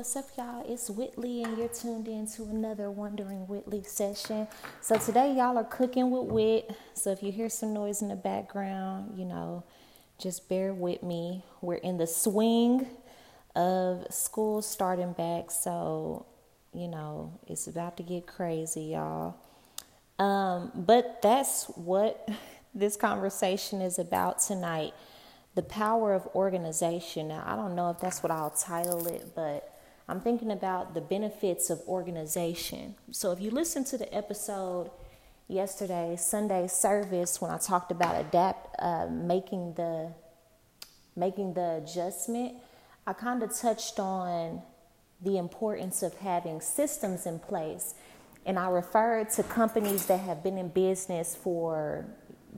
what's 0.00 0.16
up, 0.16 0.30
y'all? 0.38 0.64
It's 0.66 0.88
Whitley, 0.88 1.42
and 1.42 1.58
you're 1.58 1.68
tuned 1.68 2.08
in 2.08 2.26
to 2.28 2.44
another 2.44 2.90
Wondering 2.90 3.46
Whitley 3.46 3.82
session. 3.82 4.48
So, 4.80 4.96
today, 4.96 5.34
y'all 5.34 5.58
are 5.58 5.64
cooking 5.64 6.10
with 6.10 6.22
Wit. 6.22 6.74
So, 6.94 7.10
if 7.10 7.22
you 7.22 7.30
hear 7.30 7.50
some 7.50 7.74
noise 7.74 8.00
in 8.00 8.08
the 8.08 8.16
background, 8.16 9.18
you 9.18 9.26
know, 9.26 9.62
just 10.18 10.48
bear 10.48 10.72
with 10.72 11.02
me. 11.02 11.44
We're 11.60 11.74
in 11.74 11.98
the 11.98 12.06
swing 12.06 12.86
of 13.54 14.06
school 14.08 14.62
starting 14.62 15.12
back, 15.12 15.50
so, 15.50 16.24
you 16.72 16.88
know, 16.88 17.38
it's 17.46 17.66
about 17.66 17.98
to 17.98 18.02
get 18.02 18.26
crazy, 18.26 18.84
y'all. 18.84 19.36
Um, 20.18 20.72
but 20.74 21.20
that's 21.20 21.66
what 21.76 22.26
this 22.74 22.96
conversation 22.96 23.82
is 23.82 23.98
about 23.98 24.38
tonight 24.38 24.94
the 25.56 25.62
power 25.62 26.14
of 26.14 26.26
organization. 26.34 27.28
Now, 27.28 27.42
I 27.44 27.54
don't 27.54 27.74
know 27.74 27.90
if 27.90 28.00
that's 28.00 28.22
what 28.22 28.32
I'll 28.32 28.48
title 28.48 29.06
it, 29.06 29.32
but 29.34 29.76
I'm 30.10 30.20
thinking 30.20 30.50
about 30.50 30.94
the 30.94 31.00
benefits 31.00 31.70
of 31.70 31.80
organization. 31.86 32.96
So, 33.12 33.30
if 33.30 33.40
you 33.40 33.52
listen 33.52 33.84
to 33.84 33.96
the 33.96 34.12
episode 34.12 34.90
yesterday, 35.46 36.16
Sunday 36.18 36.66
service, 36.66 37.40
when 37.40 37.52
I 37.52 37.58
talked 37.58 37.92
about 37.92 38.20
adapt, 38.20 38.74
uh, 38.80 39.06
making 39.06 39.74
the 39.74 40.12
making 41.14 41.54
the 41.54 41.76
adjustment, 41.76 42.56
I 43.06 43.12
kind 43.12 43.40
of 43.44 43.56
touched 43.56 44.00
on 44.00 44.62
the 45.22 45.38
importance 45.38 46.02
of 46.02 46.14
having 46.14 46.60
systems 46.60 47.24
in 47.24 47.38
place. 47.38 47.94
And 48.44 48.58
I 48.58 48.68
referred 48.68 49.30
to 49.30 49.44
companies 49.44 50.06
that 50.06 50.18
have 50.18 50.42
been 50.42 50.58
in 50.58 50.68
business 50.68 51.36
for 51.36 52.04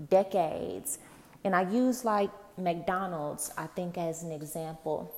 decades. 0.08 0.98
And 1.44 1.54
I 1.54 1.70
use 1.70 2.02
like 2.02 2.30
McDonald's, 2.56 3.52
I 3.58 3.66
think, 3.66 3.98
as 3.98 4.22
an 4.22 4.32
example. 4.32 5.14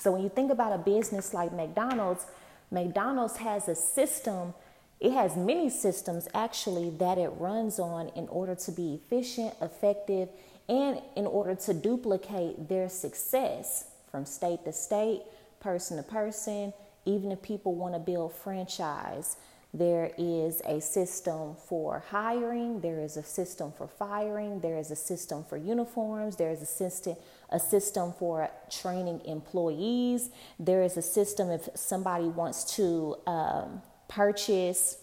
So 0.00 0.10
when 0.12 0.22
you 0.22 0.30
think 0.30 0.50
about 0.50 0.72
a 0.72 0.78
business 0.78 1.34
like 1.34 1.52
McDonald's, 1.52 2.24
McDonald's 2.70 3.36
has 3.36 3.68
a 3.68 3.74
system, 3.74 4.54
it 4.98 5.12
has 5.12 5.36
many 5.36 5.68
systems 5.68 6.26
actually 6.32 6.88
that 6.98 7.18
it 7.18 7.28
runs 7.36 7.78
on 7.78 8.08
in 8.16 8.26
order 8.28 8.54
to 8.54 8.72
be 8.72 8.94
efficient, 8.94 9.54
effective, 9.60 10.30
and 10.70 11.02
in 11.16 11.26
order 11.26 11.54
to 11.54 11.74
duplicate 11.74 12.66
their 12.66 12.88
success 12.88 13.88
from 14.10 14.24
state 14.24 14.64
to 14.64 14.72
state, 14.72 15.20
person 15.60 15.98
to 15.98 16.02
person, 16.02 16.72
even 17.04 17.30
if 17.30 17.42
people 17.42 17.74
want 17.74 17.92
to 17.92 18.00
build 18.00 18.32
franchise. 18.32 19.36
There 19.72 20.10
is 20.18 20.60
a 20.64 20.80
system 20.80 21.54
for 21.68 22.02
hiring, 22.10 22.80
there 22.80 23.00
is 23.00 23.16
a 23.16 23.22
system 23.22 23.72
for 23.76 23.86
firing, 23.86 24.60
there 24.60 24.76
is 24.76 24.90
a 24.90 24.96
system 24.96 25.44
for 25.44 25.56
uniforms, 25.56 26.36
there 26.36 26.50
is 26.50 26.60
a 26.60 26.66
system 26.66 27.16
a 27.52 27.58
system 27.58 28.12
for 28.12 28.48
training 28.70 29.20
employees, 29.24 30.30
there 30.58 30.82
is 30.82 30.96
a 30.96 31.02
system 31.02 31.50
if 31.50 31.68
somebody 31.74 32.26
wants 32.26 32.76
to 32.76 33.16
um, 33.26 33.82
purchase 34.08 34.98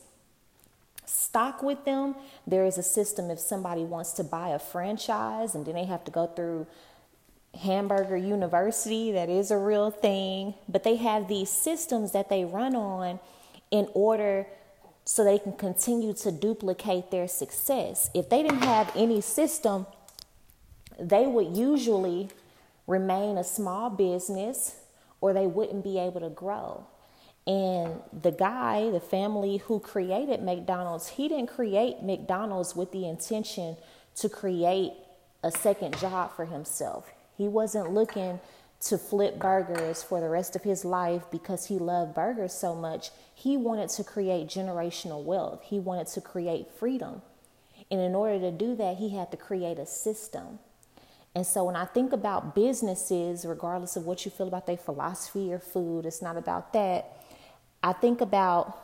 stock 1.05 1.63
with 1.63 1.83
them, 1.85 2.15
there 2.45 2.65
is 2.65 2.77
a 2.77 2.83
system 2.83 3.29
if 3.29 3.39
somebody 3.39 3.83
wants 3.83 4.13
to 4.13 4.23
buy 4.23 4.49
a 4.49 4.59
franchise 4.59 5.55
and 5.55 5.65
then 5.65 5.75
they 5.75 5.85
have 5.85 6.03
to 6.03 6.11
go 6.11 6.27
through 6.27 6.67
Hamburger 7.61 8.17
University, 8.17 9.13
that 9.13 9.29
is 9.29 9.49
a 9.49 9.57
real 9.57 9.91
thing, 9.91 10.53
but 10.67 10.83
they 10.83 10.97
have 10.97 11.27
these 11.27 11.49
systems 11.49 12.11
that 12.11 12.29
they 12.29 12.43
run 12.43 12.75
on 12.75 13.19
in 13.71 13.87
order 13.93 14.47
so 15.05 15.23
they 15.23 15.39
can 15.39 15.53
continue 15.53 16.13
to 16.13 16.31
duplicate 16.31 17.11
their 17.11 17.27
success. 17.27 18.09
If 18.13 18.29
they 18.29 18.43
didn't 18.43 18.63
have 18.63 18.91
any 18.95 19.21
system, 19.21 19.85
they 20.99 21.25
would 21.25 21.55
usually 21.55 22.29
remain 22.87 23.37
a 23.37 23.43
small 23.43 23.89
business 23.89 24.75
or 25.21 25.33
they 25.33 25.47
wouldn't 25.47 25.83
be 25.83 25.97
able 25.97 26.21
to 26.21 26.29
grow. 26.29 26.85
And 27.45 28.01
the 28.21 28.31
guy, 28.31 28.89
the 28.91 28.99
family 28.99 29.57
who 29.57 29.79
created 29.79 30.43
McDonald's, 30.43 31.07
he 31.07 31.29
didn't 31.29 31.47
create 31.47 32.03
McDonald's 32.03 32.75
with 32.75 32.91
the 32.91 33.07
intention 33.07 33.77
to 34.15 34.27
create 34.27 34.91
a 35.43 35.51
second 35.51 35.97
job 35.97 36.35
for 36.35 36.45
himself. 36.45 37.09
He 37.37 37.47
wasn't 37.47 37.93
looking 37.93 38.41
to 38.79 38.97
flip 38.97 39.39
burgers 39.39 40.03
for 40.03 40.21
the 40.21 40.29
rest 40.29 40.55
of 40.55 40.63
his 40.63 40.85
life 40.85 41.23
because 41.31 41.65
he 41.65 41.79
loved 41.79 42.13
burgers 42.13 42.53
so 42.53 42.75
much. 42.75 43.09
He 43.33 43.57
wanted 43.57 43.89
to 43.89 44.03
create 44.03 44.47
generational 44.47 45.23
wealth, 45.23 45.63
he 45.63 45.79
wanted 45.79 46.07
to 46.07 46.21
create 46.21 46.67
freedom. 46.79 47.21
And 47.89 48.01
in 48.01 48.15
order 48.15 48.39
to 48.39 48.51
do 48.51 48.75
that, 48.75 48.97
he 48.97 49.09
had 49.09 49.31
to 49.31 49.37
create 49.37 49.79
a 49.79 49.85
system. 49.85 50.59
And 51.33 51.45
so 51.45 51.65
when 51.65 51.75
I 51.75 51.85
think 51.85 52.13
about 52.13 52.55
businesses, 52.55 53.45
regardless 53.45 53.95
of 53.95 54.05
what 54.05 54.25
you 54.25 54.31
feel 54.31 54.47
about 54.47 54.65
their 54.65 54.77
philosophy 54.77 55.53
or 55.53 55.59
food, 55.59 56.05
it's 56.05 56.21
not 56.21 56.35
about 56.35 56.73
that. 56.73 57.15
I 57.83 57.93
think 57.93 58.21
about, 58.21 58.77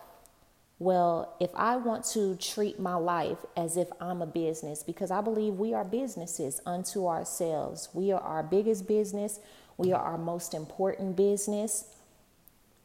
well, 0.77 1.35
if 1.39 1.49
I 1.55 1.77
want 1.77 2.05
to 2.13 2.35
treat 2.35 2.79
my 2.79 2.93
life 2.93 3.39
as 3.57 3.75
if 3.75 3.87
I'm 3.99 4.21
a 4.21 4.27
business, 4.27 4.83
because 4.83 5.09
I 5.09 5.19
believe 5.19 5.55
we 5.55 5.73
are 5.73 5.83
businesses 5.83 6.61
unto 6.65 7.07
ourselves, 7.07 7.89
we 7.91 8.11
are 8.11 8.21
our 8.21 8.43
biggest 8.43 8.87
business, 8.87 9.39
we 9.77 9.91
are 9.91 10.01
our 10.01 10.17
most 10.17 10.53
important 10.53 11.15
business. 11.15 11.85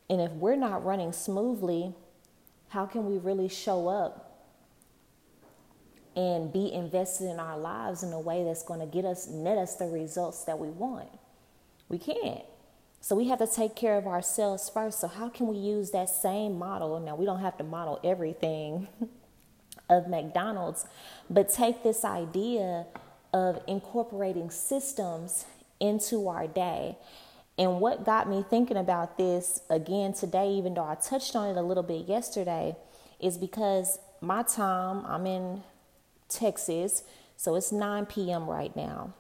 And 0.09 0.21
if 0.21 0.33
we're 0.33 0.57
not 0.57 0.85
running 0.85 1.13
smoothly, 1.13 1.95
how 2.69 2.87
can 2.87 3.07
we 3.07 3.19
really 3.19 3.49
show 3.49 3.89
up 3.89 4.25
and 6.17 6.53
be 6.53 6.73
invested 6.73 7.29
in 7.29 7.39
our 7.39 7.59
lives 7.59 8.03
in 8.03 8.13
a 8.13 8.21
way 8.21 8.45
that's 8.45 8.63
going 8.63 8.81
to 8.81 8.87
get 8.87 9.05
us 9.05 9.29
net 9.29 9.59
us 9.59 9.77
the 9.77 9.87
results 9.87 10.45
that 10.45 10.59
we 10.59 10.69
want? 10.69 11.09
We 11.89 11.99
can't. 11.99 12.45
So 13.01 13.15
we 13.15 13.29
have 13.29 13.39
to 13.39 13.47
take 13.47 13.77
care 13.77 13.97
of 13.97 14.07
ourselves 14.07 14.69
first. 14.69 15.01
So 15.01 15.09
how 15.09 15.29
can 15.29 15.47
we 15.47 15.57
use 15.57 15.91
that 15.93 16.09
same 16.09 16.59
model? 16.59 16.99
Now 17.01 17.17
we 17.17 17.25
don't 17.25 17.41
have 17.41 17.57
to 17.59 17.65
model 17.65 18.01
everything 18.03 18.89
of 19.89 20.09
McDonald's, 20.09 20.87
but 21.31 21.49
take 21.49 21.83
this 21.83 22.05
idea 22.05 22.87
of 23.33 23.63
incorporating 23.67 24.51
systems 24.51 25.45
into 25.81 26.29
our 26.29 26.47
day. 26.47 26.97
And 27.59 27.81
what 27.81 28.05
got 28.05 28.29
me 28.29 28.45
thinking 28.49 28.77
about 28.77 29.19
this 29.19 29.63
again 29.69 30.13
today, 30.13 30.51
even 30.53 30.75
though 30.75 30.85
I 30.85 30.95
touched 30.95 31.35
on 31.35 31.49
it 31.49 31.57
a 31.57 31.63
little 31.63 31.83
bit 31.83 32.07
yesterday, 32.07 32.77
is 33.19 33.37
because 33.37 33.99
my 34.21 34.43
time, 34.45 35.05
I'm 35.07 35.27
in 35.27 35.63
Texas, 36.29 37.03
so 37.37 37.57
it's 37.57 37.73
9 37.73 38.07
p.m. 38.07 38.49
right 38.49 38.75
now. 38.77 39.13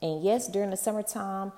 And 0.00 0.22
yes, 0.22 0.48
during 0.48 0.70
the 0.70 0.76
summertime, 0.76 1.52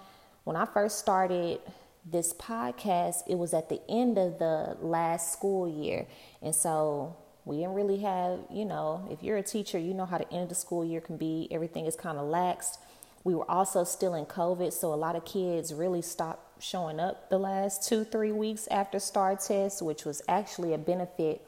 when 0.45 0.57
I 0.57 0.67
first 0.67 0.99
started 0.99 1.61
this 2.05 2.33
podcast, 2.35 3.23
it 3.29 3.37
was 3.37 3.55
at 3.55 3.69
the 3.69 3.81
end 3.89 4.19
of 4.19 4.39
the 4.39 4.77
last 4.81 5.33
school 5.33 5.69
year. 5.69 6.07
And 6.43 6.55
so 6.55 7.17
we 7.45 7.57
didn't 7.57 7.75
really 7.75 7.99
have, 8.01 8.41
you 8.51 8.65
know, 8.65 9.09
if 9.11 9.23
you're 9.23 9.39
a 9.39 9.43
teacher, 9.43 9.79
you 9.79 9.95
know 9.95 10.07
how 10.07 10.19
the 10.19 10.31
end 10.33 10.45
of 10.45 10.49
the 10.49 10.55
school 10.55 10.85
year 10.85 11.01
can 11.01 11.17
be. 11.17 11.49
Everything 11.51 11.87
is 11.87 11.97
kind 11.97 12.19
of 12.19 12.27
laxed. 12.27 12.79
We 13.25 13.35
were 13.35 13.51
also 13.51 13.85
still 13.85 14.15
in 14.15 14.27
COVID, 14.27 14.73
so 14.73 14.93
a 14.93 14.97
lot 14.97 15.17
of 15.17 15.25
kids 15.25 15.73
really 15.73 16.03
stopped 16.03 16.63
showing 16.63 17.01
up 17.01 17.31
the 17.31 17.39
last 17.39 17.89
two, 17.89 18.05
three 18.05 18.33
weeks 18.33 18.69
after 18.71 18.99
STAAR 18.99 19.37
test, 19.37 19.81
which 19.81 20.05
was 20.05 20.21
actually 20.29 20.75
a 20.75 20.79
benefit. 20.79 21.47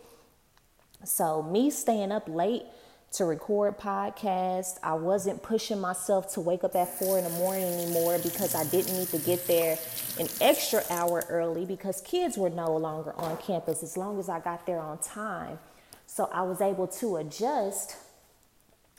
So, 1.05 1.43
me 1.43 1.71
staying 1.71 2.13
up 2.13 2.29
late 2.29 2.65
to 3.13 3.27
record 3.27 3.79
podcasts, 3.79 4.79
I 4.83 4.95
wasn't 4.95 5.43
pushing 5.43 5.79
myself 5.79 6.33
to 6.35 6.41
wake 6.41 6.65
up 6.65 6.75
at 6.75 6.89
four 6.89 7.19
in 7.19 7.25
the 7.25 7.31
morning 7.31 7.65
anymore 7.65 8.19
because 8.23 8.55
I 8.55 8.65
didn't 8.65 8.97
need 8.97 9.09
to 9.09 9.19
get 9.19 9.47
there 9.47 9.79
an 10.19 10.29
extra 10.41 10.83
hour 10.89 11.25
early 11.29 11.67
because 11.67 12.01
kids 12.01 12.39
were 12.39 12.51
no 12.51 12.75
longer 12.75 13.15
on 13.19 13.37
campus 13.37 13.83
as 13.83 13.99
long 13.99 14.19
as 14.19 14.31
I 14.31 14.41
got 14.41 14.67
there 14.67 14.81
on 14.81 14.99
time. 14.99 15.59
So, 16.07 16.31
I 16.33 16.41
was 16.43 16.63
able 16.63 16.87
to 16.89 17.17
adjust 17.17 17.97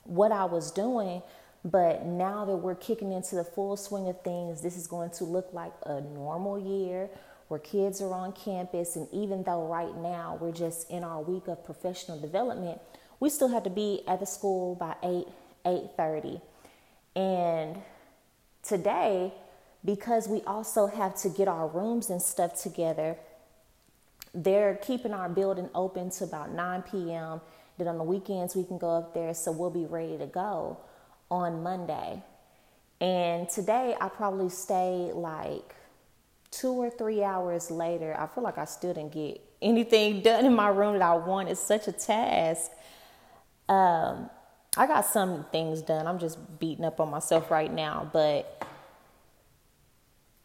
what 0.03 0.31
I 0.31 0.45
was 0.45 0.71
doing 0.71 1.21
but 1.65 2.05
now 2.05 2.45
that 2.45 2.55
we're 2.55 2.75
kicking 2.75 3.11
into 3.11 3.35
the 3.35 3.43
full 3.43 3.75
swing 3.77 4.07
of 4.07 4.21
things, 4.21 4.61
this 4.61 4.77
is 4.77 4.87
going 4.87 5.09
to 5.11 5.23
look 5.23 5.49
like 5.53 5.73
a 5.85 6.01
normal 6.01 6.59
year 6.59 7.09
where 7.47 7.59
kids 7.59 8.01
are 8.01 8.13
on 8.13 8.31
campus. 8.33 8.95
And 8.95 9.07
even 9.11 9.43
though 9.43 9.65
right 9.67 9.95
now 9.97 10.37
we're 10.39 10.51
just 10.51 10.89
in 10.89 11.03
our 11.03 11.21
week 11.21 11.47
of 11.47 11.63
professional 11.65 12.19
development, 12.19 12.79
we 13.19 13.29
still 13.29 13.47
have 13.47 13.63
to 13.63 13.69
be 13.69 14.03
at 14.07 14.19
the 14.19 14.25
school 14.25 14.75
by 14.75 14.95
8, 15.03 15.25
8.30. 15.65 16.41
And 17.15 17.77
today, 18.63 19.33
because 19.83 20.27
we 20.27 20.41
also 20.41 20.87
have 20.87 21.15
to 21.17 21.29
get 21.29 21.47
our 21.47 21.67
rooms 21.67 22.09
and 22.09 22.21
stuff 22.21 22.61
together, 22.61 23.17
they're 24.33 24.75
keeping 24.75 25.13
our 25.13 25.29
building 25.29 25.69
open 25.73 26.11
to 26.11 26.23
about 26.25 26.51
9 26.51 26.83
p.m. 26.83 27.41
Then 27.77 27.87
on 27.87 27.97
the 27.97 28.03
weekends, 28.03 28.55
we 28.55 28.63
can 28.63 28.77
go 28.77 28.89
up 28.89 29.13
there, 29.13 29.33
so 29.33 29.51
we'll 29.51 29.71
be 29.71 29.85
ready 29.85 30.17
to 30.17 30.27
go 30.27 30.77
on 31.29 31.63
Monday. 31.63 32.21
And 32.99 33.47
today 33.49 33.95
I 33.99 34.09
probably 34.09 34.49
stayed 34.49 35.13
like 35.13 35.75
two 36.51 36.71
or 36.71 36.89
three 36.89 37.23
hours 37.23 37.69
later. 37.69 38.15
I 38.17 38.27
feel 38.27 38.43
like 38.43 38.57
I 38.57 38.65
still 38.65 38.93
didn't 38.93 39.13
get 39.13 39.41
anything 39.61 40.21
done 40.23 40.45
in 40.45 40.53
my 40.53 40.69
room 40.69 40.93
that 40.93 41.01
I 41.01 41.15
want. 41.15 41.49
It's 41.49 41.59
such 41.59 41.87
a 41.87 41.91
task. 41.91 42.71
Um, 43.69 44.29
I 44.75 44.87
got 44.87 45.05
some 45.05 45.45
things 45.51 45.81
done. 45.81 46.07
I'm 46.07 46.19
just 46.19 46.59
beating 46.59 46.85
up 46.85 46.99
on 46.99 47.09
myself 47.09 47.51
right 47.51 47.71
now, 47.71 48.09
but 48.13 48.63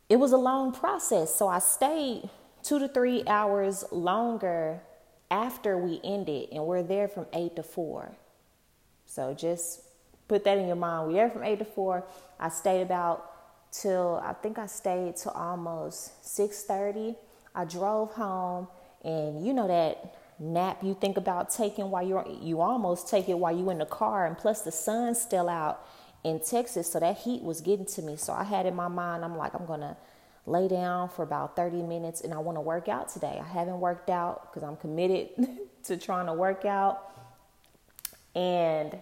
it 0.08 0.16
was 0.16 0.32
a 0.32 0.36
long 0.38 0.72
process. 0.72 1.34
So 1.34 1.48
I 1.48 1.58
stayed 1.58 2.28
two 2.62 2.78
to 2.78 2.88
three 2.88 3.22
hours 3.26 3.84
longer 3.90 4.80
after 5.30 5.78
we 5.78 6.00
ended, 6.04 6.48
and 6.52 6.66
we're 6.66 6.82
there 6.82 7.08
from 7.08 7.26
eight 7.32 7.56
to 7.56 7.62
four. 7.62 8.12
So 9.06 9.34
just 9.34 9.80
put 10.28 10.44
that 10.44 10.58
in 10.58 10.66
your 10.66 10.76
mind. 10.76 11.08
We're 11.08 11.14
there 11.14 11.30
from 11.30 11.44
eight 11.44 11.58
to 11.58 11.64
four. 11.64 12.04
I 12.38 12.48
stayed 12.48 12.82
about 12.82 13.28
till 13.72 14.22
I 14.24 14.32
think 14.34 14.58
I 14.58 14.66
stayed 14.66 15.16
till 15.16 15.32
almost 15.32 16.24
six 16.26 16.62
thirty. 16.62 17.16
I 17.54 17.64
drove 17.64 18.12
home, 18.12 18.68
and 19.04 19.46
you 19.46 19.52
know 19.52 19.68
that 19.68 20.16
nap 20.38 20.82
you 20.82 20.96
think 21.00 21.16
about 21.16 21.50
taking 21.50 21.90
while 21.90 22.06
you're 22.06 22.26
you 22.40 22.60
almost 22.60 23.08
take 23.08 23.28
it 23.28 23.38
while 23.38 23.56
you 23.56 23.70
in 23.70 23.78
the 23.78 23.86
car, 23.86 24.26
and 24.26 24.36
plus 24.36 24.62
the 24.62 24.72
sun's 24.72 25.20
still 25.20 25.48
out 25.48 25.86
in 26.24 26.40
Texas, 26.40 26.90
so 26.90 27.00
that 27.00 27.18
heat 27.18 27.42
was 27.42 27.60
getting 27.60 27.86
to 27.86 28.02
me. 28.02 28.16
So 28.16 28.32
I 28.32 28.44
had 28.44 28.66
in 28.66 28.74
my 28.74 28.88
mind, 28.88 29.24
I'm 29.24 29.36
like, 29.36 29.54
I'm 29.54 29.66
gonna 29.66 29.96
lay 30.46 30.68
down 30.68 31.08
for 31.08 31.22
about 31.22 31.56
30 31.56 31.82
minutes 31.82 32.20
and 32.20 32.34
I 32.34 32.38
want 32.38 32.56
to 32.56 32.60
work 32.60 32.88
out 32.88 33.08
today. 33.08 33.40
I 33.40 33.46
haven't 33.46 33.80
worked 33.80 34.10
out 34.10 34.52
because 34.52 34.66
I'm 34.68 34.76
committed 34.76 35.30
to 35.84 35.96
trying 35.96 36.26
to 36.26 36.32
work 36.32 36.64
out. 36.64 37.10
And 38.34 38.98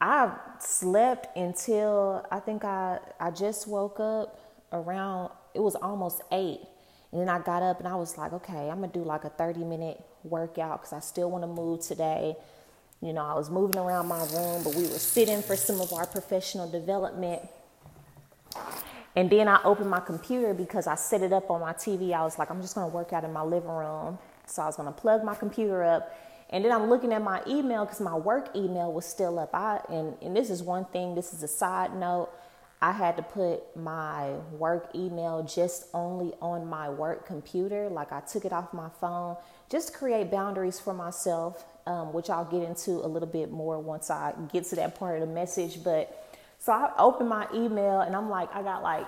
I 0.00 0.32
slept 0.60 1.36
until 1.36 2.26
I 2.30 2.40
think 2.40 2.64
I, 2.64 2.98
I 3.18 3.30
just 3.30 3.68
woke 3.68 4.00
up 4.00 4.40
around, 4.72 5.30
it 5.54 5.60
was 5.60 5.74
almost 5.74 6.22
eight. 6.32 6.60
And 7.12 7.20
then 7.20 7.28
I 7.28 7.38
got 7.40 7.62
up 7.62 7.80
and 7.80 7.88
I 7.88 7.96
was 7.96 8.16
like, 8.16 8.32
okay, 8.32 8.70
I'm 8.70 8.80
to 8.82 8.88
do 8.88 9.04
like 9.04 9.24
a 9.24 9.30
30 9.30 9.64
minute 9.64 10.00
workout 10.24 10.80
because 10.80 10.92
I 10.92 11.00
still 11.00 11.30
want 11.30 11.42
to 11.44 11.48
move 11.48 11.80
today. 11.80 12.36
You 13.02 13.12
know, 13.12 13.24
I 13.24 13.34
was 13.34 13.50
moving 13.50 13.78
around 13.78 14.08
my 14.08 14.20
room, 14.32 14.62
but 14.62 14.74
we 14.74 14.82
were 14.82 14.98
sitting 14.98 15.42
for 15.42 15.56
some 15.56 15.80
of 15.80 15.92
our 15.92 16.06
professional 16.06 16.70
development. 16.70 17.42
And 19.16 19.28
then 19.28 19.48
I 19.48 19.60
opened 19.64 19.90
my 19.90 20.00
computer 20.00 20.54
because 20.54 20.86
I 20.86 20.94
set 20.94 21.22
it 21.22 21.32
up 21.32 21.50
on 21.50 21.60
my 21.60 21.72
TV. 21.72 22.12
I 22.12 22.22
was 22.22 22.38
like, 22.38 22.50
I'm 22.50 22.60
just 22.62 22.74
to 22.88 22.94
work 22.94 23.12
out 23.12 23.24
in 23.24 23.32
my 23.32 23.42
living 23.42 23.70
room. 23.70 24.18
So 24.46 24.62
I 24.62 24.66
was 24.66 24.76
to 24.86 25.00
plug 25.00 25.24
my 25.24 25.34
computer 25.34 25.82
up. 25.82 26.14
And 26.50 26.64
then 26.64 26.72
I'm 26.72 26.90
looking 26.90 27.12
at 27.12 27.22
my 27.22 27.42
email 27.46 27.84
because 27.84 28.00
my 28.00 28.14
work 28.14 28.54
email 28.56 28.92
was 28.92 29.06
still 29.06 29.38
up. 29.38 29.50
I 29.54 29.80
and, 29.88 30.16
and 30.20 30.36
this 30.36 30.50
is 30.50 30.62
one 30.62 30.84
thing, 30.86 31.14
this 31.14 31.32
is 31.32 31.42
a 31.42 31.48
side 31.48 31.94
note. 31.94 32.30
I 32.82 32.92
had 32.92 33.16
to 33.18 33.22
put 33.22 33.76
my 33.76 34.30
work 34.52 34.90
email 34.94 35.42
just 35.42 35.86
only 35.92 36.32
on 36.40 36.66
my 36.66 36.88
work 36.88 37.26
computer. 37.26 37.88
Like 37.88 38.10
I 38.10 38.20
took 38.20 38.44
it 38.44 38.52
off 38.52 38.72
my 38.72 38.88
phone 39.00 39.36
just 39.70 39.94
create 39.94 40.30
boundaries 40.30 40.80
for 40.80 40.92
myself, 40.92 41.64
um, 41.86 42.12
which 42.12 42.28
I'll 42.28 42.44
get 42.44 42.62
into 42.62 42.90
a 42.90 43.06
little 43.06 43.28
bit 43.28 43.52
more 43.52 43.78
once 43.78 44.10
I 44.10 44.34
get 44.52 44.64
to 44.66 44.76
that 44.76 44.96
part 44.96 45.22
of 45.22 45.28
the 45.28 45.32
message. 45.32 45.82
But 45.82 46.36
so 46.58 46.72
I 46.72 46.92
opened 46.98 47.28
my 47.28 47.46
email 47.54 48.00
and 48.00 48.14
I'm 48.14 48.28
like, 48.28 48.54
I 48.54 48.62
got 48.62 48.82
like 48.82 49.06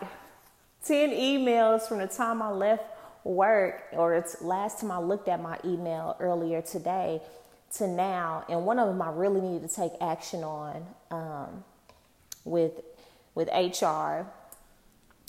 10 0.85 1.11
emails 1.11 1.89
from 1.89 1.99
the 1.99 2.07
time 2.07 2.41
I 2.41 2.51
left 2.51 2.85
work 3.25 3.85
or 3.93 4.15
it's 4.15 4.43
last 4.43 4.81
time 4.81 4.91
I 4.91 4.99
looked 4.99 5.29
at 5.29 5.41
my 5.41 5.59
email 5.65 6.17
earlier 6.21 6.63
today 6.63 7.21
to 7.77 7.87
now. 7.87 8.45
And 8.49 8.67
one 8.67 8.79
of 8.79 8.89
them 8.89 9.01
I 9.01 9.11
really 9.11 9.41
needed 9.41 9.69
to 9.69 9.75
take 9.75 9.93
action 10.01 10.43
on 10.45 10.87
um, 11.11 11.65
with, 12.45 12.73
with 13.35 13.49
HR. 13.49 14.27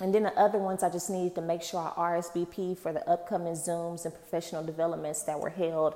And 0.01 0.13
then 0.13 0.24
the 0.24 0.34
other 0.38 0.57
ones 0.57 0.84
I 0.84 0.90
just 0.90 1.10
needed 1.10 1.36
to 1.36 1.42
make 1.42 1.62
sure 1.62 1.80
I 1.80 2.18
RSVP 2.18 2.78
for 2.78 2.92
the 2.92 3.07
upcoming 3.07 3.54
Zooms 3.54 4.06
and 4.06 4.13
professional 4.13 4.63
developments 4.63 5.24
that 5.24 5.40
were 5.40 5.51
held 5.51 5.95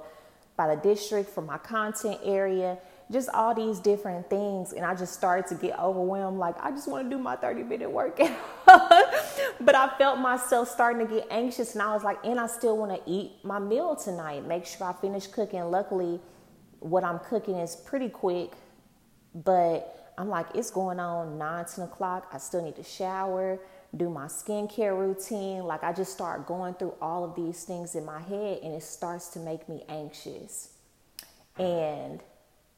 by 0.56 0.74
the 0.74 0.82
district 0.82 1.30
for 1.30 1.42
my 1.42 1.58
content 1.58 2.20
area 2.24 2.78
just 3.12 3.30
all 3.30 3.56
these 3.56 3.80
different 3.80 4.30
things. 4.30 4.74
And 4.74 4.86
I 4.86 4.94
just 4.94 5.13
started 5.13 5.48
to 5.48 5.56
get 5.56 5.80
overwhelmed. 5.80 6.38
Like, 6.38 6.56
I 6.59 6.71
just 6.71 6.88
want 6.88 7.09
to 7.09 7.15
do 7.15 7.21
my 7.21 7.36
30 7.36 7.63
minute 7.63 7.89
workout. 7.89 8.31
but 8.65 9.75
I 9.75 9.92
felt 9.98 10.19
myself 10.19 10.69
starting 10.69 11.07
to 11.07 11.13
get 11.13 11.27
anxious. 11.31 11.74
And 11.74 11.81
I 11.81 11.94
was 11.94 12.04
like, 12.04 12.18
and 12.25 12.39
I 12.39 12.48
still 12.48 12.77
want 12.77 12.92
to 12.92 13.09
eat 13.09 13.31
my 13.44 13.59
meal 13.59 13.95
tonight. 13.95 14.45
Make 14.45 14.65
sure 14.65 14.88
I 14.88 14.94
finish 14.94 15.27
cooking. 15.27 15.63
Luckily, 15.71 16.19
what 16.80 17.04
I'm 17.04 17.19
cooking 17.19 17.56
is 17.56 17.75
pretty 17.75 18.09
quick. 18.09 18.51
But 19.33 20.13
I'm 20.18 20.27
like, 20.27 20.48
it's 20.53 20.71
going 20.71 21.00
on 21.00 21.38
9, 21.38 21.65
10 21.65 21.86
o'clock. 21.86 22.27
I 22.33 22.39
still 22.39 22.63
need 22.63 22.75
to 22.75 22.83
shower, 22.83 23.60
do 23.95 24.10
my 24.10 24.25
skincare 24.25 24.98
routine. 24.98 25.63
Like, 25.63 25.83
I 25.83 25.94
just 25.94 26.12
start 26.12 26.45
going 26.45 26.74
through 26.74 26.95
all 27.01 27.24
of 27.24 27.36
these 27.36 27.63
things 27.63 27.95
in 27.95 28.03
my 28.03 28.19
head, 28.19 28.60
and 28.63 28.74
it 28.74 28.83
starts 28.83 29.30
to 29.30 29.39
make 29.39 29.69
me 29.69 29.83
anxious. 29.88 30.69
And 31.57 32.21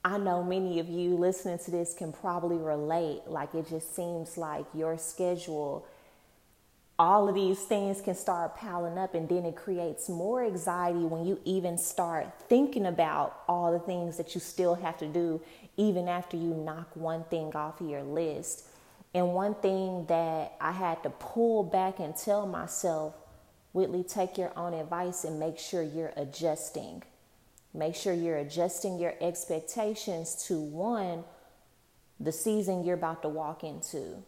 I 0.04 0.18
know 0.18 0.44
many 0.44 0.80
of 0.80 0.88
you 0.88 1.16
listening 1.16 1.60
to 1.60 1.72
this 1.72 1.94
can 1.94 2.14
probably 2.14 2.58
relate. 2.58 3.24
Like 3.28 3.54
it 3.54 3.68
just 3.70 3.96
seems 3.96 4.38
like 4.38 4.66
your 4.74 4.98
schedule, 4.98 5.86
all 6.98 7.28
of 7.28 7.36
these 7.36 7.60
things 7.60 8.02
can 8.02 8.16
start 8.16 8.56
piling 8.56 8.98
up, 8.98 9.14
and 9.14 9.28
then 9.28 9.46
it 9.46 9.56
creates 9.56 10.10
more 10.10 10.44
anxiety 10.44 11.00
when 11.00 11.26
you 11.26 11.40
even 11.46 11.78
start 11.78 12.28
thinking 12.48 12.86
about 12.86 13.42
all 13.48 13.72
the 13.72 13.80
things 13.80 14.18
that 14.18 14.36
you 14.36 14.42
still 14.42 14.76
have 14.76 14.98
to 15.00 15.08
do, 15.08 15.42
even 15.78 16.08
after 16.08 16.38
you 16.38 16.54
knock 16.54 16.96
one 16.96 17.24
thing 17.26 17.56
off 17.56 17.82
of 17.82 17.90
your 17.90 18.04
list. 18.04 18.66
And 19.14 19.34
one 19.34 19.56
thing 19.56 20.06
that 20.08 20.54
I 20.62 20.72
had 20.72 21.02
to 21.04 21.10
pull 21.10 21.64
back 21.64 22.00
and 22.00 22.16
tell 22.16 22.46
myself 22.46 23.16
Whitley, 23.74 24.04
take 24.04 24.38
your 24.38 24.52
own 24.58 24.74
advice 24.74 25.24
and 25.24 25.40
make 25.40 25.60
sure 25.60 25.84
you're 25.84 26.14
adjusting 26.16 27.04
Make 27.74 27.96
sure 27.96 28.14
you're 28.14 28.38
adjusting 28.38 29.00
your 29.00 29.14
expectations 29.22 30.46
to 30.48 30.60
one, 30.60 31.24
the 32.20 32.32
season 32.32 32.84
you're 32.84 32.96
about 32.96 33.22
to 33.22 33.30
walk 33.30 33.64
into. 33.64 34.24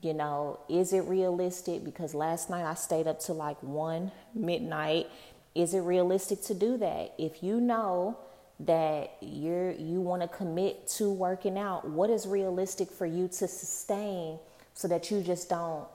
You 0.00 0.14
know, 0.14 0.60
is 0.68 0.92
it 0.92 1.00
realistic? 1.00 1.84
Because 1.84 2.14
last 2.14 2.48
night 2.48 2.64
I 2.64 2.74
stayed 2.74 3.08
up 3.08 3.18
to 3.20 3.32
like 3.32 3.60
one 3.62 4.12
midnight. 4.34 5.08
Is 5.54 5.74
it 5.74 5.80
realistic 5.80 6.42
to 6.42 6.54
do 6.54 6.76
that? 6.78 7.14
If 7.18 7.42
you 7.42 7.60
know 7.60 8.16
that 8.60 9.16
you're 9.20 9.72
you 9.72 10.00
want 10.00 10.22
to 10.22 10.28
commit 10.28 10.86
to 10.86 11.10
working 11.10 11.58
out, 11.58 11.88
what 11.88 12.08
is 12.08 12.26
realistic 12.26 12.90
for 12.90 13.06
you 13.06 13.26
to 13.26 13.48
sustain 13.48 14.38
so 14.74 14.86
that 14.86 15.10
you 15.10 15.22
just 15.22 15.48
don't 15.48 15.88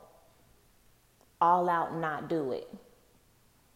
all 1.39 1.69
out 1.69 1.95
not 1.97 2.27
do 2.27 2.51
it? 2.51 2.67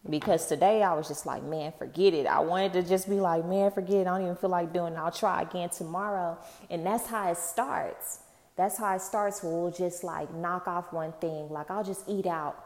Because 0.08 0.46
today 0.46 0.82
I 0.82 0.94
was 0.94 1.08
just 1.08 1.26
like, 1.26 1.42
man, 1.42 1.72
forget 1.76 2.14
it. 2.14 2.26
I 2.26 2.40
wanted 2.40 2.72
to 2.74 2.82
just 2.82 3.08
be 3.08 3.20
like, 3.20 3.44
man, 3.44 3.70
forget 3.70 3.96
it. 3.96 4.06
I 4.06 4.16
don't 4.16 4.22
even 4.22 4.36
feel 4.36 4.50
like 4.50 4.72
doing 4.72 4.94
it. 4.94 4.98
I'll 4.98 5.10
try 5.10 5.42
again 5.42 5.68
tomorrow. 5.68 6.38
And 6.70 6.86
that's 6.86 7.06
how 7.06 7.30
it 7.30 7.36
starts. 7.36 8.20
That's 8.56 8.78
how 8.78 8.94
it 8.94 9.02
starts 9.02 9.42
we'll 9.42 9.70
just 9.70 10.02
like 10.02 10.32
knock 10.34 10.66
off 10.66 10.92
one 10.92 11.12
thing. 11.20 11.50
Like 11.50 11.70
I'll 11.70 11.84
just 11.84 12.08
eat 12.08 12.26
out. 12.26 12.64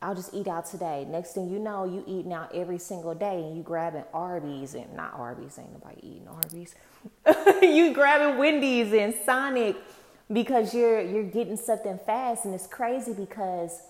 I'll 0.00 0.14
just 0.14 0.34
eat 0.34 0.46
out 0.46 0.66
today. 0.66 1.06
Next 1.08 1.32
thing 1.32 1.50
you 1.50 1.58
know, 1.58 1.84
you 1.84 2.04
eating 2.06 2.32
out 2.32 2.54
every 2.54 2.78
single 2.78 3.14
day 3.14 3.42
and 3.42 3.56
you 3.56 3.62
grabbing 3.62 4.04
Arby's 4.12 4.74
and 4.74 4.92
not 4.94 5.14
Arby's, 5.14 5.58
ain't 5.58 5.72
nobody 5.72 6.00
eating 6.06 6.28
Arby's. 6.28 6.74
you 7.62 7.94
grabbing 7.94 8.38
Wendy's 8.38 8.92
and 8.92 9.14
Sonic 9.24 9.76
because 10.32 10.74
you're 10.74 11.00
you're 11.00 11.22
getting 11.22 11.56
something 11.56 11.98
fast 12.04 12.44
and 12.44 12.54
it's 12.54 12.66
crazy 12.66 13.12
because 13.12 13.80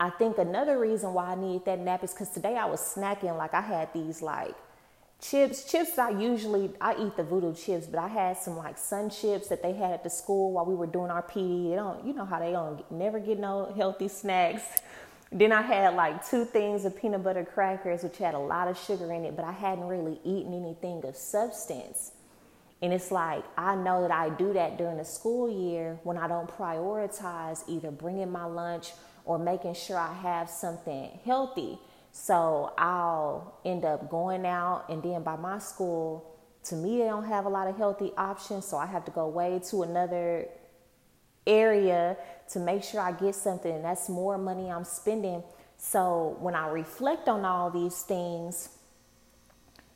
I 0.00 0.08
think 0.08 0.38
another 0.38 0.78
reason 0.78 1.12
why 1.12 1.32
I 1.32 1.34
need 1.34 1.66
that 1.66 1.78
nap 1.78 2.02
is 2.02 2.12
because 2.12 2.30
today 2.30 2.56
I 2.56 2.64
was 2.64 2.80
snacking. 2.80 3.36
Like 3.36 3.52
I 3.52 3.60
had 3.60 3.92
these 3.92 4.22
like 4.22 4.54
chips. 5.20 5.70
Chips 5.70 5.98
I 5.98 6.08
usually 6.08 6.70
I 6.80 6.96
eat 6.98 7.18
the 7.18 7.22
voodoo 7.22 7.54
chips, 7.54 7.86
but 7.86 8.00
I 8.00 8.08
had 8.08 8.38
some 8.38 8.56
like 8.56 8.78
sun 8.78 9.10
chips 9.10 9.48
that 9.48 9.62
they 9.62 9.74
had 9.74 9.92
at 9.92 10.02
the 10.02 10.08
school 10.08 10.52
while 10.52 10.64
we 10.64 10.74
were 10.74 10.86
doing 10.86 11.10
our 11.10 11.22
PD. 11.22 11.68
They 11.68 11.76
don't, 11.76 12.02
you 12.06 12.14
know 12.14 12.24
how 12.24 12.38
they 12.38 12.50
don't 12.50 12.90
never 12.90 13.20
get 13.20 13.38
no 13.38 13.74
healthy 13.76 14.08
snacks. 14.08 14.62
Then 15.30 15.52
I 15.52 15.60
had 15.60 15.94
like 15.94 16.26
two 16.26 16.46
things 16.46 16.86
of 16.86 16.96
peanut 16.96 17.22
butter 17.22 17.44
crackers, 17.44 18.02
which 18.02 18.16
had 18.16 18.32
a 18.32 18.38
lot 18.38 18.68
of 18.68 18.78
sugar 18.78 19.12
in 19.12 19.26
it, 19.26 19.36
but 19.36 19.44
I 19.44 19.52
hadn't 19.52 19.86
really 19.86 20.18
eaten 20.24 20.54
anything 20.54 21.04
of 21.04 21.14
substance. 21.14 22.12
And 22.82 22.94
it's 22.94 23.10
like, 23.10 23.44
I 23.58 23.76
know 23.76 24.00
that 24.00 24.10
I 24.10 24.30
do 24.30 24.54
that 24.54 24.78
during 24.78 24.96
the 24.96 25.04
school 25.04 25.50
year 25.50 26.00
when 26.04 26.16
I 26.16 26.26
don't 26.26 26.48
prioritize 26.48 27.62
either 27.68 27.90
bringing 27.90 28.32
my 28.32 28.46
lunch 28.46 28.92
or 29.24 29.38
making 29.38 29.74
sure 29.74 29.96
I 29.96 30.12
have 30.14 30.48
something 30.48 31.18
healthy. 31.24 31.78
So 32.12 32.72
I'll 32.76 33.60
end 33.64 33.84
up 33.84 34.10
going 34.10 34.44
out, 34.44 34.86
and 34.88 35.02
then 35.02 35.22
by 35.22 35.36
my 35.36 35.58
school, 35.58 36.26
to 36.64 36.74
me, 36.74 36.98
they 36.98 37.04
don't 37.04 37.24
have 37.24 37.46
a 37.46 37.48
lot 37.48 37.68
of 37.68 37.76
healthy 37.76 38.12
options. 38.16 38.66
So 38.66 38.76
I 38.76 38.86
have 38.86 39.04
to 39.06 39.10
go 39.10 39.28
way 39.28 39.60
to 39.70 39.82
another 39.82 40.46
area 41.46 42.16
to 42.50 42.58
make 42.58 42.82
sure 42.82 43.00
I 43.00 43.12
get 43.12 43.34
something. 43.34 43.72
And 43.72 43.84
that's 43.84 44.08
more 44.08 44.36
money 44.36 44.70
I'm 44.70 44.84
spending. 44.84 45.42
So 45.78 46.36
when 46.40 46.54
I 46.54 46.68
reflect 46.68 47.28
on 47.28 47.44
all 47.44 47.70
these 47.70 48.02
things, 48.02 48.70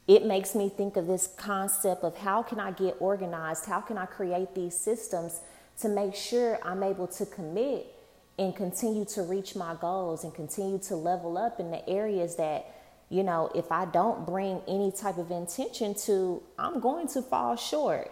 it 0.07 0.25
makes 0.25 0.55
me 0.55 0.69
think 0.69 0.97
of 0.97 1.07
this 1.07 1.27
concept 1.27 2.05
of 2.05 2.17
how 2.17 2.43
can 2.43 2.61
I 2.61 2.71
get 2.71 2.97
organized? 3.01 3.67
How 3.67 3.81
can 3.81 3.99
I 3.99 4.07
create 4.07 4.55
these 4.55 4.77
systems 4.77 5.41
to 5.81 5.89
make 5.89 6.15
sure 6.15 6.59
I'm 6.63 6.83
able 6.83 7.07
to 7.09 7.27
commit 7.27 7.94
and 8.39 8.55
continue 8.57 9.05
to 9.05 9.23
reach 9.23 9.55
my 9.55 9.75
goals 9.81 10.25
and 10.25 10.35
continue 10.35 10.79
to 10.79 10.97
level 10.97 11.39
up 11.39 11.61
in 11.61 11.71
the 11.71 11.89
areas 11.89 12.37
that 12.37 12.67
you 13.09 13.23
know 13.23 13.51
if 13.55 13.71
i 13.71 13.85
don't 13.85 14.27
bring 14.27 14.61
any 14.67 14.91
type 14.91 15.19
of 15.19 15.31
intention 15.31 15.95
to 15.95 16.43
i'm 16.59 16.81
going 16.81 17.07
to 17.07 17.23
fall 17.23 17.55
short 17.55 18.11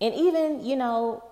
and 0.00 0.14
even 0.14 0.64
you 0.64 0.76
know 0.76 1.22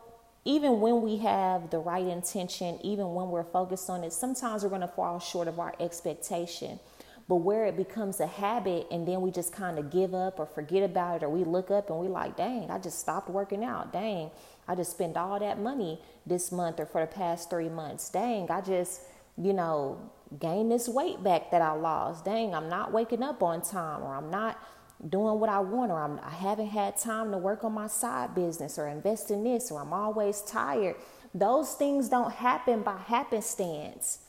even 0.49 0.81
when 0.81 1.03
we 1.03 1.19
have 1.19 1.69
the 1.69 1.79
right 1.79 2.07
intention, 2.07 2.79
even 2.83 3.13
when 3.13 3.29
we're 3.29 3.45
focused 3.45 3.91
on 3.91 4.03
it, 4.03 4.15
sometimes 4.15 4.63
we're 4.63 4.71
going 4.71 4.81
to 4.81 4.89
fall 4.89 5.21
short 5.21 5.47
of 5.47 5.61
our 5.61 5.75
expectation. 5.79 6.81
But 7.29 7.37
where 7.37 7.67
it 7.67 7.77
becomes 7.77 8.21
a 8.21 8.27
habit 8.27 8.87
and 8.91 9.07
then 9.07 9.21
we 9.21 9.31
just 9.31 9.53
kind 9.53 9.79
of 9.79 9.91
give 9.91 10.15
up 10.15 10.41
or 10.41 10.47
forget 10.47 10.83
about 10.83 11.17
it, 11.17 11.27
or 11.27 11.29
we 11.29 11.45
look 11.45 11.71
up 11.71 11.91
and 11.91 11.99
we 11.99 12.09
like, 12.09 12.37
dang, 12.37 12.71
I 12.71 12.79
just 12.79 12.99
stopped 12.99 13.29
working 13.29 13.63
out. 13.63 13.93
Dang, 13.93 14.31
I 14.67 14.75
just 14.75 14.93
spent 14.93 15.17
all 15.17 15.39
that 15.39 15.61
money 15.61 16.01
this 16.27 16.51
month 16.51 16.81
or 16.81 16.87
for 16.87 17.03
the 17.03 17.07
past 17.07 17.51
three 17.51 17.69
months. 17.69 18.09
Dang, 18.09 18.51
I 18.51 18.63
just, 18.63 19.03
you 19.37 19.53
know, 19.53 19.99
gained 20.41 20.73
this 20.73 20.89
weight 20.89 21.23
back 21.23 21.51
that 21.51 21.61
I 21.61 21.73
lost. 21.73 22.25
Dang, 22.25 22.55
I'm 22.55 22.71
not 22.71 22.93
waking 22.93 23.23
up 23.23 23.43
on 23.43 23.61
time 23.61 24.03
or 24.03 24.15
I'm 24.15 24.31
not 24.31 24.59
doing 25.07 25.39
what 25.39 25.51
I 25.51 25.61
want 25.61 25.93
or 25.93 26.03
I'm, 26.03 26.19
I 26.25 26.31
haven't 26.31 26.69
had 26.69 26.97
time 26.97 27.31
to 27.33 27.39
work 27.39 27.63
on 27.63 27.73
my 27.73 27.89
side 27.89 28.35
business 28.35 28.79
or 28.79 28.89
invest 28.89 29.31
in 29.31 29.45
this 29.45 29.71
or 29.71 29.83
I'm 29.83 29.93
always 29.93 30.41
tired. 30.41 30.97
Those 31.35 31.75
things 31.75 32.09
don't 32.09 32.33
happen 32.33 32.83
by 32.83 32.97
happenstance. 32.97 34.21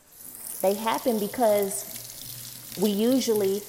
They 0.62 0.74
happen 0.74 1.18
because 1.18 2.09
we 2.82 2.90
usually 2.90 3.62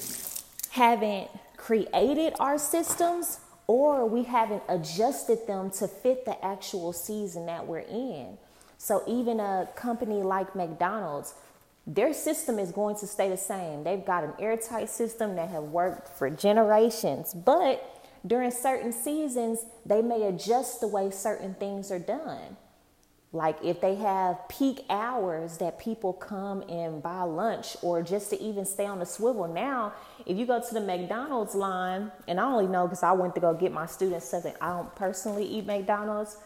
haven't 0.71 1.29
created 1.57 2.33
our 2.39 2.57
systems 2.57 3.39
or 3.67 4.05
we 4.05 4.23
haven't 4.23 4.63
adjusted 4.67 5.45
them 5.47 5.69
to 5.69 5.87
fit 5.87 6.25
the 6.25 6.43
actual 6.43 6.93
season 6.93 7.45
that 7.45 7.65
we're 7.65 7.79
in. 7.79 8.37
So 8.77 9.03
even 9.07 9.39
a 9.39 9.69
company 9.75 10.21
like 10.23 10.55
McDonald's, 10.55 11.35
their 11.85 12.13
system 12.13 12.57
is 12.59 12.71
going 12.71 12.95
to 12.97 13.07
stay 13.07 13.29
the 13.29 13.37
same. 13.37 13.83
They've 13.83 14.03
got 14.03 14.23
an 14.23 14.33
airtight 14.39 14.89
system 14.89 15.35
that 15.35 15.49
have 15.49 15.63
worked 15.63 16.09
for 16.17 16.29
generations, 16.29 17.33
but 17.33 18.01
during 18.25 18.51
certain 18.51 18.91
seasons, 18.91 19.65
they 19.85 20.01
may 20.01 20.23
adjust 20.23 20.79
the 20.79 20.87
way 20.87 21.09
certain 21.11 21.55
things 21.55 21.91
are 21.91 21.99
done. 21.99 22.57
Like 23.33 23.57
if 23.63 23.79
they 23.79 23.95
have 23.95 24.49
peak 24.49 24.83
hours 24.89 25.57
that 25.59 25.79
people 25.79 26.11
come 26.11 26.61
and 26.63 27.01
buy 27.01 27.21
lunch 27.21 27.77
or 27.81 28.01
just 28.01 28.29
to 28.31 28.41
even 28.41 28.65
stay 28.65 28.85
on 28.85 28.99
the 28.99 29.05
swivel. 29.05 29.47
Now, 29.47 29.93
if 30.25 30.37
you 30.37 30.45
go 30.45 30.61
to 30.61 30.73
the 30.73 30.81
McDonald's 30.81 31.55
line, 31.55 32.11
and 32.27 32.41
I 32.41 32.43
only 32.43 32.67
know 32.67 32.87
because 32.87 33.03
I 33.03 33.13
went 33.13 33.33
to 33.35 33.41
go 33.41 33.53
get 33.53 33.71
my 33.71 33.85
students 33.85 34.27
something, 34.27 34.53
I 34.59 34.69
don't 34.71 34.93
personally 34.95 35.45
eat 35.45 35.65
McDonald's, 35.65 36.37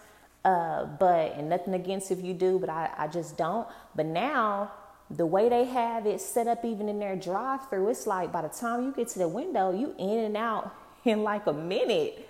uh, 0.44 0.86
but, 0.86 1.34
and 1.34 1.50
nothing 1.50 1.74
against 1.74 2.12
if 2.12 2.24
you 2.24 2.36
do, 2.36 2.60
but 2.60 2.70
I, 2.70 2.92
I 2.96 3.08
just 3.08 3.36
don't. 3.36 3.68
But 3.96 4.06
now, 4.06 4.72
the 5.10 5.26
way 5.26 5.50
they 5.50 5.66
have 5.66 6.06
it 6.06 6.22
set 6.22 6.46
up 6.46 6.64
even 6.64 6.88
in 6.88 7.00
their 7.00 7.16
drive 7.16 7.68
through, 7.68 7.90
it's 7.90 8.06
like 8.06 8.32
by 8.32 8.44
the 8.44 8.50
time 8.50 8.84
you 8.84 8.94
get 8.96 9.08
to 9.10 9.20
the 9.20 9.28
window, 9.28 9.72
you 9.72 9.96
in 9.98 10.20
and 10.20 10.38
out 10.38 10.72
in 11.04 11.24
like 11.24 11.48
a 11.48 11.54
minute. 11.54 12.30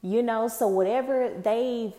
You 0.00 0.22
know, 0.22 0.48
so 0.48 0.68
whatever 0.68 1.30
they've 1.30 1.92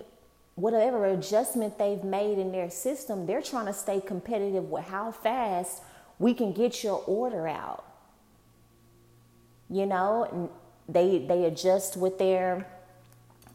whatever 0.56 1.06
adjustment 1.06 1.78
they've 1.78 2.04
made 2.04 2.40
in 2.40 2.52
their 2.52 2.70
system, 2.70 3.26
they're 3.26 3.42
trying 3.42 3.66
to 3.66 3.74
stay 3.74 4.02
competitive 4.02 4.70
with 4.70 4.86
how 4.86 5.12
fast 5.12 5.84
we 6.18 6.34
can 6.34 6.54
get 6.54 6.84
your 6.84 7.04
order 7.06 7.48
out. 7.48 7.86
You 9.70 9.86
know, 9.86 10.50
they 10.88 11.20
they 11.20 11.46
adjust 11.46 11.98
with 11.98 12.18
their 12.18 12.68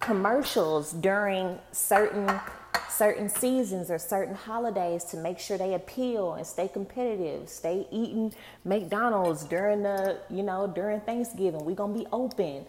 commercials 0.00 0.92
during 0.92 1.59
certain 1.73 2.40
certain 2.88 3.28
seasons 3.28 3.90
or 3.90 3.99
certain 3.99 4.35
holidays 4.35 5.04
to 5.04 5.16
make 5.16 5.38
sure 5.38 5.57
they 5.57 5.75
appeal 5.75 6.35
and 6.35 6.47
stay 6.47 6.69
competitive. 6.69 7.49
Stay 7.49 7.87
eating 7.90 8.35
McDonald's 8.64 9.45
during 9.45 9.83
the, 9.83 10.19
you 10.28 10.42
know, 10.42 10.66
during 10.66 11.00
Thanksgiving. 11.00 11.64
We're 11.64 11.76
going 11.76 11.95
to 11.95 12.00
be 12.00 12.07
open 12.12 12.66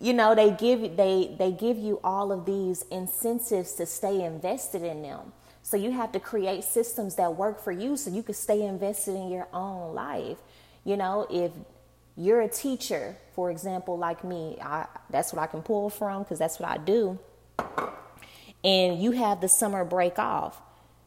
you 0.00 0.14
know 0.14 0.34
they 0.34 0.50
give 0.50 0.96
they 0.96 1.34
they 1.38 1.52
give 1.52 1.76
you 1.76 2.00
all 2.02 2.32
of 2.32 2.46
these 2.46 2.82
incentives 2.90 3.74
to 3.74 3.86
stay 3.86 4.24
invested 4.24 4.82
in 4.82 5.02
them. 5.02 5.32
So 5.62 5.76
you 5.76 5.92
have 5.92 6.10
to 6.12 6.20
create 6.20 6.64
systems 6.64 7.16
that 7.16 7.36
work 7.36 7.62
for 7.62 7.70
you 7.70 7.96
so 7.96 8.10
you 8.10 8.22
can 8.22 8.34
stay 8.34 8.62
invested 8.62 9.14
in 9.14 9.30
your 9.30 9.46
own 9.52 9.94
life. 9.94 10.38
You 10.84 10.96
know 10.96 11.26
if 11.30 11.52
you're 12.16 12.40
a 12.40 12.48
teacher 12.48 13.16
for 13.34 13.50
example 13.50 13.96
like 13.96 14.24
me 14.24 14.58
I, 14.60 14.86
that's 15.10 15.32
what 15.32 15.40
i 15.40 15.46
can 15.46 15.62
pull 15.62 15.88
from 15.88 16.24
because 16.24 16.38
that's 16.38 16.58
what 16.58 16.68
i 16.68 16.76
do. 16.78 17.18
And 18.64 19.00
you 19.00 19.12
have 19.12 19.40
the 19.40 19.48
summer 19.48 19.84
break 19.84 20.18
off. 20.18 20.60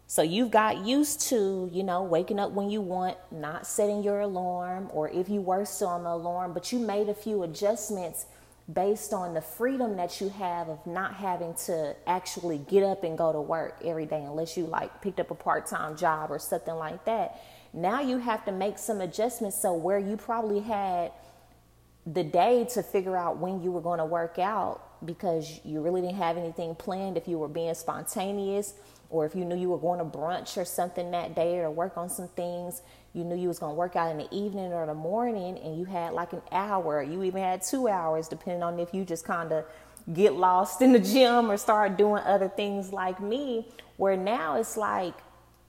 So 0.08 0.22
you've 0.22 0.52
got 0.52 0.86
used 0.86 1.22
to, 1.30 1.70
you 1.72 1.84
know, 1.84 2.04
waking 2.04 2.40
up 2.40 2.52
when 2.52 2.70
you 2.70 2.82
want, 2.82 3.18
not 3.32 3.66
setting 3.66 4.04
your 4.04 4.22
alarm, 4.22 4.90
or 4.94 5.10
if 5.10 5.30
you 5.30 5.42
were 5.42 5.66
still 5.66 5.88
on 5.88 6.04
the 6.04 6.12
alarm, 6.12 6.54
but 6.54 6.72
you 6.72 6.80
made 6.80 7.10
a 7.10 7.14
few 7.14 7.42
adjustments 7.44 8.26
based 8.72 9.12
on 9.12 9.34
the 9.34 9.42
freedom 9.42 9.98
that 9.98 10.22
you 10.22 10.30
have 10.30 10.70
of 10.70 10.86
not 10.88 11.16
having 11.16 11.54
to 11.54 11.96
actually 12.08 12.58
get 12.58 12.84
up 12.84 13.04
and 13.04 13.18
go 13.18 13.34
to 13.34 13.42
work 13.42 13.78
every 13.84 14.06
day 14.06 14.24
unless 14.24 14.56
you 14.56 14.66
like 14.66 15.02
picked 15.02 15.20
up 15.20 15.32
a 15.32 15.36
part-time 15.36 15.98
job 15.98 16.32
or 16.32 16.40
something 16.40 16.76
like 16.76 17.04
that. 17.06 17.42
Now 17.74 18.02
you 18.02 18.20
have 18.20 18.46
to 18.46 18.52
make 18.52 18.78
some 18.78 19.02
adjustments. 19.02 19.62
So 19.62 19.74
where 19.74 20.00
you 20.00 20.16
probably 20.16 20.62
had 20.62 21.12
the 22.06 22.24
day 22.24 22.66
to 22.74 22.84
figure 22.84 23.18
out 23.18 23.38
when 23.38 23.62
you 23.62 23.72
were 23.72 23.82
going 23.82 24.00
to 24.00 24.06
work 24.06 24.40
out 24.40 25.06
because 25.06 25.60
you 25.66 25.82
really 25.82 26.02
didn't 26.02 26.16
have 26.16 26.38
anything 26.38 26.76
planned 26.76 27.18
if 27.18 27.28
you 27.28 27.38
were 27.38 27.48
being 27.48 27.74
spontaneous 27.74 28.76
or 29.10 29.26
if 29.26 29.36
you 29.36 29.44
knew 29.44 29.56
you 29.56 29.70
were 29.70 29.78
going 29.78 30.00
to 30.00 30.06
brunch 30.06 30.58
or 30.58 30.66
something 30.66 31.12
that 31.12 31.36
day 31.36 31.60
or 31.60 31.70
work 31.70 31.98
on 31.98 32.10
some 32.10 32.28
things 32.30 32.82
you 33.14 33.24
knew 33.24 33.36
you 33.36 33.48
was 33.48 33.60
going 33.60 33.72
to 33.72 33.76
work 33.76 33.96
out 33.96 34.12
in 34.12 34.18
the 34.18 34.28
evening 34.36 34.74
or 34.74 34.86
the 34.86 34.94
morning 34.94 35.58
and 35.60 35.78
you 35.78 35.86
had 35.86 36.14
like 36.14 36.34
an 36.34 36.42
hour 36.52 37.02
you 37.02 37.24
even 37.24 37.42
had 37.42 37.62
two 37.62 37.88
hours 37.88 38.28
depending 38.28 38.64
on 38.64 38.80
if 38.80 38.94
you 38.94 39.06
just 39.06 39.26
kind 39.26 39.52
of 39.52 39.66
get 40.12 40.34
lost 40.34 40.82
in 40.82 40.92
the 40.92 41.00
gym 41.00 41.50
or 41.50 41.58
start 41.58 41.98
doing 41.98 42.22
other 42.24 42.50
things 42.50 42.92
like 42.92 43.22
me 43.22 43.68
where 43.98 44.18
now 44.18 44.58
it's 44.58 44.76
like 44.76 45.14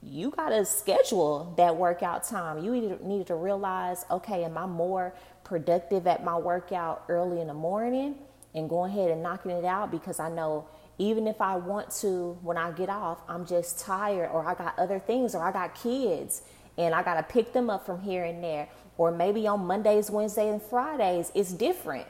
you 0.03 0.31
got 0.31 0.51
to 0.51 0.65
schedule 0.67 1.55
that 1.57 1.75
workout 1.77 2.25
time. 2.25 2.63
You 2.63 2.99
needed 3.03 3.27
to 3.29 3.35
realize 3.35 4.05
okay 4.11 4.45
am 4.45 4.59
i 4.59 4.67
more 4.67 5.15
productive 5.45 6.07
at 6.07 6.25
my 6.25 6.37
workout 6.37 7.05
early 7.09 7.41
in 7.41 7.47
the 7.47 7.55
morning 7.55 8.17
and 8.55 8.69
going 8.69 8.91
ahead 8.91 9.11
and 9.11 9.23
knocking 9.23 9.53
it 9.53 9.65
out? 9.65 9.91
Because 9.91 10.21
i 10.21 10.29
know 10.29 10.67
even 10.97 11.27
if 11.27 11.41
I 11.41 11.57
want 11.57 11.91
to, 12.03 12.39
when 12.43 12.57
I 12.57 12.71
get 12.71 12.89
off, 12.89 13.19
I'm 13.29 13.45
just 13.45 13.81
tired 13.81 14.31
or 14.31 14.47
I 14.47 14.55
got 14.55 14.79
other 14.79 15.01
things 15.01 15.35
or 15.35 15.43
I 15.43 15.51
got 15.51 15.75
kids 15.75 16.43
and 16.77 16.95
I 16.95 17.03
got 17.03 17.15
to 17.15 17.23
pick 17.23 17.53
them 17.53 17.71
up 17.71 17.87
from 17.87 18.01
here 18.01 18.25
and 18.25 18.43
there. 18.43 18.69
Or 18.97 19.11
maybe 19.11 19.47
on 19.47 19.67
Mondays, 19.67 20.11
Wednesdays, 20.11 20.53
and 20.53 20.63
Fridays, 20.63 21.33
it's 21.35 21.53
different. 21.53 22.07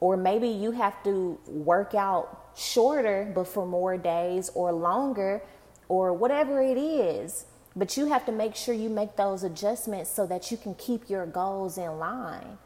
Or 0.00 0.16
maybe 0.16 0.48
you 0.48 0.72
have 0.72 1.02
to 1.04 1.38
work 1.46 1.94
out 1.94 2.50
shorter 2.56 3.30
but 3.34 3.48
for 3.48 3.66
more 3.66 3.96
days 3.96 4.50
or 4.54 4.72
longer 4.72 5.42
or 5.88 6.12
whatever 6.12 6.60
it 6.60 6.78
is. 6.78 7.46
But 7.74 7.96
you 7.96 8.06
have 8.06 8.24
to 8.26 8.32
make 8.32 8.56
sure 8.56 8.74
you 8.74 8.88
make 8.88 9.16
those 9.16 9.42
adjustments 9.42 10.10
so 10.10 10.26
that 10.26 10.50
you 10.50 10.56
can 10.56 10.74
keep 10.74 11.10
your 11.10 11.26
goals 11.26 11.76
in 11.76 11.98
line. 11.98 12.58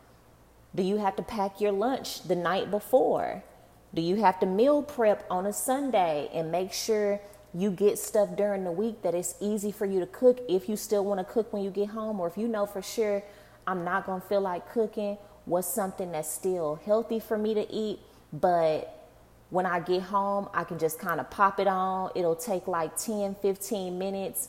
Do 0.75 0.84
you 0.84 0.99
have 0.99 1.16
to 1.16 1.22
pack 1.22 1.60
your 1.60 1.72
lunch 1.72 2.22
the 2.22 2.37
night 2.37 2.70
before? 2.70 3.42
Do 3.92 4.02
you 4.02 4.16
have 4.16 4.38
to 4.38 4.46
meal 4.46 4.82
prep 4.82 5.26
on 5.28 5.46
a 5.46 5.52
Sunday 5.52 6.30
and 6.32 6.52
make 6.52 6.72
sure 6.72 7.20
you 7.52 7.71
get 7.71 7.99
stuff 7.99 8.37
during 8.37 8.64
the 8.64 8.73
week 8.73 9.02
that 9.02 9.14
it's 9.14 9.35
easy 9.40 9.73
for 9.73 9.87
you 9.87 10.00
to 10.00 10.07
cook 10.07 10.40
if 10.49 10.69
you 10.69 10.76
still 10.76 11.04
want 11.04 11.19
to 11.19 11.25
cook 11.25 11.52
when 11.52 11.62
you 11.62 11.71
get 11.71 11.88
home 11.88 12.21
or 12.21 12.28
if 12.28 12.37
you 12.37 12.47
know 12.47 12.66
for 12.66 12.83
sure 12.83 13.23
I'm 13.66 13.85
not 13.85 14.07
going 14.07 14.21
to 14.21 14.26
feel 14.26 14.40
like 14.40 14.71
cooking, 14.73 15.19
what's 15.45 15.69
something 15.69 16.12
that's 16.12 16.30
still 16.30 16.80
healthy 16.85 17.21
for 17.21 17.37
me 17.37 17.54
to 17.54 17.73
eat, 17.73 18.00
but 18.33 18.97
when 19.50 19.66
I 19.66 19.80
get 19.80 20.02
home, 20.02 20.49
I 20.54 20.64
can 20.64 20.78
just 20.78 20.99
kind 20.99 21.21
of 21.21 21.28
pop 21.30 21.59
it 21.59 21.66
on. 21.66 22.11
It'll 22.14 22.37
take 22.37 22.69
like 22.69 22.97
10, 22.97 23.35
15 23.42 23.99
minutes, 23.99 24.49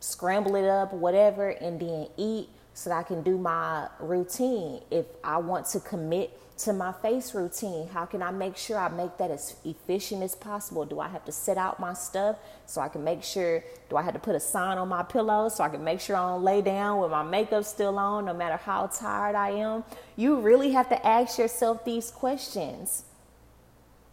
scramble 0.00 0.56
it 0.56 0.68
up, 0.68 0.92
whatever, 0.92 1.50
and 1.50 1.80
then 1.80 2.08
eat 2.16 2.48
so 2.74 2.90
that 2.90 2.96
I 2.96 3.02
can 3.04 3.22
do 3.22 3.38
my 3.38 3.88
routine. 4.00 4.80
If 4.90 5.06
I 5.22 5.38
want 5.38 5.66
to 5.66 5.80
commit 5.80 6.36
to 6.64 6.72
my 6.72 6.92
face 6.92 7.34
routine? 7.34 7.88
How 7.88 8.04
can 8.04 8.22
I 8.22 8.30
make 8.30 8.56
sure 8.56 8.78
I 8.78 8.88
make 8.88 9.16
that 9.16 9.30
as 9.30 9.56
efficient 9.64 10.22
as 10.22 10.34
possible? 10.34 10.84
Do 10.84 11.00
I 11.00 11.08
have 11.08 11.24
to 11.24 11.32
set 11.32 11.56
out 11.56 11.80
my 11.80 11.94
stuff 11.94 12.36
so 12.66 12.80
I 12.80 12.88
can 12.88 13.02
make 13.02 13.22
sure? 13.22 13.64
Do 13.88 13.96
I 13.96 14.02
have 14.02 14.14
to 14.14 14.20
put 14.20 14.34
a 14.34 14.40
sign 14.40 14.76
on 14.78 14.88
my 14.88 15.02
pillow 15.02 15.48
so 15.48 15.64
I 15.64 15.68
can 15.68 15.82
make 15.82 16.00
sure 16.00 16.16
I 16.16 16.28
don't 16.28 16.42
lay 16.42 16.60
down 16.60 17.00
with 17.00 17.10
my 17.10 17.22
makeup 17.22 17.64
still 17.64 17.98
on 17.98 18.26
no 18.26 18.34
matter 18.34 18.56
how 18.56 18.86
tired 18.88 19.34
I 19.34 19.50
am? 19.50 19.84
You 20.16 20.40
really 20.40 20.72
have 20.72 20.88
to 20.90 21.06
ask 21.06 21.38
yourself 21.38 21.84
these 21.84 22.10
questions. 22.10 23.04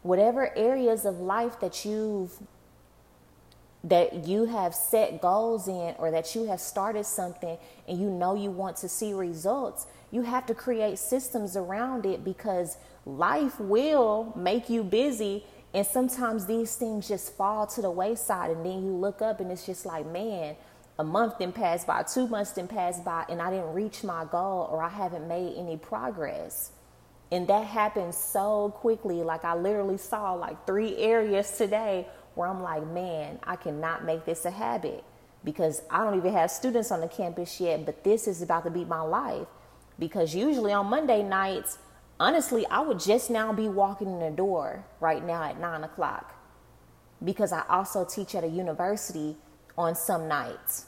Whatever 0.01 0.55
areas 0.57 1.03
of 1.05 1.19
life 1.19 1.59
that 1.59 1.83
you've 1.83 2.31
that 3.83 4.25
you 4.25 4.45
have 4.45 4.73
set 4.73 5.21
goals 5.21 5.67
in 5.67 5.95
or 5.97 6.11
that 6.11 6.35
you 6.35 6.45
have 6.45 6.59
started 6.59 7.05
something 7.05 7.57
and 7.87 7.99
you 7.99 8.09
know 8.09 8.35
you 8.35 8.51
want 8.51 8.77
to 8.77 8.89
see 8.89 9.13
results, 9.13 9.87
you 10.11 10.23
have 10.23 10.45
to 10.47 10.53
create 10.53 10.97
systems 10.99 11.55
around 11.55 12.05
it 12.05 12.23
because 12.23 12.77
life 13.05 13.59
will 13.59 14.33
make 14.35 14.69
you 14.69 14.83
busy 14.83 15.43
and 15.73 15.85
sometimes 15.85 16.45
these 16.45 16.75
things 16.75 17.07
just 17.07 17.33
fall 17.35 17.67
to 17.67 17.81
the 17.81 17.91
wayside 17.91 18.51
and 18.51 18.65
then 18.65 18.83
you 18.83 18.91
look 18.91 19.21
up 19.21 19.39
and 19.39 19.51
it's 19.51 19.65
just 19.65 19.85
like 19.85 20.05
man 20.07 20.55
a 20.99 21.03
month 21.03 21.37
then 21.37 21.51
passed 21.51 21.85
by 21.85 22.03
two 22.03 22.27
months 22.27 22.51
then 22.51 22.67
passed 22.67 23.05
by 23.05 23.23
and 23.29 23.41
i 23.41 23.49
didn't 23.49 23.73
reach 23.73 24.03
my 24.03 24.25
goal 24.25 24.67
or 24.71 24.81
i 24.81 24.89
haven't 24.89 25.27
made 25.27 25.55
any 25.57 25.77
progress. 25.77 26.71
And 27.29 27.45
that 27.49 27.65
happens 27.65 28.15
so 28.15 28.73
quickly. 28.77 29.21
Like 29.23 29.43
i 29.43 29.53
literally 29.55 29.97
saw 29.97 30.33
like 30.33 30.65
three 30.65 30.95
areas 30.97 31.57
today 31.57 32.07
where 32.37 32.47
I'm 32.47 32.61
like, 32.61 32.85
man, 32.87 33.39
I 33.43 33.55
cannot 33.55 34.05
make 34.05 34.25
this 34.25 34.45
a 34.45 34.51
habit 34.51 35.03
because 35.43 35.81
I 35.89 36.03
don't 36.03 36.17
even 36.17 36.33
have 36.33 36.51
students 36.51 36.91
on 36.91 37.01
the 37.01 37.07
campus 37.07 37.59
yet, 37.59 37.85
but 37.85 38.03
this 38.03 38.27
is 38.27 38.41
about 38.41 38.63
to 38.65 38.69
be 38.69 38.85
my 38.85 39.01
life. 39.01 39.47
Because 39.99 40.35
usually 40.35 40.71
on 40.71 40.87
Monday 40.87 41.23
nights, 41.23 41.79
honestly, 42.19 42.65
I 42.67 42.81
would 42.81 42.99
just 42.99 43.29
now 43.29 43.51
be 43.51 43.67
walking 43.67 44.07
in 44.07 44.19
the 44.19 44.29
door 44.29 44.85
right 44.99 45.25
now 45.25 45.43
at 45.43 45.59
nine 45.59 45.83
o'clock 45.83 46.35
because 47.23 47.51
I 47.51 47.63
also 47.69 48.05
teach 48.05 48.35
at 48.35 48.43
a 48.43 48.47
university 48.47 49.35
on 49.77 49.95
some 49.95 50.27
nights. 50.27 50.85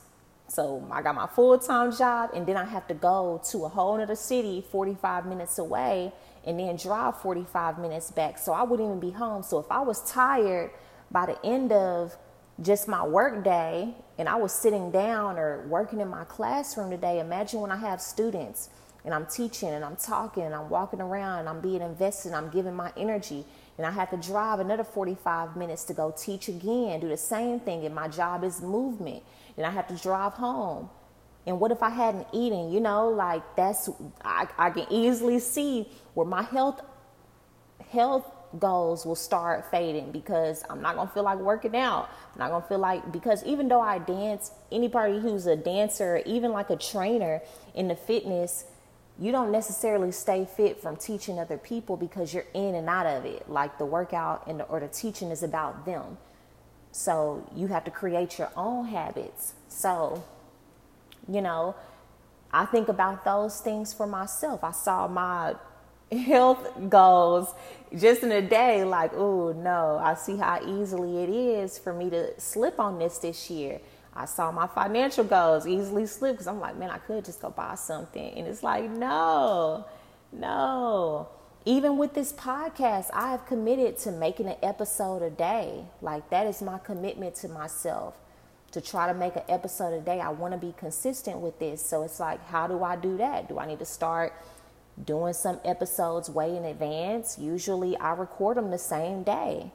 So 0.47 0.87
I 0.91 1.01
got 1.01 1.15
my 1.15 1.27
full 1.27 1.57
time 1.59 1.95
job, 1.95 2.31
and 2.33 2.45
then 2.45 2.57
I 2.57 2.65
have 2.65 2.87
to 2.87 2.93
go 2.93 3.41
to 3.51 3.65
a 3.65 3.69
whole 3.69 3.99
other 3.99 4.15
city 4.15 4.65
45 4.71 5.25
minutes 5.25 5.59
away 5.59 6.11
and 6.45 6.59
then 6.59 6.75
drive 6.75 7.21
45 7.21 7.79
minutes 7.79 8.11
back. 8.11 8.37
So 8.37 8.53
I 8.53 8.63
wouldn't 8.63 8.87
even 8.87 8.99
be 8.99 9.11
home. 9.11 9.43
So 9.43 9.59
if 9.59 9.65
I 9.69 9.81
was 9.81 10.09
tired 10.09 10.71
by 11.11 11.25
the 11.25 11.45
end 11.45 11.71
of 11.71 12.15
just 12.61 12.87
my 12.87 13.05
work 13.05 13.43
day 13.43 13.93
and 14.17 14.27
I 14.27 14.35
was 14.35 14.51
sitting 14.51 14.91
down 14.91 15.37
or 15.37 15.65
working 15.67 16.01
in 16.01 16.07
my 16.09 16.23
classroom 16.25 16.89
today, 16.89 17.19
imagine 17.19 17.61
when 17.61 17.71
I 17.71 17.77
have 17.77 18.01
students 18.01 18.69
and 19.05 19.13
I'm 19.13 19.25
teaching 19.25 19.69
and 19.69 19.83
I'm 19.83 19.95
talking 19.95 20.43
and 20.43 20.53
I'm 20.53 20.69
walking 20.69 21.01
around 21.01 21.39
and 21.39 21.49
I'm 21.49 21.61
being 21.61 21.81
invested 21.81 22.33
I'm 22.33 22.49
giving 22.49 22.75
my 22.75 22.91
energy 22.97 23.45
and 23.79 23.87
I 23.87 23.91
have 23.91 24.09
to 24.09 24.17
drive 24.17 24.59
another 24.59 24.83
45 24.83 25.55
minutes 25.55 25.85
to 25.85 25.93
go 25.93 26.13
teach 26.15 26.49
again, 26.49 26.99
do 26.99 27.07
the 27.07 27.15
same 27.15 27.61
thing, 27.61 27.85
and 27.85 27.95
my 27.95 28.09
job 28.09 28.43
is 28.43 28.61
movement, 28.61 29.23
and 29.55 29.65
I 29.65 29.69
have 29.69 29.87
to 29.87 29.95
drive 29.95 30.33
home. 30.33 30.89
And 31.47 31.61
what 31.61 31.71
if 31.71 31.81
I 31.81 31.89
hadn't 31.89 32.27
eaten? 32.33 32.73
You 32.73 32.81
know, 32.81 33.07
like 33.07 33.41
that's 33.55 33.89
I, 34.21 34.49
I 34.57 34.71
can 34.71 34.85
easily 34.89 35.39
see 35.39 35.87
where 36.13 36.27
my 36.27 36.41
health 36.41 36.81
health 37.89 38.25
goals 38.57 39.05
will 39.05 39.15
start 39.15 39.69
fading 39.69 40.11
because 40.11 40.63
I'm 40.69 40.81
not 40.81 40.95
gonna 40.95 41.11
feel 41.11 41.23
like 41.23 41.39
working 41.39 41.75
out. 41.75 42.09
I'm 42.33 42.39
not 42.39 42.49
gonna 42.51 42.65
feel 42.65 42.79
like 42.79 43.11
because 43.11 43.43
even 43.43 43.67
though 43.67 43.81
I 43.81 43.99
dance, 43.99 44.51
anybody 44.71 45.19
who's 45.19 45.45
a 45.45 45.55
dancer, 45.55 46.21
even 46.25 46.51
like 46.51 46.69
a 46.69 46.77
trainer 46.77 47.41
in 47.75 47.87
the 47.87 47.95
fitness 47.95 48.65
you 49.19 49.33
don't 49.33 49.51
necessarily 49.51 50.11
stay 50.11 50.45
fit 50.45 50.81
from 50.81 50.95
teaching 50.95 51.39
other 51.39 51.57
people 51.57 51.97
because 51.97 52.33
you're 52.33 52.45
in 52.53 52.73
and 52.73 52.87
out 52.87 53.05
of 53.05 53.25
it. 53.25 53.49
Like 53.49 53.77
the 53.77 53.85
workout 53.85 54.47
and 54.47 54.61
the, 54.61 54.63
or 54.65 54.79
the 54.79 54.87
teaching 54.87 55.29
is 55.29 55.43
about 55.43 55.85
them. 55.85 56.17
So 56.91 57.47
you 57.55 57.67
have 57.67 57.83
to 57.83 57.91
create 57.91 58.39
your 58.39 58.49
own 58.55 58.85
habits. 58.85 59.53
So, 59.67 60.23
you 61.27 61.41
know, 61.41 61.75
I 62.51 62.65
think 62.65 62.87
about 62.87 63.25
those 63.25 63.59
things 63.59 63.93
for 63.93 64.07
myself. 64.07 64.63
I 64.63 64.71
saw 64.71 65.07
my 65.07 65.55
health 66.11 66.89
goals 66.89 67.53
just 67.97 68.23
in 68.23 68.31
a 68.31 68.41
day 68.41 68.83
like, 68.83 69.13
oh 69.13 69.51
no, 69.53 69.99
I 70.01 70.13
see 70.15 70.37
how 70.37 70.59
easily 70.65 71.23
it 71.23 71.29
is 71.29 71.77
for 71.77 71.93
me 71.93 72.09
to 72.09 72.39
slip 72.39 72.79
on 72.79 72.99
this 72.99 73.17
this 73.17 73.49
year. 73.49 73.79
I 74.13 74.25
saw 74.25 74.51
my 74.51 74.67
financial 74.67 75.23
goals 75.23 75.65
easily 75.65 76.05
slip 76.05 76.33
because 76.33 76.47
I'm 76.47 76.59
like, 76.59 76.77
man, 76.77 76.89
I 76.89 76.97
could 76.97 77.25
just 77.25 77.41
go 77.41 77.49
buy 77.49 77.75
something. 77.75 78.33
And 78.37 78.47
it's 78.47 78.63
like, 78.63 78.89
no, 78.89 79.85
no. 80.31 81.29
Even 81.65 81.97
with 81.97 82.13
this 82.13 82.33
podcast, 82.33 83.07
I 83.13 83.31
have 83.31 83.45
committed 83.45 83.97
to 83.99 84.11
making 84.11 84.47
an 84.47 84.57
episode 84.63 85.21
a 85.21 85.29
day. 85.29 85.85
Like, 86.01 86.29
that 86.31 86.47
is 86.47 86.61
my 86.61 86.79
commitment 86.79 87.35
to 87.35 87.47
myself 87.47 88.15
to 88.71 88.81
try 88.81 89.07
to 89.07 89.13
make 89.13 89.35
an 89.35 89.43
episode 89.49 89.93
a 89.93 90.01
day. 90.01 90.19
I 90.19 90.29
want 90.29 90.53
to 90.53 90.57
be 90.57 90.73
consistent 90.77 91.39
with 91.39 91.59
this. 91.59 91.83
So 91.83 92.03
it's 92.03 92.19
like, 92.19 92.45
how 92.47 92.67
do 92.67 92.83
I 92.83 92.95
do 92.95 93.17
that? 93.17 93.49
Do 93.49 93.59
I 93.59 93.65
need 93.65 93.79
to 93.79 93.85
start 93.85 94.33
doing 95.05 95.33
some 95.33 95.59
episodes 95.63 96.29
way 96.29 96.55
in 96.55 96.65
advance? 96.65 97.37
Usually 97.39 97.97
I 97.97 98.13
record 98.13 98.57
them 98.57 98.71
the 98.71 98.77
same 98.77 99.23
day. 99.23 99.71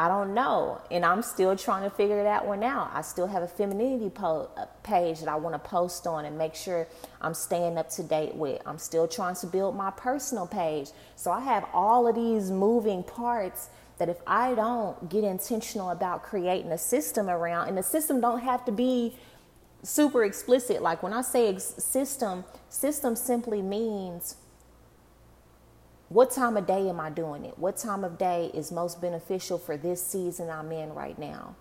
I 0.00 0.08
don't 0.08 0.32
know. 0.32 0.80
And 0.90 1.04
I'm 1.04 1.20
still 1.20 1.54
trying 1.54 1.82
to 1.82 1.94
figure 1.94 2.22
that 2.22 2.46
one 2.46 2.62
out. 2.62 2.90
I 2.94 3.02
still 3.02 3.26
have 3.26 3.42
a 3.42 3.46
femininity 3.46 4.08
po- 4.08 4.48
uh, 4.56 4.64
page 4.82 5.20
that 5.20 5.28
I 5.28 5.36
want 5.36 5.54
to 5.54 5.58
post 5.58 6.06
on 6.06 6.24
and 6.24 6.38
make 6.38 6.54
sure 6.54 6.88
I'm 7.20 7.34
staying 7.34 7.76
up 7.76 7.90
to 7.90 8.02
date 8.02 8.34
with. 8.34 8.62
I'm 8.64 8.78
still 8.78 9.06
trying 9.06 9.34
to 9.36 9.46
build 9.46 9.76
my 9.76 9.90
personal 9.90 10.46
page. 10.46 10.88
So 11.16 11.30
I 11.30 11.40
have 11.40 11.66
all 11.74 12.08
of 12.08 12.14
these 12.14 12.50
moving 12.50 13.02
parts 13.02 13.68
that 13.98 14.08
if 14.08 14.16
I 14.26 14.54
don't 14.54 15.10
get 15.10 15.22
intentional 15.22 15.90
about 15.90 16.22
creating 16.22 16.72
a 16.72 16.78
system 16.78 17.28
around, 17.28 17.68
and 17.68 17.76
the 17.76 17.82
system 17.82 18.22
don't 18.22 18.40
have 18.40 18.64
to 18.64 18.72
be 18.72 19.14
super 19.82 20.24
explicit. 20.24 20.80
Like 20.80 21.02
when 21.02 21.12
I 21.12 21.20
say 21.20 21.50
ex- 21.50 21.74
system, 21.76 22.44
system 22.70 23.14
simply 23.14 23.60
means 23.60 24.36
what 26.10 26.32
time 26.32 26.56
of 26.56 26.66
day 26.66 26.88
am 26.88 26.98
I 26.98 27.08
doing 27.08 27.44
it? 27.44 27.56
What 27.56 27.76
time 27.76 28.02
of 28.02 28.18
day 28.18 28.50
is 28.52 28.72
most 28.72 29.00
beneficial 29.00 29.58
for 29.58 29.76
this 29.76 30.04
season 30.04 30.50
I'm 30.50 30.72
in 30.72 30.92
right 30.92 31.16
now? 31.16 31.54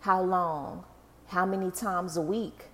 How 0.00 0.22
long? 0.22 0.84
How 1.28 1.46
many 1.46 1.70
times 1.70 2.16
a 2.16 2.20
week? 2.20 2.64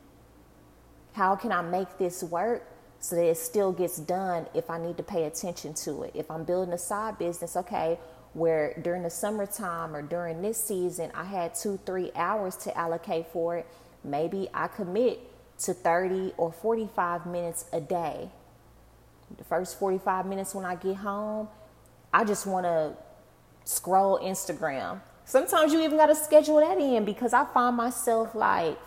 How 1.12 1.37
can 1.37 1.52
I 1.52 1.61
make 1.61 1.98
this 1.98 2.22
work 2.22 2.66
so 2.98 3.14
that 3.14 3.26
it 3.26 3.37
still 3.37 3.72
gets 3.72 3.98
done 3.98 4.46
if 4.54 4.70
I 4.70 4.78
need 4.78 4.96
to 4.96 5.02
pay 5.02 5.24
attention 5.24 5.74
to 5.85 6.04
it? 6.04 6.12
If 6.14 6.30
I'm 6.30 6.44
building 6.44 6.72
a 6.72 6.78
side 6.78 7.18
business, 7.18 7.56
okay, 7.56 7.98
where 8.32 8.72
during 8.82 9.02
the 9.02 9.11
summertime 9.11 9.94
or 9.94 10.00
during 10.00 10.40
this 10.40 10.56
season 10.56 11.11
I 11.14 11.24
had 11.24 11.54
two, 11.54 11.78
three 11.85 12.11
hours 12.16 12.56
to 12.64 12.74
allocate 12.74 13.26
for 13.35 13.59
it, 13.59 13.66
maybe 14.02 14.48
I 14.54 14.68
commit 14.68 15.20
to 15.59 15.74
30 15.74 16.32
or 16.38 16.52
45 16.52 17.26
minutes 17.26 17.66
a 17.74 17.82
day 17.82 18.30
the 19.37 19.45
first 19.45 19.79
45 19.79 20.27
minutes 20.27 20.55
when 20.55 20.65
I 20.65 20.77
get 20.77 20.97
home, 20.97 21.49
I 22.12 22.25
just 22.25 22.47
want 22.47 22.65
to 22.65 22.95
scroll 23.65 24.19
Instagram. 24.21 25.01
Sometimes 25.25 25.73
you 25.73 25.83
even 25.83 25.97
got 25.99 26.07
to 26.07 26.15
schedule 26.15 26.61
that 26.61 26.79
in 26.79 27.05
because 27.05 27.33
I 27.33 27.45
find 27.47 27.77
myself 27.77 28.35
like, 28.35 28.79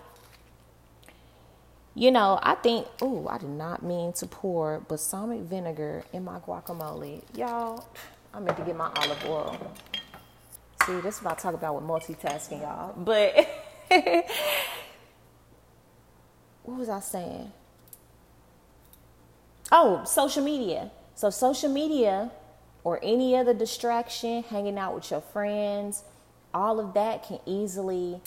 you 1.96 2.12
know, 2.12 2.40
I 2.42 2.56
think, 2.56 2.88
oh, 3.02 3.28
I 3.28 3.38
did 3.38 3.50
not 3.50 3.84
mean 3.84 4.14
to 4.14 4.26
pour 4.26 4.80
balsamic 4.88 5.42
vinegar 5.42 6.06
in 6.14 6.24
my 6.24 6.40
guacamole. 6.40 7.24
Y'all, 7.36 7.86
I 8.34 8.40
meant 8.40 8.58
to 8.58 8.64
get 8.64 8.78
my 8.78 8.90
olive 8.96 9.26
oil. 9.26 9.74
See, 10.86 11.02
this 11.02 11.18
is 11.18 11.24
what 11.24 11.38
I 11.38 11.42
talk 11.42 11.54
about 11.56 11.76
with 11.76 11.84
multitasking, 11.84 12.62
y'all. 12.62 12.94
But 12.96 13.36
what 16.64 16.78
was 16.78 16.88
I 16.88 17.02
saying? 17.02 17.52
Oh, 19.72 20.04
social 20.06 20.44
media. 20.44 20.92
So, 21.16 21.30
social 21.30 21.70
media 21.70 22.32
or 22.84 23.00
any 23.04 23.36
other 23.36 23.54
distraction, 23.54 24.44
hanging 24.44 24.78
out 24.78 24.96
with 24.96 25.12
your 25.12 25.22
friends, 25.22 26.04
all 26.54 26.80
of 26.80 26.94
that 26.94 27.28
can 27.28 27.40
easily 27.46 28.22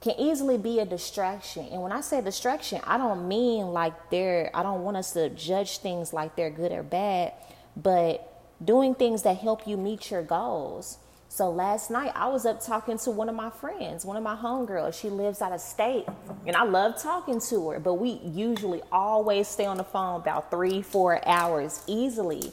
can 0.00 0.14
easily 0.16 0.56
be 0.56 0.78
a 0.78 0.84
distraction. 0.84 1.66
And 1.72 1.82
when 1.82 1.90
I 1.90 2.02
say 2.02 2.20
distraction, 2.20 2.80
I 2.86 2.98
don't 2.98 3.26
mean 3.26 3.72
like 3.72 4.10
they're 4.10 4.50
I 4.54 4.62
don't 4.62 4.82
want 4.82 4.96
us 4.96 5.12
to 5.12 5.28
judge 5.30 5.78
things 5.78 6.12
like 6.12 6.36
they're 6.36 6.50
good 6.50 6.72
or 6.72 6.82
bad, 6.82 7.32
but 7.76 8.42
doing 8.64 8.94
things 8.94 9.22
that 9.22 9.38
help 9.38 9.66
you 9.66 9.76
meet 9.76 10.10
your 10.10 10.22
goals. 10.22 10.98
So 11.28 11.50
last 11.50 11.90
night 11.90 12.12
I 12.14 12.28
was 12.28 12.46
up 12.46 12.64
talking 12.64 12.98
to 12.98 13.10
one 13.10 13.28
of 13.28 13.34
my 13.34 13.50
friends, 13.50 14.04
one 14.04 14.16
of 14.16 14.22
my 14.22 14.34
homegirls. 14.34 14.98
She 14.98 15.10
lives 15.10 15.42
out 15.42 15.52
of 15.52 15.60
state, 15.60 16.06
and 16.46 16.56
I 16.56 16.64
love 16.64 17.00
talking 17.00 17.40
to 17.40 17.70
her. 17.70 17.80
But 17.80 17.94
we 17.94 18.20
usually 18.24 18.82
always 18.90 19.46
stay 19.46 19.66
on 19.66 19.76
the 19.76 19.84
phone 19.84 20.20
about 20.20 20.50
three, 20.50 20.80
four 20.80 21.26
hours 21.28 21.82
easily, 21.86 22.52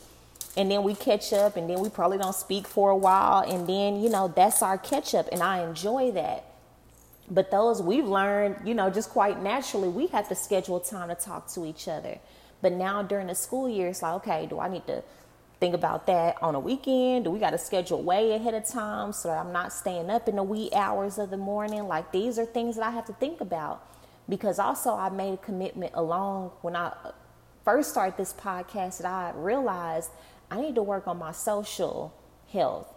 and 0.57 0.69
then 0.69 0.83
we 0.83 0.93
catch 0.93 1.31
up, 1.31 1.55
and 1.55 1.69
then 1.69 1.79
we 1.79 1.89
probably 1.89 2.17
don't 2.17 2.35
speak 2.35 2.67
for 2.67 2.89
a 2.89 2.97
while, 2.97 3.49
and 3.49 3.67
then 3.67 4.01
you 4.01 4.09
know 4.09 4.27
that's 4.27 4.61
our 4.61 4.77
catch 4.77 5.15
up, 5.15 5.29
and 5.31 5.41
I 5.41 5.65
enjoy 5.65 6.11
that. 6.11 6.43
But 7.29 7.49
those 7.49 7.81
we've 7.81 8.05
learned, 8.05 8.67
you 8.67 8.75
know, 8.75 8.89
just 8.89 9.09
quite 9.09 9.41
naturally, 9.41 9.87
we 9.87 10.07
have 10.07 10.27
to 10.29 10.35
schedule 10.35 10.79
time 10.79 11.09
to 11.09 11.15
talk 11.15 11.47
to 11.53 11.65
each 11.65 11.87
other. 11.87 12.19
But 12.61 12.73
now 12.73 13.01
during 13.01 13.27
the 13.27 13.35
school 13.35 13.67
year, 13.69 13.87
it's 13.87 14.01
like, 14.01 14.13
okay, 14.15 14.45
do 14.45 14.59
I 14.59 14.67
need 14.67 14.85
to 14.87 15.03
think 15.59 15.73
about 15.73 16.07
that 16.07 16.41
on 16.41 16.55
a 16.55 16.59
weekend? 16.59 17.25
Do 17.25 17.31
we 17.31 17.39
got 17.39 17.51
to 17.51 17.57
schedule 17.57 18.01
way 18.01 18.33
ahead 18.33 18.53
of 18.53 18.65
time 18.67 19.13
so 19.13 19.29
that 19.29 19.37
I'm 19.37 19.51
not 19.51 19.71
staying 19.73 20.09
up 20.09 20.27
in 20.27 20.35
the 20.35 20.43
wee 20.43 20.69
hours 20.73 21.17
of 21.17 21.29
the 21.29 21.37
morning? 21.37 21.87
Like 21.87 22.11
these 22.11 22.37
are 22.37 22.45
things 22.45 22.75
that 22.75 22.85
I 22.85 22.91
have 22.91 23.05
to 23.05 23.13
think 23.13 23.41
about 23.41 23.85
because 24.27 24.59
also 24.59 24.95
I 24.95 25.09
made 25.09 25.33
a 25.33 25.37
commitment 25.37 25.93
along 25.95 26.51
when 26.61 26.75
I 26.75 26.93
first 27.63 27.91
started 27.91 28.17
this 28.17 28.33
podcast 28.33 28.99
that 28.99 29.07
I 29.07 29.31
realized 29.35 30.11
I 30.51 30.61
need 30.61 30.75
to 30.75 30.83
work 30.83 31.07
on 31.07 31.17
my 31.17 31.31
social 31.31 32.13
health. 32.51 32.87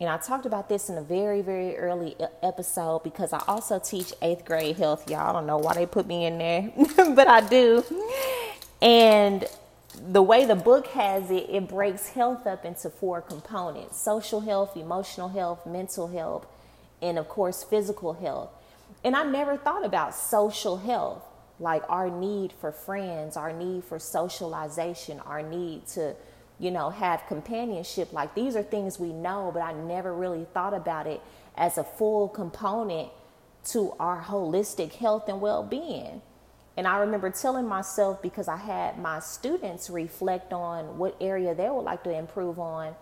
And 0.00 0.10
I 0.10 0.16
talked 0.16 0.46
about 0.46 0.68
this 0.68 0.88
in 0.88 0.98
a 0.98 1.02
very, 1.02 1.42
very 1.42 1.76
early 1.76 2.16
episode 2.42 3.04
because 3.04 3.32
I 3.32 3.40
also 3.46 3.78
teach 3.78 4.12
eighth 4.20 4.44
grade 4.44 4.76
health. 4.76 5.08
Y'all 5.08 5.30
I 5.30 5.32
don't 5.32 5.46
know 5.46 5.58
why 5.58 5.74
they 5.74 5.86
put 5.86 6.08
me 6.08 6.24
in 6.24 6.38
there, 6.38 6.72
but 7.14 7.28
I 7.28 7.40
do. 7.40 7.84
And 8.80 9.44
the 9.94 10.22
way 10.22 10.44
the 10.44 10.56
book 10.56 10.86
has 10.88 11.30
it, 11.30 11.48
it 11.50 11.68
breaks 11.68 12.08
health 12.08 12.46
up 12.46 12.64
into 12.64 12.90
four 12.90 13.20
components 13.20 13.98
social 13.98 14.40
health, 14.40 14.76
emotional 14.76 15.28
health, 15.28 15.66
mental 15.66 16.08
health, 16.08 16.46
and 17.00 17.18
of 17.18 17.28
course, 17.28 17.62
physical 17.62 18.14
health. 18.14 18.50
And 19.04 19.16
I 19.16 19.24
never 19.24 19.56
thought 19.56 19.84
about 19.84 20.14
social 20.14 20.78
health, 20.78 21.22
like 21.58 21.82
our 21.88 22.10
need 22.10 22.52
for 22.52 22.72
friends, 22.72 23.36
our 23.36 23.52
need 23.52 23.84
for 23.84 23.98
socialization, 23.98 25.20
our 25.20 25.42
need 25.42 25.86
to 25.88 26.14
you 26.62 26.70
know, 26.70 26.90
have 26.90 27.26
companionship. 27.26 28.12
Like 28.12 28.34
these 28.36 28.54
are 28.54 28.62
things 28.62 28.98
we 28.98 29.12
know, 29.12 29.50
but 29.52 29.62
I 29.62 29.72
never 29.72 30.14
really 30.14 30.46
thought 30.54 30.74
about 30.74 31.08
it 31.08 31.20
as 31.56 31.76
a 31.76 31.82
full 31.82 32.28
component 32.28 33.08
to 33.64 33.92
our 33.98 34.22
holistic 34.22 34.92
health 34.94 35.28
and 35.28 35.40
well 35.40 35.64
being. 35.64 36.22
And 36.76 36.86
I 36.86 36.98
remember 36.98 37.30
telling 37.30 37.66
myself 37.66 38.22
because 38.22 38.48
I 38.48 38.56
had 38.56 38.98
my 38.98 39.20
students 39.20 39.90
reflect 39.90 40.52
on 40.52 40.96
what 40.96 41.16
area 41.20 41.54
they 41.54 41.68
would 41.68 41.82
like 41.82 42.02
to 42.04 42.10
improve 42.10 42.58
on. 42.58 42.94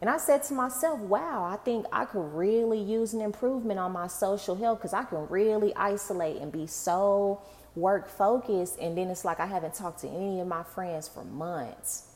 And 0.00 0.10
I 0.10 0.16
said 0.16 0.42
to 0.44 0.54
myself, 0.54 0.98
wow, 0.98 1.44
I 1.44 1.56
think 1.64 1.86
I 1.92 2.06
could 2.06 2.34
really 2.34 2.80
use 2.80 3.14
an 3.14 3.20
improvement 3.20 3.78
on 3.78 3.92
my 3.92 4.08
social 4.08 4.56
health 4.56 4.78
because 4.78 4.92
I 4.92 5.04
can 5.04 5.28
really 5.28 5.72
isolate 5.76 6.42
and 6.42 6.50
be 6.50 6.66
so 6.66 7.40
work 7.76 8.08
focused. 8.08 8.80
And 8.80 8.98
then 8.98 9.10
it's 9.10 9.24
like 9.24 9.38
I 9.38 9.46
haven't 9.46 9.74
talked 9.74 10.00
to 10.00 10.08
any 10.08 10.40
of 10.40 10.48
my 10.48 10.64
friends 10.64 11.06
for 11.06 11.22
months. 11.22 12.08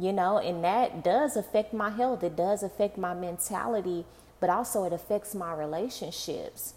You 0.00 0.14
know, 0.14 0.38
and 0.38 0.64
that 0.64 1.04
does 1.04 1.36
affect 1.36 1.74
my 1.74 1.90
health, 1.90 2.24
it 2.24 2.36
does 2.36 2.62
affect 2.62 2.96
my 2.96 3.12
mentality, 3.12 4.06
but 4.40 4.48
also 4.48 4.84
it 4.84 4.94
affects 4.94 5.34
my 5.34 5.52
relationships. 5.52 6.72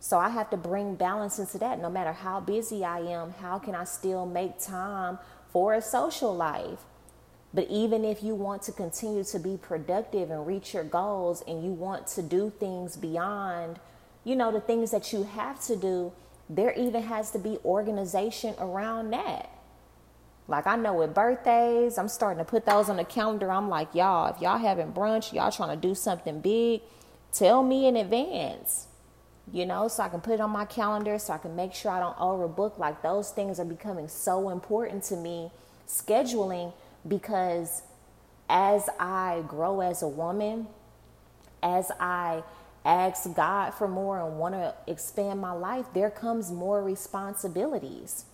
So 0.00 0.18
I 0.18 0.28
have 0.28 0.50
to 0.50 0.56
bring 0.56 0.94
balance 0.94 1.38
into 1.38 1.58
that. 1.58 1.80
No 1.80 1.90
matter 1.90 2.12
how 2.12 2.40
busy 2.40 2.84
I 2.84 3.00
am, 3.00 3.32
how 3.32 3.58
can 3.58 3.74
I 3.74 3.84
still 3.84 4.26
make 4.26 4.58
time 4.58 5.18
for 5.52 5.74
a 5.74 5.82
social 5.82 6.34
life? 6.34 6.80
But 7.52 7.66
even 7.70 8.04
if 8.04 8.22
you 8.22 8.34
want 8.34 8.62
to 8.62 8.72
continue 8.72 9.24
to 9.24 9.38
be 9.38 9.56
productive 9.56 10.30
and 10.30 10.46
reach 10.46 10.74
your 10.74 10.84
goals 10.84 11.42
and 11.48 11.64
you 11.64 11.70
want 11.70 12.06
to 12.08 12.22
do 12.22 12.52
things 12.60 12.96
beyond, 12.96 13.80
you 14.22 14.36
know, 14.36 14.52
the 14.52 14.60
things 14.60 14.90
that 14.90 15.12
you 15.12 15.24
have 15.24 15.60
to 15.66 15.74
do, 15.74 16.12
there 16.48 16.72
even 16.74 17.02
has 17.02 17.30
to 17.32 17.38
be 17.38 17.58
organization 17.64 18.54
around 18.58 19.10
that. 19.10 19.50
Like 20.46 20.66
I 20.66 20.76
know 20.76 20.94
with 20.94 21.14
birthdays, 21.14 21.98
I'm 21.98 22.08
starting 22.08 22.38
to 22.38 22.44
put 22.44 22.64
those 22.64 22.88
on 22.88 22.96
the 22.96 23.04
calendar. 23.04 23.50
I'm 23.50 23.68
like, 23.68 23.94
y'all, 23.94 24.32
if 24.32 24.40
y'all 24.40 24.58
having 24.58 24.92
brunch, 24.92 25.32
y'all 25.32 25.50
trying 25.50 25.78
to 25.78 25.88
do 25.88 25.94
something 25.94 26.40
big, 26.40 26.82
tell 27.32 27.62
me 27.62 27.86
in 27.86 27.96
advance 27.96 28.86
you 29.52 29.66
know, 29.66 29.88
so 29.88 30.02
I 30.02 30.08
can 30.08 30.20
put 30.20 30.34
it 30.34 30.40
on 30.40 30.50
my 30.50 30.64
calendar 30.64 31.18
so 31.18 31.32
I 31.32 31.38
can 31.38 31.56
make 31.56 31.74
sure 31.74 31.90
I 31.90 32.00
don't 32.00 32.16
overbook. 32.16 32.78
Like 32.78 33.02
those 33.02 33.30
things 33.30 33.58
are 33.58 33.64
becoming 33.64 34.08
so 34.08 34.50
important 34.50 35.04
to 35.04 35.16
me, 35.16 35.50
scheduling, 35.86 36.72
because 37.06 37.82
as 38.48 38.88
I 38.98 39.42
grow 39.46 39.80
as 39.80 40.02
a 40.02 40.08
woman, 40.08 40.66
as 41.62 41.90
I 41.98 42.42
ask 42.84 43.34
God 43.34 43.70
for 43.72 43.88
more 43.88 44.24
and 44.24 44.38
want 44.38 44.54
to 44.54 44.74
expand 44.86 45.40
my 45.40 45.52
life, 45.52 45.86
there 45.94 46.10
comes 46.10 46.50
more 46.50 46.82
responsibilities. 46.82 48.24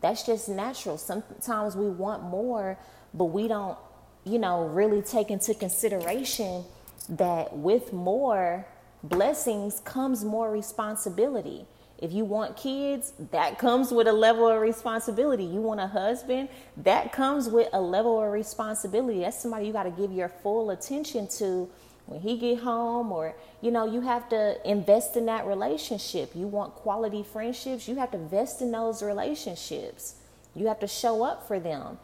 That's 0.00 0.24
just 0.24 0.48
natural. 0.48 0.98
Sometimes 0.98 1.76
we 1.76 1.88
want 1.88 2.22
more, 2.22 2.78
but 3.14 3.26
we 3.26 3.48
don't, 3.48 3.76
you 4.24 4.38
know, 4.38 4.66
really 4.66 5.02
take 5.02 5.30
into 5.30 5.54
consideration 5.54 6.64
that 7.08 7.56
with 7.56 7.92
more, 7.92 8.66
blessings 9.02 9.80
comes 9.80 10.24
more 10.24 10.50
responsibility. 10.50 11.66
If 11.98 12.12
you 12.12 12.24
want 12.24 12.56
kids, 12.56 13.12
that 13.32 13.58
comes 13.58 13.90
with 13.90 14.06
a 14.06 14.12
level 14.12 14.46
of 14.48 14.60
responsibility. 14.60 15.44
You 15.44 15.60
want 15.60 15.80
a 15.80 15.88
husband, 15.88 16.48
that 16.76 17.12
comes 17.12 17.48
with 17.48 17.68
a 17.72 17.80
level 17.80 18.22
of 18.22 18.30
responsibility. 18.30 19.20
That's 19.20 19.40
somebody 19.40 19.66
you 19.66 19.72
got 19.72 19.82
to 19.84 19.90
give 19.90 20.12
your 20.12 20.28
full 20.28 20.70
attention 20.70 21.26
to 21.38 21.68
when 22.06 22.20
he 22.20 22.38
get 22.38 22.60
home 22.60 23.10
or 23.12 23.34
you 23.60 23.72
know, 23.72 23.84
you 23.84 24.00
have 24.02 24.28
to 24.28 24.56
invest 24.68 25.16
in 25.16 25.26
that 25.26 25.44
relationship. 25.44 26.30
You 26.34 26.46
want 26.46 26.74
quality 26.74 27.24
friendships, 27.24 27.88
you 27.88 27.96
have 27.96 28.12
to 28.12 28.16
invest 28.16 28.62
in 28.62 28.70
those 28.70 29.02
relationships. 29.02 30.14
You 30.54 30.68
have 30.68 30.78
to 30.80 30.86
show 30.86 31.24
up 31.24 31.46
for 31.48 31.58
them 31.58 31.98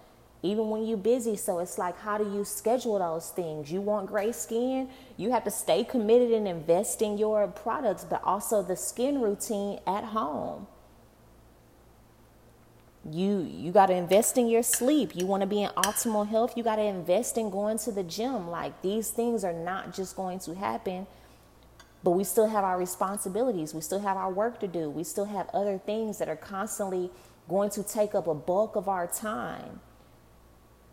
even 0.44 0.70
when 0.70 0.86
you're 0.86 0.96
busy. 0.96 1.36
So 1.36 1.58
it's 1.58 1.78
like, 1.78 1.98
how 1.98 2.18
do 2.18 2.24
you 2.24 2.44
schedule 2.44 2.98
those 2.98 3.30
things? 3.30 3.72
You 3.72 3.80
want 3.80 4.06
gray 4.06 4.32
skin, 4.32 4.88
you 5.16 5.32
have 5.32 5.44
to 5.44 5.50
stay 5.50 5.84
committed 5.84 6.30
and 6.30 6.46
invest 6.46 7.02
in 7.02 7.18
your 7.18 7.46
products, 7.48 8.04
but 8.04 8.22
also 8.22 8.62
the 8.62 8.76
skin 8.76 9.20
routine 9.20 9.80
at 9.86 10.04
home. 10.04 10.66
You 13.10 13.40
you 13.40 13.72
got 13.72 13.86
to 13.86 13.94
invest 13.94 14.38
in 14.38 14.48
your 14.48 14.62
sleep. 14.62 15.14
You 15.14 15.26
want 15.26 15.42
to 15.42 15.46
be 15.46 15.62
in 15.62 15.70
optimal 15.70 16.28
health, 16.28 16.56
you 16.56 16.62
got 16.62 16.76
to 16.76 16.82
invest 16.82 17.36
in 17.36 17.50
going 17.50 17.78
to 17.78 17.92
the 17.92 18.02
gym. 18.02 18.48
Like 18.48 18.80
these 18.82 19.10
things 19.10 19.44
are 19.44 19.52
not 19.52 19.94
just 19.94 20.16
going 20.16 20.38
to 20.40 20.54
happen 20.54 21.06
but 22.04 22.10
we 22.10 22.22
still 22.22 22.46
have 22.48 22.64
our 22.64 22.78
responsibilities. 22.78 23.72
We 23.72 23.80
still 23.80 24.00
have 24.00 24.18
our 24.18 24.30
work 24.30 24.60
to 24.60 24.68
do. 24.68 24.90
We 24.90 25.04
still 25.04 25.24
have 25.24 25.48
other 25.54 25.78
things 25.78 26.18
that 26.18 26.28
are 26.28 26.36
constantly 26.36 27.10
going 27.48 27.70
to 27.70 27.82
take 27.82 28.14
up 28.14 28.26
a 28.26 28.34
bulk 28.34 28.76
of 28.76 28.88
our 28.88 29.06
time. 29.06 29.80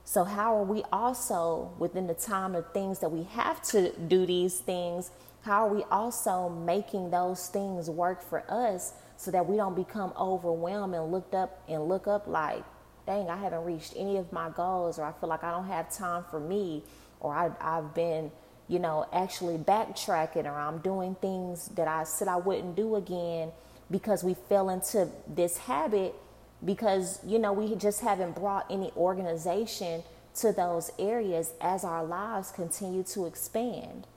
So, 0.03 0.23
how 0.23 0.57
are 0.57 0.63
we 0.63 0.83
also, 0.91 1.71
within 1.77 2.07
the 2.07 2.13
time 2.13 2.55
of 2.55 2.71
things 2.73 2.99
that 2.99 3.09
we 3.09 3.23
have 3.23 3.61
to 3.69 3.91
do 3.99 4.25
these 4.25 4.59
things, 4.59 5.11
how 5.41 5.67
are 5.67 5.73
we 5.73 5.83
also 5.91 6.49
making 6.49 7.11
those 7.11 7.47
things 7.47 7.89
work 7.89 8.21
for 8.21 8.43
us 8.51 8.93
so 9.17 9.31
that 9.31 9.47
we 9.47 9.57
don't 9.57 9.75
become 9.75 10.13
overwhelmed 10.19 10.95
and 10.95 11.11
looked 11.11 11.35
up 11.35 11.63
and 11.69 11.87
look 11.87 12.07
up 12.07 12.27
like, 12.27 12.63
dang, 13.05 13.29
I 13.29 13.37
haven't 13.37 13.63
reached 13.63 13.93
any 13.95 14.17
of 14.17 14.31
my 14.31 14.49
goals, 14.49 14.99
or 14.99 15.05
I 15.05 15.11
feel 15.13 15.29
like 15.29 15.43
I 15.43 15.51
don't 15.51 15.67
have 15.67 15.91
time 15.91 16.25
for 16.29 16.39
me, 16.39 16.83
or 17.19 17.33
I, 17.33 17.51
I've 17.59 17.93
been, 17.93 18.31
you 18.67 18.79
know, 18.79 19.07
actually 19.13 19.57
backtracking, 19.57 20.45
or 20.45 20.55
I'm 20.55 20.79
doing 20.79 21.15
things 21.15 21.67
that 21.69 21.87
I 21.87 22.03
said 22.03 22.27
I 22.27 22.37
wouldn't 22.37 22.75
do 22.75 22.95
again 22.95 23.51
because 23.89 24.23
we 24.23 24.33
fell 24.33 24.69
into 24.69 25.09
this 25.27 25.57
habit 25.57 26.15
because 26.63 27.19
you 27.25 27.39
know 27.39 27.53
we 27.53 27.75
just 27.75 28.01
haven't 28.01 28.35
brought 28.35 28.65
any 28.69 28.91
organization 28.95 30.03
to 30.35 30.51
those 30.51 30.91
areas 30.97 31.53
as 31.59 31.83
our 31.83 32.03
lives 32.03 32.51
continue 32.51 33.03
to 33.03 33.25
expand. 33.25 34.07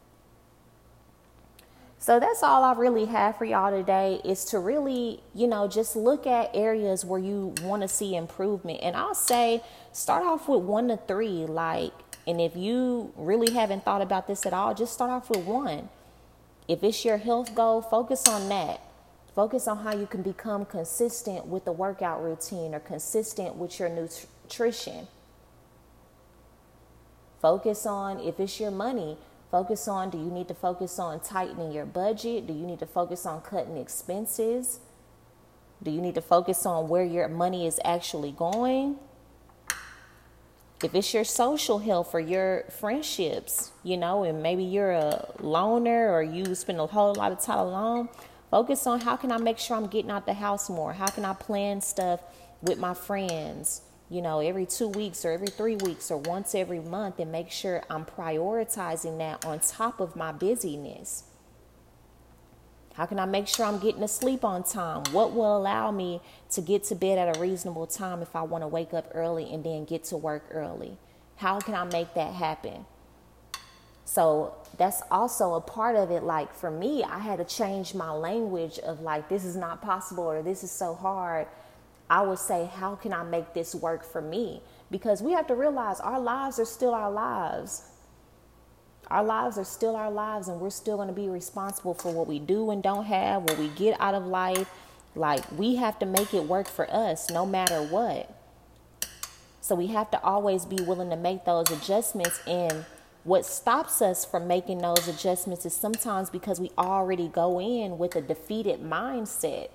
So 1.99 2.21
that's 2.21 2.43
all 2.43 2.63
I 2.63 2.75
really 2.75 3.07
have 3.07 3.39
for 3.39 3.47
y'all 3.47 3.71
today 3.71 4.21
is 4.27 4.45
to 4.47 4.59
really, 4.59 5.23
you 5.35 5.47
know, 5.47 5.67
just 5.67 5.97
look 5.97 6.27
at 6.27 6.51
areas 6.53 7.03
where 7.03 7.19
you 7.19 7.55
want 7.63 7.81
to 7.81 7.89
see 7.89 8.15
improvement. 8.15 8.81
And 8.83 8.95
I'll 8.95 9.15
say 9.15 9.63
start 9.91 10.23
off 10.23 10.47
with 10.47 10.61
1 10.61 10.89
to 10.89 10.99
3 10.99 11.47
like 11.47 11.93
and 12.27 12.41
if 12.41 12.57
you 12.57 13.13
really 13.17 13.53
haven't 13.53 13.85
thought 13.85 14.01
about 14.01 14.27
this 14.27 14.47
at 14.47 14.53
all, 14.53 14.75
just 14.75 14.95
start 14.95 15.11
off 15.11 15.29
with 15.29 15.45
1. 15.45 15.89
If 16.67 16.83
it's 16.83 17.05
your 17.05 17.19
health 17.19 17.55
goal, 17.55 17.83
focus 17.83 18.27
on 18.27 18.49
that. 18.49 18.81
Focus 19.35 19.67
on 19.67 19.79
how 19.79 19.95
you 19.95 20.07
can 20.07 20.23
become 20.23 20.65
consistent 20.65 21.47
with 21.47 21.65
the 21.65 21.73
workout 21.73 22.23
routine 22.23 22.75
or 22.75 22.81
consistent 22.81 23.57
with 23.57 23.81
your 23.81 23.89
nutrition. 23.89 25.09
Focus 27.43 27.85
on 27.85 28.21
if 28.21 28.39
it's 28.39 28.61
your 28.61 28.71
money, 28.71 29.19
focus 29.51 29.89
on 29.89 30.09
do 30.09 30.19
you 30.19 30.31
need 30.31 30.49
to 30.49 30.55
focus 30.55 30.99
on 30.99 31.19
tightening 31.21 31.73
your 31.73 31.85
budget? 31.85 32.47
Do 32.47 32.53
you 32.53 32.65
need 32.65 32.79
to 32.79 32.87
focus 32.87 33.27
on 33.27 33.41
cutting 33.41 33.77
expenses? 33.77 34.79
Do 35.83 35.91
you 35.91 36.01
need 36.01 36.15
to 36.15 36.23
focus 36.23 36.65
on 36.65 36.89
where 36.89 37.05
your 37.05 37.29
money 37.29 37.67
is 37.67 37.81
actually 37.85 38.33
going? 38.33 38.97
If 40.83 40.95
it's 40.95 41.13
your 41.13 41.25
social 41.25 41.79
health 41.79 42.15
or 42.15 42.21
your 42.21 42.65
friendships, 42.79 43.73
you 43.83 43.97
know, 43.97 44.23
and 44.23 44.43
maybe 44.43 44.65
you're 44.65 44.93
a 44.93 45.29
loner 45.41 46.13
or 46.13 46.23
you 46.23 46.55
spend 46.55 46.79
a 46.79 46.87
whole 46.87 47.15
lot 47.15 47.33
of 47.33 47.41
time 47.41 47.59
alone, 47.59 48.09
Focus 48.55 48.87
on 48.87 49.01
how 49.01 49.17
can 49.17 49.33
I 49.33 49.39
make 49.39 49.59
sure 49.59 49.77
I'm 49.77 49.89
getting 49.89 50.13
out 50.13 50.27
the 50.27 50.35
house 50.35 50.71
more? 50.71 50.93
How 50.93 51.09
can 51.09 51.25
I 51.25 51.33
plan 51.33 51.81
stuff 51.81 52.21
with 52.63 52.79
my 52.79 52.95
friends, 52.95 53.83
you 54.09 54.23
know, 54.23 54.39
every 54.39 54.65
two 54.65 54.87
weeks 54.87 55.25
or 55.25 55.33
every 55.33 55.49
three 55.49 55.75
weeks 55.75 56.09
or 56.09 56.19
once 56.19 56.55
every 56.55 56.79
month 56.79 57.19
and 57.19 57.33
make 57.33 57.51
sure 57.51 57.83
I'm 57.91 58.05
prioritizing 58.05 59.19
that 59.19 59.45
on 59.45 59.59
top 59.59 59.99
of 59.99 60.15
my 60.15 60.31
busyness? 60.31 61.25
How 62.93 63.07
can 63.07 63.19
I 63.19 63.25
make 63.25 63.49
sure 63.49 63.67
I'm 63.67 63.81
getting 63.81 64.03
to 64.03 64.07
sleep 64.07 64.45
on 64.45 64.63
time? 64.63 65.03
What 65.11 65.33
will 65.33 65.57
allow 65.57 65.91
me 65.91 66.21
to 66.51 66.61
get 66.61 66.85
to 66.85 66.95
bed 66.95 67.19
at 67.19 67.37
a 67.37 67.41
reasonable 67.41 67.89
time 67.89 68.23
if 68.23 68.37
I 68.37 68.43
want 68.43 68.63
to 68.63 68.69
wake 68.69 68.95
up 68.95 69.11
early 69.15 69.53
and 69.53 69.65
then 69.65 69.85
get 69.85 70.05
to 70.05 70.17
work 70.17 70.45
early? 70.53 70.97
How 71.39 71.59
can 71.59 71.75
I 71.75 71.83
make 71.83 72.15
that 72.15 72.35
happen? 72.35 72.87
So 74.05 74.55
that's 74.77 75.03
also 75.11 75.55
a 75.55 75.61
part 75.61 75.97
of 75.97 76.11
it. 76.11 76.23
Like 76.23 76.55
for 76.55 76.71
me, 76.71 77.03
I 77.05 77.19
had 77.19 77.39
to 77.39 77.45
change 77.45 77.95
my 77.95 78.11
language 78.11 78.79
of 78.81 79.01
like, 79.01 79.29
this 79.29 79.45
is 79.45 79.57
not 79.57 79.83
possible 79.83 80.25
or 80.25 80.43
this 80.43 80.63
is 80.63 80.71
so 80.71 80.95
hard. 80.95 81.47
I 82.11 82.23
would 82.23 82.39
say, 82.39 82.71
how 82.75 82.97
can 82.97 83.13
I 83.13 83.23
make 83.23 83.55
this 83.55 83.75
work 83.75 84.05
for 84.05 84.21
me? 84.21 84.61
Because 84.91 85.23
we 85.23 85.33
have 85.33 85.47
to 85.47 85.55
realize 85.55 86.01
our 86.01 86.21
lives 86.21 86.59
are 86.59 86.67
still 86.67 86.93
our 86.93 87.11
lives. 87.11 87.83
Our 89.09 89.25
lives 89.25 89.59
are 89.59 89.65
still 89.65 89.97
our 89.97 90.11
lives, 90.11 90.49
and 90.49 90.61
we're 90.61 90.71
still 90.71 90.97
going 90.97 91.09
to 91.09 91.15
be 91.15 91.29
responsible 91.29 91.95
for 91.95 92.11
what 92.13 92.27
we 92.27 92.39
do 92.39 92.71
and 92.71 92.83
don't 92.83 93.05
have, 93.05 93.43
what 93.43 93.59
we 93.59 93.69
get 93.69 94.01
out 94.01 94.15
of 94.15 94.27
life. 94.27 94.69
Like, 95.15 95.45
we 95.53 95.77
have 95.77 95.99
to 95.99 96.07
make 96.07 96.33
it 96.33 96.45
work 96.45 96.69
for 96.69 96.91
us 96.91 97.31
no 97.31 97.45
matter 97.45 97.83
what. 97.83 98.35
So, 99.61 99.75
we 99.75 99.89
have 99.89 100.11
to 100.13 100.23
always 100.23 100.65
be 100.65 100.83
willing 100.83 101.11
to 101.11 101.17
make 101.17 101.45
those 101.45 101.71
adjustments 101.71 102.41
and 102.47 102.85
what 103.25 103.47
stops 103.47 104.03
us 104.03 104.25
from 104.25 104.49
making 104.49 104.79
those 104.79 105.09
adjustments 105.09 105.67
is 105.67 105.75
sometimes 105.75 106.31
because 106.31 106.61
we 106.61 106.71
already 106.79 107.29
go 107.29 107.61
in 107.61 107.99
with 107.99 108.17
a 108.17 108.23
defeated 108.23 108.83
mindset. 108.83 109.71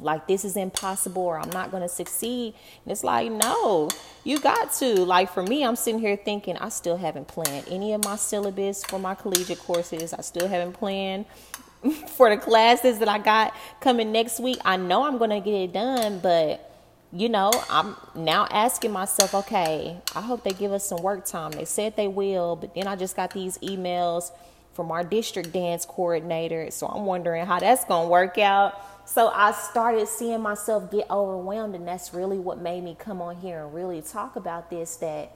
like 0.00 0.28
this 0.28 0.44
is 0.44 0.56
impossible 0.56 1.22
or 1.22 1.38
I'm 1.38 1.50
not 1.50 1.70
going 1.70 1.82
to 1.82 1.88
succeed. 1.88 2.54
And 2.84 2.92
it's 2.92 3.04
like, 3.04 3.32
no, 3.32 3.90
you 4.24 4.40
got 4.40 4.72
to. 4.74 5.04
Like 5.04 5.32
for 5.32 5.42
me, 5.42 5.64
I'm 5.64 5.76
sitting 5.76 6.00
here 6.00 6.16
thinking 6.16 6.56
I 6.58 6.70
still 6.70 6.96
haven't 6.98 7.28
planned 7.28 7.66
any 7.70 7.92
of 7.94 8.04
my 8.04 8.16
syllabus 8.16 8.84
for 8.84 8.98
my 8.98 9.14
collegiate 9.14 9.60
courses. 9.60 10.12
I 10.14 10.22
still 10.22 10.48
haven't 10.48 10.74
planned 10.74 11.26
for 12.08 12.30
the 12.30 12.36
classes 12.38 13.00
that 13.00 13.08
I 13.08 13.18
got 13.18 13.54
coming 13.80 14.12
next 14.12 14.40
week. 14.40 14.58
I 14.64 14.76
know 14.76 15.04
I'm 15.04 15.18
going 15.18 15.30
to 15.30 15.40
get 15.40 15.54
it 15.54 15.72
done, 15.72 16.20
but 16.20 16.67
you 17.12 17.28
know, 17.28 17.50
I'm 17.70 17.96
now 18.14 18.46
asking 18.50 18.92
myself, 18.92 19.34
okay, 19.34 19.96
I 20.14 20.20
hope 20.20 20.44
they 20.44 20.52
give 20.52 20.72
us 20.72 20.86
some 20.86 21.02
work 21.02 21.24
time. 21.24 21.52
They 21.52 21.64
said 21.64 21.96
they 21.96 22.08
will, 22.08 22.56
but 22.56 22.74
then 22.74 22.86
I 22.86 22.96
just 22.96 23.16
got 23.16 23.32
these 23.32 23.56
emails 23.58 24.30
from 24.74 24.90
our 24.90 25.02
district 25.02 25.52
dance 25.52 25.86
coordinator. 25.86 26.70
So 26.70 26.86
I'm 26.86 27.06
wondering 27.06 27.46
how 27.46 27.60
that's 27.60 27.84
going 27.84 28.06
to 28.06 28.10
work 28.10 28.36
out. 28.38 29.08
So 29.08 29.28
I 29.28 29.52
started 29.52 30.06
seeing 30.06 30.42
myself 30.42 30.90
get 30.90 31.10
overwhelmed, 31.10 31.74
and 31.74 31.88
that's 31.88 32.12
really 32.12 32.38
what 32.38 32.60
made 32.60 32.84
me 32.84 32.94
come 32.98 33.22
on 33.22 33.36
here 33.36 33.64
and 33.64 33.74
really 33.74 34.02
talk 34.02 34.36
about 34.36 34.68
this. 34.68 34.96
That 34.96 35.32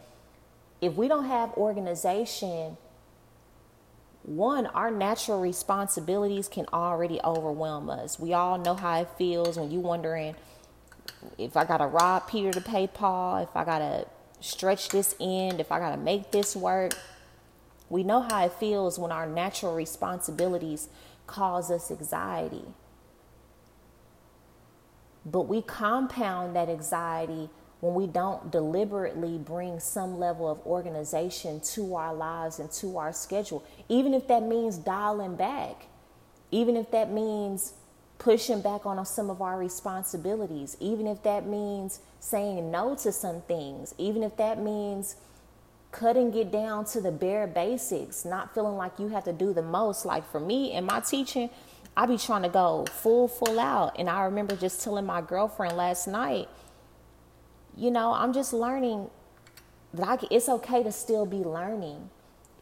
if 0.83 0.95
we 0.95 1.09
don't 1.09 1.25
have 1.25 1.55
organization, 1.55 2.77
one, 4.25 4.67
our 4.67 4.91
natural 4.91 5.41
responsibilities 5.41 6.49
can 6.49 6.67
already 6.71 7.19
overwhelm 7.25 7.89
us. 7.89 8.21
We 8.21 8.35
all 8.35 8.59
know 8.59 8.75
how 8.75 9.01
it 9.01 9.09
feels 9.17 9.59
when 9.59 9.71
you're 9.71 9.81
wondering 9.81 10.35
if 11.39 11.57
I 11.57 11.65
gotta 11.65 11.87
rob 11.87 12.29
Peter 12.29 12.51
to 12.53 12.61
pay 12.61 12.87
Paul, 12.87 13.39
if 13.39 13.55
I 13.57 13.65
gotta 13.65 14.07
stretch 14.41 14.89
this 14.89 15.15
end, 15.21 15.61
if 15.61 15.71
I 15.73 15.79
gotta 15.79 15.97
make 15.97 16.31
this 16.31 16.57
work. 16.57 16.95
We 17.89 18.03
know 18.03 18.23
how 18.23 18.45
it 18.47 18.53
feels 18.55 18.99
when 18.99 19.13
our 19.13 19.27
natural 19.27 19.75
responsibilities 19.75 20.89
cause 21.27 21.71
us 21.71 21.91
anxiety. 21.91 22.65
But 25.25 25.43
we 25.43 25.63
compound 25.63 26.57
that 26.57 26.69
anxiety 26.69 27.51
when 27.81 27.95
we 27.95 28.07
don't 28.07 28.51
deliberately 28.51 29.39
bring 29.39 29.81
some 29.81 30.19
level 30.19 30.49
of 30.49 30.65
organization 30.67 31.61
to 31.61 31.95
our 31.97 32.15
lives 32.15 32.59
and 32.59 32.71
to 32.71 32.97
our 32.97 33.13
schedule, 33.13 33.65
even 33.89 34.15
if 34.15 34.27
that 34.29 34.43
means 34.43 34.77
dialing 34.79 35.37
back, 35.37 35.87
even 36.51 36.77
if 36.77 36.91
that 36.93 37.11
means 37.11 37.75
pushing 38.23 38.61
back 38.61 38.87
on 38.87 39.05
some 39.05 39.31
of 39.31 39.43
our 39.43 39.59
responsibilities, 39.59 40.77
even 40.79 41.09
if 41.09 41.23
that 41.25 41.45
means 41.45 41.99
saying 42.21 42.71
no 42.71 42.95
to 42.95 43.11
some 43.11 43.41
things, 43.43 43.95
even 43.99 44.23
if 44.23 44.37
that 44.37 44.61
means 44.61 45.17
cutting 45.91 46.33
it 46.35 46.53
down 46.53 46.85
to 46.85 47.01
the 47.01 47.11
bare 47.11 47.49
basics, 47.49 48.25
not 48.25 48.55
feeling 48.55 48.77
like 48.77 48.93
you 48.99 49.09
have 49.09 49.25
to 49.25 49.33
do 49.33 49.53
the 49.53 49.63
most. 49.63 50.07
Like 50.07 50.25
for 50.31 50.39
me 50.39 50.73
and 50.73 50.87
my 50.87 51.01
teaching, 51.01 51.51
I 51.97 52.07
be 52.07 52.17
trying 52.17 52.43
to 52.43 52.49
go 52.49 52.87
full, 52.91 53.27
full 53.27 53.59
out. 53.59 53.97
And 53.99 54.09
I 54.09 54.23
remember 54.23 54.55
just 54.55 54.83
telling 54.85 55.05
my 55.05 55.21
girlfriend 55.21 55.77
last 55.77 56.07
night, 56.07 56.49
you 57.77 57.91
know, 57.91 58.13
I'm 58.13 58.33
just 58.33 58.53
learning 58.53 59.11
that 59.95 60.09
I 60.09 60.27
it's 60.31 60.49
okay 60.49 60.85
to 60.85 60.93
still 60.93 61.27
be 61.27 61.39
learning. 61.39 62.09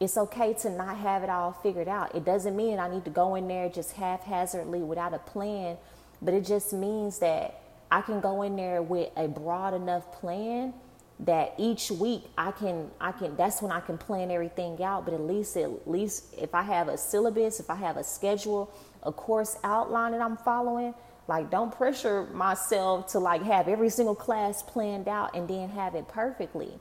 It's 0.01 0.17
okay 0.17 0.55
to 0.55 0.71
not 0.71 0.97
have 0.97 1.23
it 1.23 1.29
all 1.29 1.53
figured 1.53 1.87
out. 1.87 2.15
It 2.15 2.25
doesn't 2.25 2.57
mean 2.57 2.79
I 2.79 2.89
need 2.89 3.05
to 3.05 3.11
go 3.11 3.35
in 3.35 3.47
there 3.47 3.69
just 3.69 3.93
haphazardly 3.93 4.81
without 4.81 5.13
a 5.13 5.19
plan, 5.19 5.77
but 6.23 6.33
it 6.33 6.47
just 6.47 6.73
means 6.73 7.19
that 7.19 7.61
I 7.91 8.01
can 8.01 8.21
go 8.21 8.41
in 8.41 8.57
there 8.57 8.81
with 8.81 9.11
a 9.15 9.29
broad 9.29 9.75
enough 9.75 10.11
plan 10.13 10.73
that 11.19 11.53
each 11.59 11.91
week 11.91 12.25
I 12.39 12.51
can 12.51 12.91
I 12.99 13.13
can 13.13 13.37
that's 13.37 13.61
when 13.61 13.73
I 13.73 13.81
can 13.81 13.99
plan 13.99 14.31
everything 14.31 14.83
out. 14.83 15.05
But 15.05 15.13
at 15.13 15.21
least 15.21 15.55
at 15.59 15.87
least 15.87 16.35
if 16.39 16.55
I 16.55 16.63
have 16.63 16.89
a 16.89 16.97
syllabus, 16.97 17.61
if 17.61 17.69
I 17.69 17.75
have 17.75 17.99
a 17.99 18.05
schedule, 18.05 18.73
a 19.03 19.13
course 19.13 19.59
outline 19.63 20.13
that 20.13 20.23
I'm 20.23 20.39
following, 20.39 20.95
like 21.29 21.51
don't 21.51 21.77
pressure 21.77 22.25
myself 22.33 23.09
to 23.09 23.19
like 23.19 23.43
have 23.43 23.69
every 23.69 23.91
single 23.91 24.15
class 24.15 24.63
planned 24.63 25.09
out 25.09 25.37
and 25.37 25.47
then 25.47 25.69
have 25.69 25.95
it 25.95 26.09
perfectly 26.09 26.73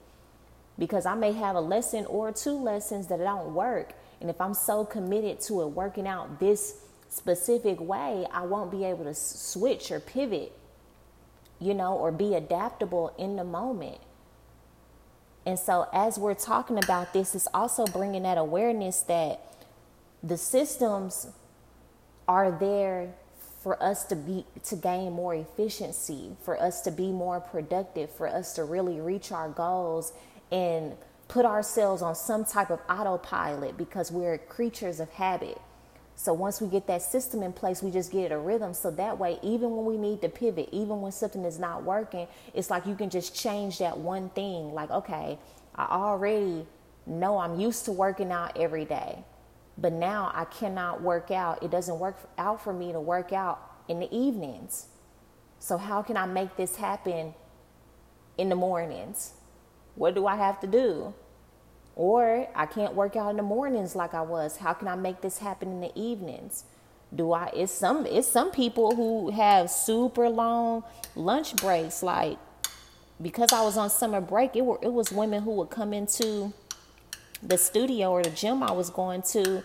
because 0.80 1.04
I 1.04 1.14
may 1.14 1.32
have 1.32 1.54
a 1.54 1.60
lesson 1.60 2.06
or 2.06 2.32
two 2.32 2.54
lessons 2.54 3.06
that 3.08 3.18
don't 3.18 3.54
work. 3.54 3.92
And 4.20 4.30
if 4.30 4.40
I'm 4.40 4.54
so 4.54 4.84
committed 4.84 5.38
to 5.42 5.60
it 5.60 5.66
working 5.66 6.08
out 6.08 6.40
this 6.40 6.74
specific 7.10 7.78
way, 7.78 8.26
I 8.32 8.46
won't 8.46 8.70
be 8.70 8.84
able 8.84 9.04
to 9.04 9.14
switch 9.14 9.92
or 9.92 10.00
pivot, 10.00 10.52
you 11.60 11.74
know, 11.74 11.96
or 11.96 12.10
be 12.10 12.34
adaptable 12.34 13.14
in 13.18 13.36
the 13.36 13.44
moment. 13.44 13.98
And 15.44 15.58
so, 15.58 15.86
as 15.92 16.18
we're 16.18 16.34
talking 16.34 16.78
about 16.82 17.12
this, 17.12 17.34
it's 17.34 17.48
also 17.52 17.86
bringing 17.86 18.22
that 18.22 18.38
awareness 18.38 19.02
that 19.02 19.40
the 20.22 20.36
systems 20.36 21.26
are 22.26 22.50
there 22.50 23.12
for 23.62 23.82
us 23.82 24.04
to 24.04 24.16
be 24.16 24.46
to 24.64 24.76
gain 24.76 25.12
more 25.12 25.34
efficiency, 25.34 26.30
for 26.42 26.60
us 26.60 26.80
to 26.82 26.90
be 26.90 27.10
more 27.10 27.40
productive, 27.40 28.10
for 28.10 28.28
us 28.28 28.54
to 28.54 28.64
really 28.64 29.00
reach 29.00 29.30
our 29.32 29.48
goals 29.50 30.12
and 30.50 30.96
put 31.28 31.44
ourselves 31.44 32.02
on 32.02 32.14
some 32.14 32.44
type 32.44 32.70
of 32.70 32.80
autopilot 32.88 33.76
because 33.76 34.10
we're 34.10 34.38
creatures 34.38 34.98
of 35.00 35.08
habit. 35.10 35.60
So 36.16 36.34
once 36.34 36.60
we 36.60 36.68
get 36.68 36.86
that 36.88 37.00
system 37.00 37.42
in 37.42 37.52
place, 37.52 37.82
we 37.82 37.90
just 37.90 38.12
get 38.12 38.30
a 38.30 38.36
rhythm. 38.36 38.74
So 38.74 38.90
that 38.90 39.18
way, 39.18 39.38
even 39.42 39.74
when 39.74 39.86
we 39.86 39.96
need 39.96 40.20
to 40.20 40.28
pivot, 40.28 40.68
even 40.70 41.00
when 41.00 41.12
something 41.12 41.44
is 41.46 41.58
not 41.58 41.82
working, 41.82 42.26
it's 42.52 42.68
like 42.68 42.84
you 42.84 42.94
can 42.94 43.08
just 43.08 43.34
change 43.34 43.78
that 43.78 43.96
one 43.96 44.28
thing. 44.30 44.74
Like, 44.74 44.90
okay, 44.90 45.38
I 45.76 45.84
already 45.86 46.66
know 47.06 47.38
I'm 47.38 47.58
used 47.58 47.86
to 47.86 47.92
working 47.92 48.30
out 48.32 48.58
every 48.58 48.84
day, 48.84 49.24
but 49.78 49.94
now 49.94 50.30
I 50.34 50.44
cannot 50.44 51.00
work 51.00 51.30
out. 51.30 51.62
It 51.62 51.70
doesn't 51.70 51.98
work 51.98 52.18
out 52.36 52.62
for 52.62 52.74
me 52.74 52.92
to 52.92 53.00
work 53.00 53.32
out 53.32 53.58
in 53.88 54.00
the 54.00 54.14
evenings. 54.14 54.88
So 55.58 55.78
how 55.78 56.02
can 56.02 56.18
I 56.18 56.26
make 56.26 56.56
this 56.56 56.76
happen 56.76 57.34
in 58.36 58.50
the 58.50 58.56
mornings? 58.56 59.32
What 59.94 60.14
do 60.14 60.26
I 60.26 60.36
have 60.36 60.60
to 60.60 60.66
do? 60.66 61.14
Or 61.96 62.48
I 62.54 62.66
can't 62.66 62.94
work 62.94 63.16
out 63.16 63.30
in 63.30 63.36
the 63.36 63.42
mornings 63.42 63.94
like 63.94 64.14
I 64.14 64.22
was. 64.22 64.58
How 64.58 64.72
can 64.72 64.88
I 64.88 64.94
make 64.94 65.20
this 65.20 65.38
happen 65.38 65.70
in 65.70 65.80
the 65.80 65.92
evenings? 65.98 66.64
Do 67.14 67.32
I 67.32 67.50
it's 67.54 67.72
some 67.72 68.06
it's 68.06 68.28
some 68.28 68.52
people 68.52 68.94
who 68.94 69.30
have 69.30 69.68
super 69.68 70.28
long 70.28 70.84
lunch 71.16 71.56
breaks 71.56 72.02
like 72.02 72.38
because 73.20 73.52
I 73.52 73.62
was 73.62 73.76
on 73.76 73.90
summer 73.90 74.20
break, 74.20 74.54
it 74.54 74.64
were 74.64 74.78
it 74.80 74.92
was 74.92 75.10
women 75.10 75.42
who 75.42 75.50
would 75.56 75.70
come 75.70 75.92
into 75.92 76.52
the 77.42 77.58
studio 77.58 78.12
or 78.12 78.22
the 78.22 78.30
gym 78.30 78.62
I 78.62 78.72
was 78.72 78.90
going 78.90 79.22
to 79.32 79.64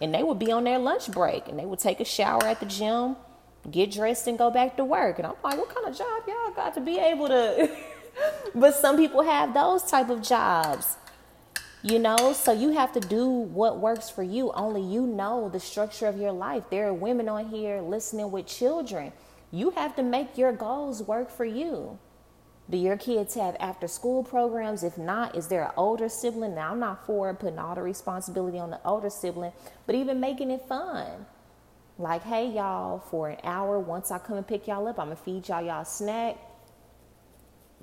and 0.00 0.14
they 0.14 0.22
would 0.22 0.38
be 0.38 0.52
on 0.52 0.64
their 0.64 0.78
lunch 0.78 1.10
break 1.10 1.48
and 1.48 1.58
they 1.58 1.64
would 1.64 1.78
take 1.78 2.00
a 2.00 2.04
shower 2.04 2.44
at 2.44 2.60
the 2.60 2.66
gym, 2.66 3.16
get 3.70 3.90
dressed 3.90 4.26
and 4.26 4.36
go 4.38 4.50
back 4.50 4.76
to 4.76 4.84
work. 4.84 5.18
And 5.18 5.26
I'm 5.26 5.34
like, 5.42 5.58
what 5.58 5.74
kind 5.74 5.86
of 5.86 5.96
job 5.96 6.22
y'all 6.26 6.50
got 6.54 6.74
to 6.74 6.80
be 6.80 6.98
able 6.98 7.28
to 7.28 7.70
but 8.54 8.74
some 8.74 8.96
people 8.96 9.22
have 9.22 9.54
those 9.54 9.82
type 9.82 10.08
of 10.08 10.22
jobs 10.22 10.96
you 11.86 12.00
know? 12.00 12.32
So 12.32 12.52
you 12.52 12.72
have 12.72 12.92
to 12.92 13.00
do 13.00 13.28
what 13.28 13.78
works 13.78 14.10
for 14.10 14.24
you. 14.24 14.50
Only 14.52 14.82
you 14.82 15.06
know 15.06 15.48
the 15.48 15.60
structure 15.60 16.06
of 16.06 16.18
your 16.18 16.32
life. 16.32 16.64
There 16.68 16.88
are 16.88 16.94
women 16.94 17.28
on 17.28 17.48
here 17.48 17.80
listening 17.80 18.32
with 18.32 18.46
children. 18.46 19.12
You 19.52 19.70
have 19.70 19.94
to 19.96 20.02
make 20.02 20.36
your 20.36 20.52
goals 20.52 21.02
work 21.02 21.30
for 21.30 21.44
you. 21.44 21.98
Do 22.68 22.76
your 22.76 22.96
kids 22.96 23.34
have 23.34 23.56
after 23.60 23.86
school 23.86 24.24
programs? 24.24 24.82
If 24.82 24.98
not 24.98 25.36
is 25.36 25.46
there 25.46 25.62
an 25.62 25.70
older 25.76 26.08
sibling? 26.08 26.56
Now 26.56 26.72
i'm 26.72 26.80
not 26.80 27.06
for 27.06 27.32
putting 27.32 27.60
all 27.60 27.76
the 27.76 27.82
responsibility 27.82 28.58
on 28.58 28.70
the 28.70 28.80
older 28.84 29.08
sibling 29.08 29.52
but 29.86 29.94
even 29.94 30.18
making 30.18 30.50
it 30.50 30.66
fun. 30.68 31.26
Like 31.96 32.24
hey 32.24 32.50
y'all 32.50 32.98
for 32.98 33.28
an 33.28 33.38
hour 33.44 33.78
once 33.78 34.10
i 34.10 34.18
come 34.18 34.36
and 34.36 34.46
pick 34.46 34.66
y'all 34.66 34.88
up 34.88 34.98
i'm 34.98 35.06
gonna 35.06 35.16
feed 35.16 35.48
y'all 35.48 35.62
y'all 35.62 35.84
snack 35.84 36.36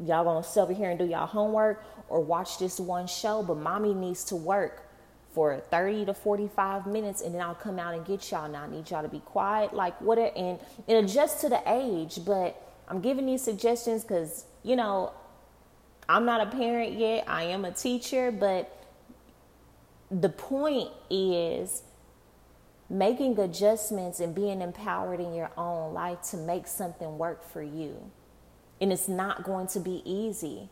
y'all 0.02 0.24
gonna 0.24 0.44
sit 0.44 0.62
over 0.62 0.74
here 0.74 0.90
and 0.90 1.00
do 1.00 1.06
y'all 1.06 1.28
homework 1.28 1.84
or 2.10 2.20
watch 2.20 2.58
this 2.58 2.80
one 2.80 3.08
show, 3.08 3.44
but 3.44 3.58
mommy 3.58 3.94
needs 3.94 4.24
to 4.26 4.36
work 4.36 4.90
for 5.34 5.60
30 5.72 6.06
to 6.06 6.14
45 6.14 6.86
minutes 6.86 7.22
and 7.22 7.34
then 7.34 7.42
I'll 7.42 7.56
come 7.56 7.80
out 7.80 7.94
and 7.94 8.06
get 8.06 8.30
y'all. 8.32 8.50
Now 8.50 8.64
I 8.64 8.70
need 8.70 8.90
y'all 8.90 9.02
to 9.02 9.10
be 9.10 9.20
quiet, 9.20 9.74
like 9.74 10.00
what 10.02 10.18
and 10.20 10.60
it 10.88 10.94
adjusts 10.94 11.42
to 11.42 11.50
the 11.50 11.62
age, 11.66 12.20
but 12.26 12.60
I'm 12.88 13.02
giving 13.02 13.26
these 13.26 13.42
suggestions 13.42 14.04
because, 14.04 14.46
you 14.64 14.76
know, 14.76 15.14
I'm 16.08 16.26
not 16.26 16.46
a 16.48 16.52
parent 16.52 16.94
yet. 16.94 17.24
I 17.28 17.44
am 17.44 17.66
a 17.66 17.72
teacher, 17.72 18.32
but 18.32 18.86
the 20.12 20.30
point 20.30 20.90
is 21.10 21.82
making 22.90 23.40
adjustments 23.40 24.20
and 24.20 24.36
being 24.36 24.62
empowered 24.62 25.20
in 25.20 25.34
your 25.34 25.50
own 25.58 25.94
life 25.94 26.22
to 26.22 26.38
make 26.38 26.68
something 26.68 27.18
work 27.18 27.44
for 27.50 27.64
you 27.64 28.12
and 28.84 28.92
it's 28.94 29.08
not 29.08 29.44
going 29.44 29.68
to 29.68 29.80
be 29.80 30.04
easy. 30.06 30.70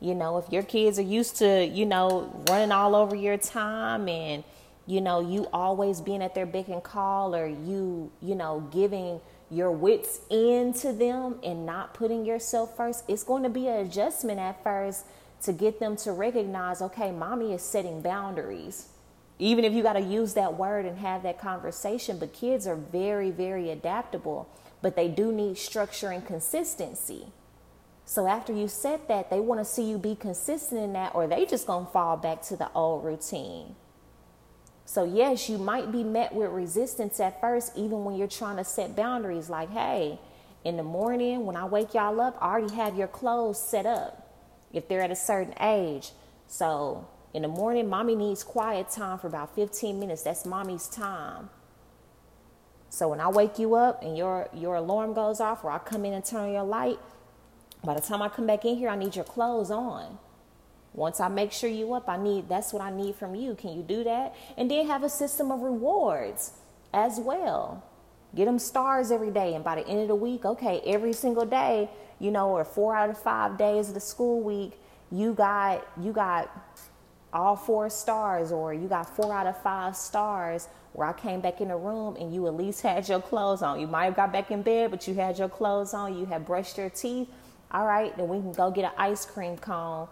You 0.00 0.14
know, 0.14 0.38
if 0.38 0.50
your 0.50 0.62
kids 0.64 0.98
are 0.98 1.02
used 1.02 1.36
to, 1.36 1.64
you 1.64 1.86
know, 1.86 2.42
running 2.48 2.72
all 2.72 2.96
over 2.96 3.14
your 3.14 3.36
time 3.36 4.08
and, 4.08 4.42
you 4.86 5.00
know, 5.00 5.20
you 5.20 5.46
always 5.52 6.00
being 6.00 6.22
at 6.22 6.34
their 6.34 6.46
beck 6.46 6.68
and 6.68 6.82
call 6.82 7.36
or 7.36 7.46
you, 7.46 8.10
you 8.22 8.34
know, 8.34 8.66
giving 8.72 9.20
your 9.50 9.70
wits 9.70 10.20
into 10.30 10.92
them 10.92 11.38
and 11.42 11.66
not 11.66 11.92
putting 11.92 12.24
yourself 12.24 12.76
first, 12.76 13.04
it's 13.08 13.24
going 13.24 13.42
to 13.42 13.50
be 13.50 13.66
an 13.68 13.86
adjustment 13.86 14.40
at 14.40 14.62
first 14.64 15.04
to 15.42 15.52
get 15.52 15.80
them 15.80 15.96
to 15.96 16.12
recognize, 16.12 16.80
okay, 16.80 17.10
mommy 17.10 17.52
is 17.52 17.62
setting 17.62 18.00
boundaries. 18.00 18.88
even 19.40 19.64
if 19.64 19.72
you 19.72 19.82
got 19.82 19.94
to 19.94 20.00
use 20.00 20.34
that 20.34 20.56
word 20.56 20.84
and 20.84 20.98
have 20.98 21.22
that 21.22 21.40
conversation, 21.40 22.18
but 22.18 22.32
kids 22.32 22.66
are 22.66 22.76
very, 22.76 23.30
very 23.30 23.70
adaptable, 23.70 24.46
but 24.82 24.94
they 24.96 25.08
do 25.08 25.32
need 25.32 25.56
structure 25.56 26.10
and 26.10 26.24
consistency. 26.26 27.26
So 28.04 28.26
after 28.26 28.52
you 28.52 28.66
said 28.68 29.06
that, 29.08 29.30
they 29.30 29.40
want 29.40 29.60
to 29.60 29.64
see 29.64 29.88
you 29.88 29.96
be 29.96 30.16
consistent 30.16 30.80
in 30.80 30.92
that, 30.94 31.14
or 31.14 31.26
they 31.26 31.46
just 31.46 31.66
gonna 31.66 31.86
fall 31.86 32.16
back 32.16 32.42
to 32.42 32.56
the 32.56 32.70
old 32.72 33.04
routine. 33.04 33.76
So 34.84 35.04
yes, 35.04 35.48
you 35.48 35.58
might 35.58 35.92
be 35.92 36.02
met 36.02 36.34
with 36.34 36.50
resistance 36.50 37.20
at 37.20 37.40
first, 37.40 37.76
even 37.76 38.04
when 38.04 38.16
you're 38.16 38.26
trying 38.26 38.56
to 38.56 38.64
set 38.64 38.96
boundaries. 38.96 39.48
Like, 39.48 39.70
hey, 39.70 40.18
in 40.64 40.76
the 40.76 40.82
morning 40.82 41.46
when 41.46 41.54
I 41.54 41.64
wake 41.64 41.94
y'all 41.94 42.20
up, 42.20 42.36
I 42.40 42.46
already 42.46 42.74
have 42.74 42.96
your 42.96 43.06
clothes 43.06 43.62
set 43.62 43.86
up. 43.86 44.26
If 44.72 44.88
they're 44.88 45.02
at 45.02 45.12
a 45.12 45.16
certain 45.16 45.54
age, 45.60 46.10
so 46.48 47.06
in 47.32 47.42
the 47.42 47.48
morning, 47.48 47.88
mommy 47.88 48.16
needs 48.16 48.42
quiet 48.42 48.90
time 48.90 49.18
for 49.18 49.28
about 49.28 49.54
15 49.54 50.00
minutes. 50.00 50.22
That's 50.22 50.44
mommy's 50.44 50.88
time. 50.88 51.50
So 52.88 53.08
when 53.08 53.20
I 53.20 53.28
wake 53.28 53.58
you 53.58 53.76
up 53.76 54.02
and 54.02 54.18
your 54.18 54.48
your 54.52 54.74
alarm 54.74 55.14
goes 55.14 55.40
off, 55.40 55.62
or 55.62 55.70
I 55.70 55.78
come 55.78 56.04
in 56.04 56.12
and 56.12 56.24
turn 56.24 56.52
your 56.52 56.64
light, 56.64 56.98
by 57.84 57.94
the 57.94 58.00
time 58.00 58.22
I 58.22 58.28
come 58.28 58.46
back 58.46 58.64
in 58.64 58.76
here, 58.76 58.88
I 58.88 58.96
need 58.96 59.16
your 59.16 59.24
clothes 59.24 59.70
on. 59.70 60.18
Once 60.92 61.20
I 61.20 61.28
make 61.28 61.52
sure 61.52 61.70
you 61.70 61.94
up, 61.94 62.08
I 62.08 62.16
need 62.16 62.48
that's 62.48 62.72
what 62.72 62.82
I 62.82 62.90
need 62.90 63.14
from 63.14 63.34
you. 63.34 63.54
Can 63.54 63.76
you 63.76 63.82
do 63.82 64.04
that? 64.04 64.34
And 64.56 64.70
then 64.70 64.86
have 64.86 65.04
a 65.04 65.08
system 65.08 65.50
of 65.50 65.60
rewards 65.60 66.52
as 66.92 67.20
well. 67.20 67.84
Get 68.34 68.44
them 68.44 68.58
stars 68.58 69.10
every 69.10 69.30
day, 69.30 69.54
and 69.54 69.64
by 69.64 69.76
the 69.76 69.86
end 69.88 70.00
of 70.02 70.08
the 70.08 70.14
week, 70.14 70.44
okay, 70.44 70.80
every 70.84 71.12
single 71.12 71.46
day, 71.46 71.88
you 72.18 72.30
know, 72.30 72.50
or 72.50 72.64
four 72.64 72.94
out 72.94 73.10
of 73.10 73.18
five 73.18 73.56
days 73.56 73.88
of 73.88 73.94
the 73.94 74.00
school 74.00 74.40
week, 74.40 74.72
you 75.10 75.32
got 75.32 75.86
you 76.00 76.12
got 76.12 76.50
all 77.32 77.56
four 77.56 77.88
stars 77.88 78.52
or 78.52 78.74
you 78.74 78.88
got 78.88 79.08
four 79.14 79.32
out 79.32 79.46
of 79.46 79.60
five 79.62 79.96
stars 79.96 80.68
where 80.92 81.06
I 81.06 81.12
came 81.12 81.40
back 81.40 81.60
in 81.60 81.68
the 81.68 81.76
room 81.76 82.16
and 82.16 82.34
you 82.34 82.46
at 82.46 82.54
least 82.54 82.82
had 82.82 83.08
your 83.08 83.20
clothes 83.20 83.62
on. 83.62 83.80
You 83.80 83.86
might 83.86 84.06
have 84.06 84.16
got 84.16 84.32
back 84.32 84.50
in 84.50 84.62
bed, 84.62 84.90
but 84.90 85.06
you 85.06 85.14
had 85.14 85.38
your 85.38 85.48
clothes 85.48 85.94
on, 85.94 86.16
you 86.16 86.26
had 86.26 86.44
brushed 86.44 86.78
your 86.78 86.90
teeth. 86.90 87.28
All 87.72 87.86
right, 87.86 88.16
then 88.16 88.28
we 88.28 88.38
can 88.38 88.52
go 88.52 88.70
get 88.70 88.84
an 88.84 88.92
ice 88.98 89.24
cream 89.24 89.56
cone, 89.56 90.08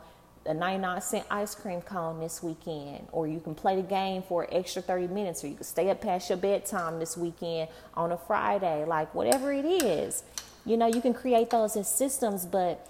a 0.46 0.54
99 0.54 1.00
cent 1.00 1.26
ice 1.30 1.54
cream 1.54 1.80
cone 1.80 2.20
this 2.20 2.42
weekend. 2.42 3.08
Or 3.12 3.26
you 3.26 3.40
can 3.40 3.54
play 3.54 3.76
the 3.76 3.82
game 3.82 4.22
for 4.22 4.44
an 4.44 4.50
extra 4.52 4.80
30 4.80 5.08
minutes, 5.08 5.42
or 5.42 5.48
you 5.48 5.56
can 5.56 5.64
stay 5.64 5.90
up 5.90 6.00
past 6.00 6.28
your 6.28 6.38
bedtime 6.38 6.98
this 6.98 7.16
weekend 7.16 7.68
on 7.94 8.12
a 8.12 8.16
Friday, 8.16 8.84
like 8.84 9.14
whatever 9.14 9.52
it 9.52 9.64
is. 9.64 10.22
You 10.64 10.76
know, 10.76 10.86
you 10.86 11.00
can 11.00 11.14
create 11.14 11.50
those 11.50 11.74
in 11.76 11.84
systems, 11.84 12.46
but 12.46 12.86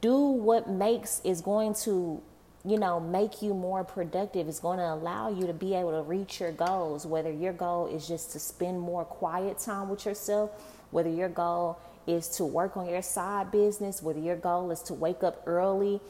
do 0.00 0.16
what 0.16 0.68
makes 0.68 1.20
is 1.24 1.40
going 1.40 1.74
to 1.74 2.22
you 2.66 2.76
know, 2.76 2.98
make 2.98 3.42
you 3.42 3.54
more 3.54 3.84
productive. 3.84 4.48
It's 4.48 4.58
going 4.58 4.78
to 4.78 4.92
allow 4.92 5.30
you 5.30 5.46
to 5.46 5.52
be 5.52 5.74
able 5.74 5.92
to 5.92 6.02
reach 6.02 6.40
your 6.40 6.50
goals, 6.50 7.06
whether 7.06 7.30
your 7.30 7.52
goal 7.52 7.86
is 7.86 8.08
just 8.08 8.32
to 8.32 8.40
spend 8.40 8.80
more 8.80 9.04
quiet 9.04 9.60
time 9.60 9.88
with 9.88 10.04
yourself, 10.04 10.50
whether 10.90 11.08
your 11.08 11.28
goal 11.28 11.78
is 12.06 12.28
to 12.28 12.44
work 12.44 12.76
on 12.76 12.88
your 12.88 13.02
side 13.02 13.50
business, 13.50 14.02
whether 14.02 14.20
your 14.20 14.36
goal 14.36 14.70
is 14.70 14.80
to 14.82 14.94
wake 14.94 15.22
up 15.22 15.42
early, 15.46 16.00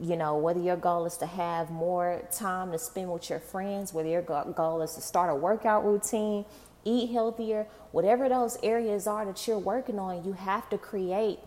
you 0.00 0.16
know, 0.16 0.36
whether 0.36 0.60
your 0.60 0.76
goal 0.76 1.06
is 1.06 1.16
to 1.18 1.26
have 1.26 1.70
more 1.70 2.22
time 2.32 2.72
to 2.72 2.78
spend 2.78 3.10
with 3.12 3.30
your 3.30 3.38
friends, 3.38 3.94
whether 3.94 4.08
your 4.08 4.22
goal 4.22 4.82
is 4.82 4.94
to 4.94 5.00
start 5.00 5.30
a 5.30 5.34
workout 5.34 5.84
routine, 5.84 6.44
eat 6.84 7.10
healthier, 7.10 7.66
whatever 7.92 8.28
those 8.28 8.58
areas 8.62 9.06
are 9.06 9.24
that 9.24 9.46
you're 9.46 9.58
working 9.58 9.98
on, 9.98 10.24
you 10.24 10.32
have 10.32 10.68
to 10.70 10.78
create 10.78 11.38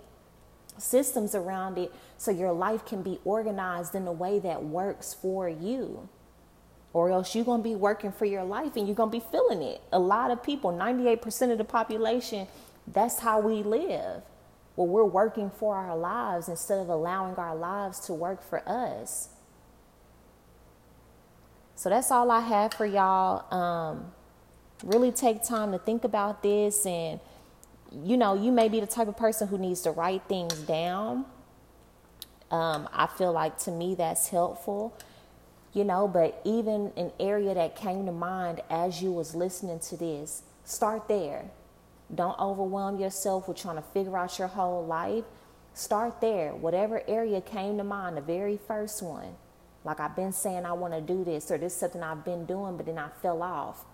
systems 0.78 1.36
around 1.36 1.78
it 1.78 1.92
so 2.18 2.32
your 2.32 2.54
life 2.54 2.86
can 2.86 3.02
be 3.02 3.20
organized 3.26 3.96
in 3.96 4.08
a 4.08 4.12
way 4.12 4.40
that 4.40 4.64
works 4.64 5.14
for 5.14 5.50
you. 5.50 6.08
Or 6.92 7.12
else 7.12 7.36
you're 7.36 7.46
going 7.46 7.62
to 7.62 7.70
be 7.70 7.76
working 7.76 8.12
for 8.12 8.26
your 8.26 8.44
life 8.44 8.76
and 8.76 8.88
you're 8.88 8.96
going 8.96 9.12
to 9.12 9.18
be 9.20 9.24
feeling 9.32 9.62
it. 9.62 9.82
A 9.92 10.00
lot 10.00 10.32
of 10.32 10.42
people, 10.42 10.72
98% 10.72 11.52
of 11.52 11.58
the 11.58 11.64
population, 11.64 12.48
that's 12.91 13.19
how 13.19 13.39
we 13.39 13.63
live. 13.63 14.23
Well, 14.75 14.88
we're 14.88 15.04
working 15.04 15.49
for 15.49 15.75
our 15.75 15.97
lives 15.97 16.47
instead 16.47 16.80
of 16.80 16.89
allowing 16.89 17.36
our 17.36 17.56
lives 17.56 17.99
to 18.02 18.13
work 18.13 18.41
for 18.41 18.67
us. 18.67 19.30
So 21.75 21.89
that's 21.89 22.12
all 22.12 22.32
I 22.32 22.41
have 22.41 22.73
for 22.73 22.86
y'all. 22.86 23.54
Um, 23.54 24.12
really 24.84 25.12
take 25.12 25.43
time 25.43 25.71
to 25.71 25.80
think 25.80 26.04
about 26.04 26.41
this 26.43 26.86
and 26.86 27.19
you 27.91 28.17
know, 28.17 28.36
you 28.36 28.52
may 28.52 28.69
be 28.69 28.80
the 28.80 28.88
type 28.88 29.08
of 29.08 29.17
person 29.17 29.47
who 29.47 29.58
needs 29.58 29.82
to 29.82 29.91
write 29.91 30.23
things 30.28 30.54
down. 30.60 31.25
Um, 32.52 32.88
I 32.93 33.08
feel 33.08 33.32
like 33.32 33.58
to 33.60 33.71
me 33.71 33.95
that's 33.95 34.30
helpful, 34.30 34.95
you 35.73 35.84
know, 35.84 36.08
but 36.08 36.41
even 36.45 36.91
an 36.97 37.12
area 37.19 37.54
that 37.54 37.75
came 37.75 38.06
to 38.06 38.12
mind 38.12 38.62
as 38.69 39.02
you 39.02 39.12
was 39.12 39.36
listening 39.36 39.80
to 39.80 39.97
this, 39.97 40.43
start 40.65 41.08
there. 41.08 41.45
Don't 42.13 42.38
overwhelm 42.39 43.00
yourself 43.00 43.48
with 43.48 43.58
trying 43.58 43.76
to 43.76 43.82
figure 43.82 44.17
out 44.17 44.38
your 44.39 44.48
whole 44.48 44.86
life. 44.86 45.26
Start 45.74 46.22
there. 46.22 46.56
Whatever 46.56 47.04
area 47.08 47.41
came 47.41 47.78
to 47.78 47.84
mind, 47.84 48.17
the 48.17 48.22
very 48.22 48.58
first 48.58 49.04
one. 49.04 49.36
Like 49.84 50.00
I've 50.00 50.15
been 50.15 50.34
saying 50.34 50.65
I 50.65 50.74
want 50.74 50.93
to 50.93 51.02
do 51.02 51.24
this 51.24 51.52
or 51.52 51.58
this 51.58 51.74
is 51.74 51.80
something 51.80 52.04
I've 52.04 52.26
been 52.26 52.45
doing, 52.45 52.78
but 52.78 52.86
then 52.86 52.98
I 52.98 53.10
fell 53.22 53.41
off. 53.41 53.86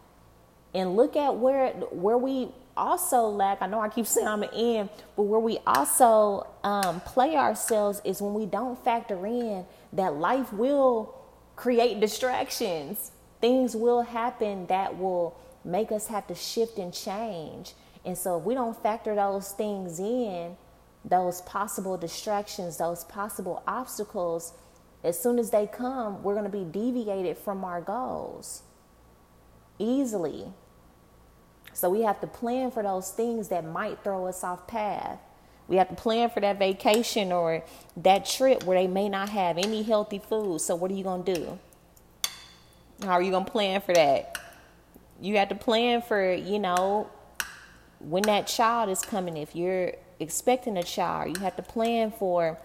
And 0.73 0.95
look 0.95 1.15
at 1.15 1.35
where 1.35 1.69
where 1.69 2.17
we 2.17 2.49
also 2.75 3.27
lack, 3.27 3.61
I 3.61 3.67
know 3.67 3.79
I 3.79 3.89
keep 3.89 4.05
saying 4.05 4.27
I'm 4.27 4.43
an 4.43 4.49
end, 4.53 4.89
but 5.15 5.23
where 5.23 5.39
we 5.39 5.59
also 5.65 6.47
um, 6.63 6.99
play 7.01 7.35
ourselves 7.35 8.01
is 8.03 8.21
when 8.21 8.33
we 8.33 8.45
don't 8.45 8.83
factor 8.83 9.25
in 9.25 9.65
that 9.93 10.15
life 10.15 10.51
will 10.51 11.15
create 11.55 11.99
distractions. 11.99 13.11
Things 13.39 13.75
will 13.75 14.01
happen 14.01 14.65
that 14.67 14.97
will 14.97 15.37
make 15.63 15.91
us 15.91 16.07
have 16.07 16.27
to 16.27 16.35
shift 16.35 16.77
and 16.77 16.93
change. 16.93 17.73
And 18.05 18.17
so 18.17 18.37
if 18.37 18.43
we 18.43 18.53
don't 18.53 18.81
factor 18.81 19.15
those 19.15 19.51
things 19.51 19.99
in, 19.99 20.55
those 21.03 21.41
possible 21.41 21.97
distractions, 21.97 22.77
those 22.77 23.03
possible 23.03 23.63
obstacles, 23.67 24.53
as 25.03 25.19
soon 25.19 25.39
as 25.39 25.51
they 25.51 25.67
come, 25.67 26.23
we're 26.23 26.33
going 26.33 26.49
to 26.49 26.57
be 26.57 26.65
deviated 26.65 27.37
from 27.37 27.63
our 27.63 27.81
goals 27.81 28.63
easily. 29.77 30.45
So 31.73 31.89
we 31.89 32.01
have 32.03 32.21
to 32.21 32.27
plan 32.27 32.71
for 32.71 32.81
those 32.81 33.11
things 33.11 33.49
that 33.49 33.65
might 33.65 34.03
throw 34.03 34.27
us 34.27 34.43
off 34.43 34.65
path. 34.67 35.19
We 35.67 35.77
have 35.77 35.89
to 35.89 35.95
plan 35.95 36.29
for 36.29 36.39
that 36.39 36.59
vacation 36.59 37.31
or 37.31 37.63
that 37.97 38.25
trip 38.25 38.63
where 38.63 38.79
they 38.79 38.87
may 38.87 39.09
not 39.09 39.29
have 39.29 39.57
any 39.57 39.83
healthy 39.83 40.19
food. 40.19 40.61
So 40.61 40.75
what 40.75 40.91
are 40.91 40.93
you 40.93 41.03
going 41.03 41.23
to 41.23 41.33
do? 41.33 41.59
How 43.03 43.13
are 43.13 43.21
you 43.21 43.31
going 43.31 43.45
to 43.45 43.51
plan 43.51 43.81
for 43.81 43.93
that? 43.93 44.37
You 45.19 45.37
have 45.37 45.49
to 45.49 45.55
plan 45.55 46.01
for, 46.01 46.33
you 46.33 46.59
know, 46.59 47.09
when 48.09 48.23
that 48.23 48.47
child 48.47 48.89
is 48.89 49.01
coming. 49.01 49.37
If 49.37 49.55
you're 49.55 49.93
expecting 50.19 50.77
a 50.77 50.83
child, 50.83 51.35
you 51.35 51.43
have 51.43 51.55
to 51.55 51.63
plan 51.63 52.11
for 52.11 52.57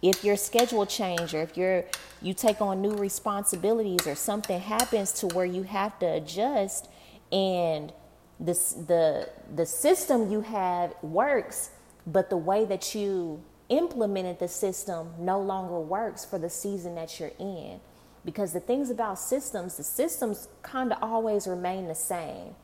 if 0.00 0.24
your 0.24 0.36
schedule 0.36 0.86
change 0.86 1.34
or 1.34 1.42
if 1.42 1.56
you're 1.56 1.84
you 2.20 2.34
take 2.34 2.60
on 2.60 2.80
new 2.82 2.94
responsibilities 2.94 4.06
or 4.06 4.14
something 4.14 4.60
happens 4.60 5.12
to 5.12 5.26
where 5.28 5.44
you 5.44 5.62
have 5.62 5.98
to 6.00 6.06
adjust 6.06 6.88
and 7.30 7.92
the, 8.40 8.52
the, 8.86 9.28
the 9.54 9.66
system 9.66 10.30
you 10.30 10.40
have 10.40 10.94
works, 11.02 11.70
but 12.06 12.30
the 12.30 12.36
way 12.36 12.64
that 12.64 12.94
you 12.94 13.42
implemented 13.68 14.38
the 14.38 14.48
system 14.48 15.12
no 15.18 15.40
longer 15.40 15.78
works 15.78 16.24
for 16.24 16.38
the 16.38 16.50
season 16.50 16.94
that 16.94 17.18
you're 17.20 17.32
in. 17.38 17.80
Because 18.24 18.52
the 18.52 18.60
things 18.60 18.90
about 18.90 19.18
systems, 19.18 19.76
the 19.76 19.84
systems 19.84 20.48
kind 20.62 20.92
of 20.92 21.02
always 21.02 21.46
remain 21.46 21.86
the 21.86 21.94
same. 21.94 22.54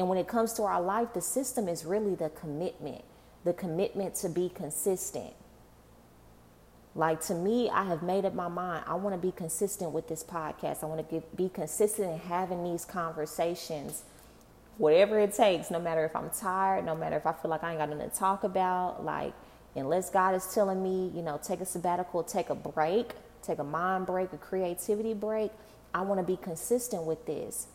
And 0.00 0.08
when 0.08 0.16
it 0.16 0.26
comes 0.26 0.54
to 0.54 0.62
our 0.62 0.80
life, 0.80 1.08
the 1.12 1.20
system 1.20 1.68
is 1.68 1.84
really 1.84 2.14
the 2.14 2.30
commitment, 2.30 3.04
the 3.44 3.52
commitment 3.52 4.14
to 4.14 4.30
be 4.30 4.48
consistent. 4.48 5.34
Like 6.94 7.20
to 7.26 7.34
me, 7.34 7.68
I 7.68 7.84
have 7.84 8.02
made 8.02 8.24
up 8.24 8.32
my 8.32 8.48
mind. 8.48 8.84
I 8.86 8.94
want 8.94 9.14
to 9.14 9.20
be 9.20 9.30
consistent 9.30 9.90
with 9.90 10.08
this 10.08 10.24
podcast. 10.24 10.82
I 10.82 10.86
want 10.86 11.06
to 11.06 11.22
be 11.36 11.50
consistent 11.50 12.12
in 12.12 12.18
having 12.18 12.64
these 12.64 12.86
conversations 12.86 14.04
whatever 14.78 15.18
it 15.18 15.34
takes, 15.34 15.70
no 15.70 15.78
matter 15.78 16.06
if 16.06 16.16
I'm 16.16 16.30
tired, 16.30 16.86
no 16.86 16.96
matter 16.96 17.18
if 17.18 17.26
I 17.26 17.34
feel 17.34 17.50
like 17.50 17.62
I 17.62 17.72
ain't 17.72 17.80
got 17.80 17.90
nothing 17.90 18.08
to 18.08 18.16
talk 18.16 18.44
about, 18.44 19.04
like, 19.04 19.34
unless 19.74 20.08
God 20.08 20.34
is 20.34 20.46
telling 20.54 20.82
me, 20.82 21.12
you 21.14 21.20
know, 21.20 21.38
take 21.42 21.60
a 21.60 21.66
sabbatical, 21.66 22.22
take 22.22 22.48
a 22.48 22.54
break, 22.54 23.10
take 23.42 23.58
a 23.58 23.64
mind 23.64 24.06
break, 24.06 24.32
a 24.32 24.38
creativity 24.38 25.12
break, 25.12 25.50
I 25.92 26.00
want 26.00 26.18
to 26.18 26.26
be 26.26 26.38
consistent 26.38 27.02
with 27.02 27.26
this. 27.26 27.66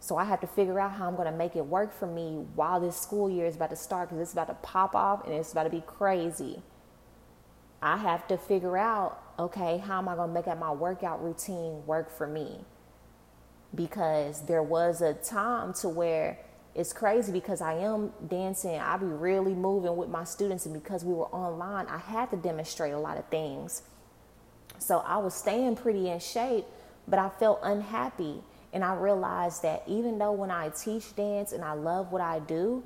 So 0.00 0.16
I 0.16 0.24
have 0.24 0.40
to 0.42 0.46
figure 0.46 0.78
out 0.78 0.92
how 0.92 1.08
I'm 1.08 1.16
going 1.16 1.30
to 1.30 1.36
make 1.36 1.56
it 1.56 1.64
work 1.64 1.92
for 1.92 2.06
me 2.06 2.44
while 2.54 2.78
this 2.80 2.96
school 2.96 3.30
year 3.30 3.46
is 3.46 3.56
about 3.56 3.70
to 3.70 3.76
start 3.76 4.08
because 4.08 4.20
it's 4.20 4.32
about 4.32 4.48
to 4.48 4.54
pop 4.54 4.94
off 4.94 5.24
and 5.24 5.34
it's 5.34 5.52
about 5.52 5.64
to 5.64 5.70
be 5.70 5.82
crazy. 5.86 6.60
I 7.80 7.96
have 7.96 8.26
to 8.28 8.36
figure 8.36 8.76
out, 8.76 9.22
okay, 9.38 9.78
how 9.78 9.98
am 9.98 10.08
I 10.08 10.14
going 10.14 10.28
to 10.28 10.34
make 10.34 10.46
my 10.58 10.72
workout 10.72 11.22
routine 11.24 11.86
work 11.86 12.10
for 12.10 12.26
me? 12.26 12.60
because 13.74 14.42
there 14.46 14.62
was 14.62 15.00
a 15.00 15.14
time 15.14 15.72
to 15.74 15.88
where 15.88 16.38
it's 16.74 16.92
crazy 16.92 17.32
because 17.32 17.60
I 17.60 17.74
am 17.74 18.12
dancing. 18.26 18.78
I 18.78 18.96
be 18.96 19.06
really 19.06 19.54
moving 19.54 19.96
with 19.96 20.08
my 20.08 20.24
students, 20.24 20.66
and 20.66 20.74
because 20.74 21.04
we 21.04 21.14
were 21.14 21.26
online, 21.26 21.86
I 21.86 21.98
had 21.98 22.30
to 22.30 22.36
demonstrate 22.36 22.92
a 22.92 22.98
lot 22.98 23.16
of 23.16 23.26
things. 23.28 23.82
So 24.78 24.98
I 24.98 25.18
was 25.18 25.34
staying 25.34 25.76
pretty 25.76 26.10
in 26.10 26.18
shape, 26.18 26.64
but 27.06 27.18
I 27.18 27.28
felt 27.28 27.60
unhappy. 27.62 28.42
And 28.74 28.84
I 28.84 28.94
realized 28.94 29.62
that 29.62 29.84
even 29.86 30.18
though 30.18 30.32
when 30.32 30.50
I 30.50 30.68
teach 30.70 31.14
dance 31.14 31.52
and 31.52 31.64
I 31.64 31.72
love 31.72 32.10
what 32.10 32.20
I 32.20 32.40
do, 32.40 32.82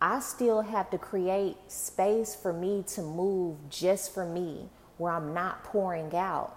I 0.00 0.20
still 0.20 0.60
have 0.60 0.90
to 0.90 0.98
create 0.98 1.56
space 1.68 2.34
for 2.34 2.52
me 2.52 2.84
to 2.88 3.02
move 3.02 3.56
just 3.70 4.12
for 4.12 4.26
me 4.26 4.68
where 4.98 5.12
I'm 5.12 5.32
not 5.32 5.64
pouring 5.64 6.14
out. 6.14 6.54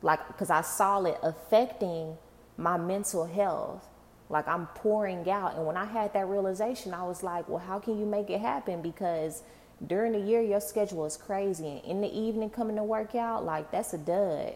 Like, 0.00 0.26
because 0.28 0.48
I 0.48 0.62
saw 0.62 1.02
it 1.04 1.18
affecting 1.22 2.16
my 2.56 2.78
mental 2.78 3.26
health. 3.26 3.86
Like, 4.30 4.48
I'm 4.48 4.66
pouring 4.68 5.28
out. 5.28 5.56
And 5.56 5.66
when 5.66 5.76
I 5.76 5.84
had 5.84 6.14
that 6.14 6.28
realization, 6.28 6.94
I 6.94 7.02
was 7.02 7.22
like, 7.22 7.46
well, 7.46 7.58
how 7.58 7.78
can 7.78 7.98
you 7.98 8.06
make 8.06 8.30
it 8.30 8.40
happen? 8.40 8.80
Because 8.80 9.42
during 9.86 10.12
the 10.12 10.20
year, 10.20 10.40
your 10.40 10.60
schedule 10.60 11.04
is 11.04 11.18
crazy. 11.18 11.66
And 11.66 11.84
in 11.84 12.00
the 12.00 12.18
evening, 12.18 12.48
coming 12.48 12.76
to 12.76 12.84
work 12.84 13.14
out, 13.14 13.44
like, 13.44 13.70
that's 13.70 13.92
a 13.92 13.98
dud. 13.98 14.54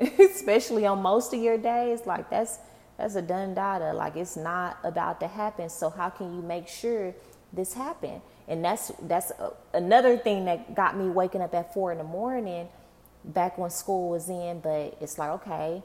especially 0.18 0.86
on 0.86 1.02
most 1.02 1.32
of 1.32 1.40
your 1.40 1.58
days, 1.58 2.00
like 2.06 2.30
that's 2.30 2.58
that's 2.98 3.14
a 3.16 3.22
done 3.22 3.54
data. 3.54 3.92
Like 3.92 4.16
it's 4.16 4.36
not 4.36 4.78
about 4.84 5.20
to 5.20 5.26
happen. 5.26 5.68
So 5.68 5.90
how 5.90 6.10
can 6.10 6.34
you 6.34 6.42
make 6.42 6.68
sure 6.68 7.14
this 7.52 7.74
happen? 7.74 8.20
And 8.48 8.64
that's 8.64 8.92
that's 9.02 9.30
a, 9.32 9.52
another 9.72 10.16
thing 10.16 10.44
that 10.46 10.74
got 10.74 10.96
me 10.96 11.08
waking 11.08 11.40
up 11.40 11.54
at 11.54 11.72
four 11.74 11.92
in 11.92 11.98
the 11.98 12.04
morning, 12.04 12.68
back 13.24 13.58
when 13.58 13.70
school 13.70 14.10
was 14.10 14.28
in. 14.28 14.60
But 14.60 14.96
it's 15.00 15.18
like 15.18 15.30
okay, 15.30 15.82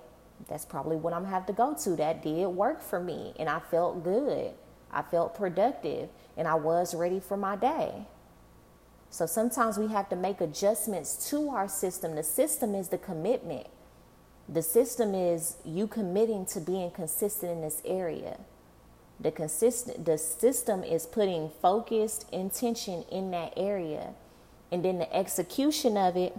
that's 0.47 0.65
probably 0.65 0.97
what 0.97 1.13
I'm 1.13 1.23
gonna 1.23 1.35
have 1.35 1.45
to 1.47 1.53
go 1.53 1.75
to. 1.83 1.95
That 1.95 2.23
did 2.23 2.47
work 2.47 2.81
for 2.81 2.99
me, 2.99 3.33
and 3.39 3.49
I 3.49 3.59
felt 3.59 4.03
good. 4.03 4.51
I 4.91 5.03
felt 5.03 5.35
productive, 5.35 6.09
and 6.35 6.47
I 6.47 6.55
was 6.55 6.95
ready 6.95 7.19
for 7.19 7.37
my 7.37 7.55
day. 7.55 8.07
So 9.11 9.25
sometimes 9.25 9.77
we 9.77 9.87
have 9.87 10.09
to 10.09 10.15
make 10.15 10.41
adjustments 10.41 11.29
to 11.29 11.49
our 11.49 11.67
system. 11.67 12.15
The 12.15 12.23
system 12.23 12.75
is 12.75 12.89
the 12.89 12.97
commitment. 12.97 13.67
The 14.51 14.63
system 14.63 15.13
is 15.13 15.57
you 15.63 15.85
committing 15.85 16.45
to 16.47 16.59
being 16.59 16.89
consistent 16.89 17.51
in 17.51 17.61
this 17.61 17.81
area. 17.85 18.39
The 19.19 19.31
consistent 19.31 20.05
the 20.05 20.17
system 20.17 20.83
is 20.83 21.05
putting 21.05 21.51
focused 21.61 22.25
intention 22.31 23.03
in 23.11 23.29
that 23.31 23.53
area. 23.55 24.13
And 24.71 24.83
then 24.83 24.97
the 24.97 25.13
execution 25.15 25.97
of 25.97 26.17
it, 26.17 26.35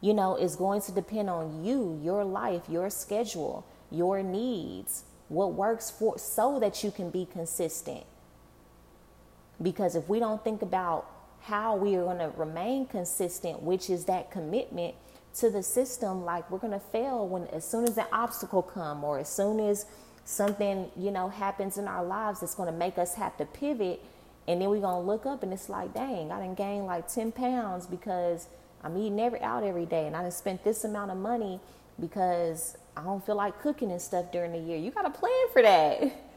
you 0.00 0.14
know, 0.14 0.36
is 0.36 0.56
going 0.56 0.80
to 0.82 0.92
depend 0.92 1.28
on 1.28 1.62
you, 1.64 2.00
your 2.02 2.24
life, 2.24 2.62
your 2.68 2.88
schedule, 2.88 3.66
your 3.90 4.22
needs, 4.22 5.04
what 5.28 5.52
works 5.52 5.90
for 5.90 6.18
so 6.18 6.58
that 6.60 6.82
you 6.82 6.90
can 6.90 7.10
be 7.10 7.26
consistent. 7.30 8.04
Because 9.60 9.94
if 9.94 10.08
we 10.08 10.20
don't 10.20 10.42
think 10.42 10.62
about 10.62 11.06
how 11.42 11.76
we 11.76 11.96
are 11.96 12.04
going 12.04 12.18
to 12.18 12.32
remain 12.36 12.86
consistent, 12.86 13.62
which 13.62 13.90
is 13.90 14.06
that 14.06 14.30
commitment, 14.30 14.94
to 15.34 15.50
the 15.50 15.62
system 15.62 16.24
like 16.24 16.50
we're 16.50 16.58
going 16.58 16.72
to 16.72 16.80
fail 16.80 17.26
when 17.28 17.46
as 17.48 17.68
soon 17.68 17.84
as 17.84 17.96
an 17.96 18.06
obstacle 18.12 18.62
come 18.62 19.04
or 19.04 19.18
as 19.18 19.28
soon 19.28 19.60
as 19.60 19.86
something 20.24 20.90
you 20.96 21.10
know 21.10 21.28
happens 21.28 21.78
in 21.78 21.86
our 21.86 22.04
lives 22.04 22.42
it's 22.42 22.54
going 22.54 22.70
to 22.70 22.76
make 22.76 22.98
us 22.98 23.14
have 23.14 23.36
to 23.36 23.44
pivot 23.46 24.02
and 24.48 24.60
then 24.60 24.68
we're 24.68 24.80
going 24.80 25.02
to 25.02 25.06
look 25.06 25.26
up 25.26 25.42
and 25.42 25.52
it's 25.52 25.68
like 25.68 25.92
dang 25.94 26.32
i 26.32 26.40
didn't 26.40 26.56
gain 26.56 26.84
like 26.84 27.06
10 27.08 27.32
pounds 27.32 27.86
because 27.86 28.48
i'm 28.82 28.96
eating 28.96 29.20
every 29.20 29.40
out 29.40 29.62
every 29.62 29.86
day 29.86 30.06
and 30.06 30.16
i 30.16 30.22
didn't 30.22 30.34
spend 30.34 30.58
this 30.64 30.84
amount 30.84 31.10
of 31.10 31.16
money 31.16 31.60
because 32.00 32.76
i 32.96 33.02
don't 33.02 33.24
feel 33.24 33.36
like 33.36 33.60
cooking 33.60 33.90
and 33.90 34.02
stuff 34.02 34.30
during 34.32 34.52
the 34.52 34.58
year. 34.58 34.76
You 34.78 34.90
got 34.90 35.02
to 35.02 35.10
plan 35.10 35.46
for 35.52 35.62
that 35.62 36.02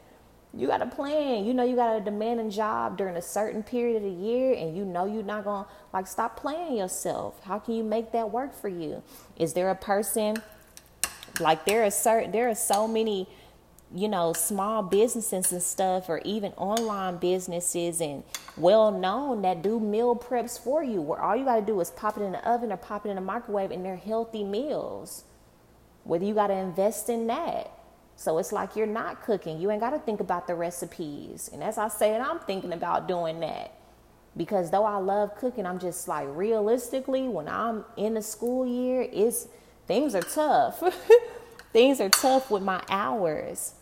you 0.56 0.66
got 0.66 0.82
a 0.82 0.86
plan. 0.86 1.44
You 1.44 1.54
know, 1.54 1.64
you 1.64 1.74
got 1.74 1.96
a 1.96 2.00
demanding 2.00 2.50
job 2.50 2.96
during 2.96 3.16
a 3.16 3.22
certain 3.22 3.62
period 3.62 3.96
of 3.96 4.02
the 4.02 4.24
year, 4.24 4.54
and 4.54 4.76
you 4.76 4.84
know 4.84 5.04
you're 5.04 5.22
not 5.22 5.44
going 5.44 5.64
to 5.64 5.70
like 5.92 6.06
stop 6.06 6.36
playing 6.36 6.76
yourself. 6.76 7.42
How 7.44 7.58
can 7.58 7.74
you 7.74 7.84
make 7.84 8.12
that 8.12 8.30
work 8.30 8.54
for 8.54 8.68
you? 8.68 9.02
Is 9.36 9.54
there 9.54 9.70
a 9.70 9.74
person 9.74 10.36
like 11.40 11.64
there 11.64 11.84
are 11.84 11.90
certain 11.90 12.30
there 12.30 12.48
are 12.48 12.54
so 12.54 12.86
many 12.86 13.26
you 13.94 14.08
know 14.08 14.32
small 14.32 14.82
businesses 14.82 15.52
and 15.52 15.62
stuff 15.62 16.08
or 16.08 16.18
even 16.24 16.52
online 16.52 17.16
businesses 17.16 18.00
and 18.00 18.22
well 18.56 18.90
known 18.90 19.42
that 19.42 19.62
do 19.62 19.78
meal 19.80 20.14
preps 20.14 20.58
for 20.58 20.82
you 20.82 21.00
where 21.00 21.20
all 21.20 21.36
you 21.36 21.44
got 21.44 21.56
to 21.56 21.62
do 21.66 21.80
is 21.80 21.90
pop 21.90 22.16
it 22.16 22.22
in 22.22 22.32
the 22.32 22.48
oven 22.48 22.72
or 22.72 22.76
pop 22.76 23.04
it 23.04 23.10
in 23.10 23.16
the 23.16 23.20
microwave 23.20 23.70
and 23.70 23.84
they're 23.84 23.96
healthy 23.96 24.44
meals 24.44 25.24
whether 26.04 26.24
you 26.24 26.34
got 26.34 26.48
to 26.48 26.54
invest 26.54 27.08
in 27.08 27.26
that 27.26 27.70
so 28.16 28.38
it's 28.38 28.52
like 28.52 28.76
you're 28.76 28.86
not 28.86 29.22
cooking. 29.22 29.60
You 29.60 29.70
ain't 29.70 29.80
got 29.80 29.90
to 29.90 29.98
think 29.98 30.20
about 30.20 30.46
the 30.46 30.54
recipes. 30.54 31.50
And 31.52 31.62
as 31.62 31.78
I 31.78 31.88
said, 31.88 32.20
I'm 32.20 32.38
thinking 32.40 32.72
about 32.72 33.08
doing 33.08 33.40
that. 33.40 33.72
Because 34.36 34.70
though 34.70 34.84
I 34.84 34.96
love 34.96 35.36
cooking, 35.36 35.66
I'm 35.66 35.78
just 35.78 36.08
like 36.08 36.26
realistically, 36.30 37.28
when 37.28 37.48
I'm 37.48 37.84
in 37.96 38.14
the 38.14 38.22
school 38.22 38.66
year, 38.66 39.06
it's 39.12 39.48
things 39.86 40.14
are 40.14 40.22
tough. 40.22 40.82
things 41.72 42.00
are 42.00 42.08
tough 42.08 42.50
with 42.50 42.62
my 42.62 42.82
hours. 42.88 43.74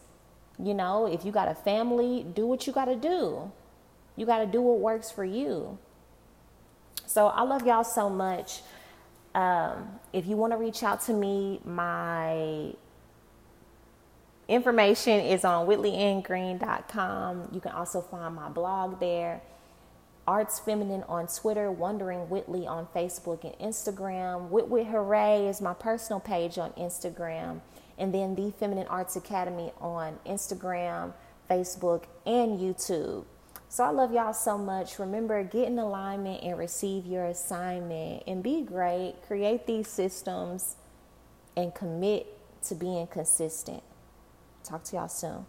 You 0.58 0.74
know, 0.74 1.06
if 1.06 1.24
you 1.24 1.32
got 1.32 1.48
a 1.48 1.54
family, 1.54 2.24
do 2.34 2.46
what 2.46 2.66
you 2.66 2.72
got 2.72 2.86
to 2.86 2.96
do. 2.96 3.50
You 4.16 4.26
got 4.26 4.38
to 4.38 4.46
do 4.46 4.60
what 4.60 4.78
works 4.78 5.10
for 5.10 5.24
you. 5.24 5.78
So 7.06 7.28
I 7.28 7.42
love 7.42 7.66
y'all 7.66 7.84
so 7.84 8.10
much. 8.10 8.62
Um, 9.34 9.98
if 10.12 10.26
you 10.26 10.36
want 10.36 10.52
to 10.52 10.58
reach 10.58 10.82
out 10.82 11.00
to 11.02 11.14
me, 11.14 11.60
my 11.64 12.74
Information 14.48 15.20
is 15.20 15.44
on 15.44 15.66
whitleyangreen.com. 15.66 17.48
You 17.52 17.60
can 17.60 17.72
also 17.72 18.00
find 18.00 18.34
my 18.34 18.48
blog 18.48 19.00
there. 19.00 19.40
Arts 20.26 20.60
Feminine 20.60 21.02
on 21.08 21.26
Twitter, 21.26 21.70
Wondering 21.70 22.28
Whitley 22.28 22.66
on 22.66 22.86
Facebook 22.94 23.42
and 23.44 23.54
Instagram. 23.58 24.50
Wit 24.50 24.86
Hooray 24.86 25.48
is 25.48 25.60
my 25.60 25.74
personal 25.74 26.20
page 26.20 26.58
on 26.58 26.70
Instagram. 26.72 27.60
And 27.98 28.14
then 28.14 28.34
the 28.34 28.52
Feminine 28.52 28.86
Arts 28.86 29.16
Academy 29.16 29.72
on 29.80 30.18
Instagram, 30.26 31.12
Facebook, 31.50 32.04
and 32.24 32.58
YouTube. 32.60 33.24
So 33.68 33.84
I 33.84 33.90
love 33.90 34.12
y'all 34.12 34.34
so 34.34 34.58
much. 34.58 34.98
Remember, 34.98 35.42
get 35.42 35.68
in 35.68 35.78
alignment 35.78 36.42
and 36.42 36.58
receive 36.58 37.06
your 37.06 37.24
assignment 37.26 38.22
and 38.26 38.42
be 38.42 38.62
great. 38.62 39.14
Create 39.26 39.66
these 39.66 39.88
systems 39.88 40.76
and 41.56 41.74
commit 41.74 42.26
to 42.64 42.74
being 42.74 43.06
consistent. 43.06 43.82
Talk 44.64 44.84
to 44.84 44.96
y'all 44.96 45.08
soon. 45.08 45.46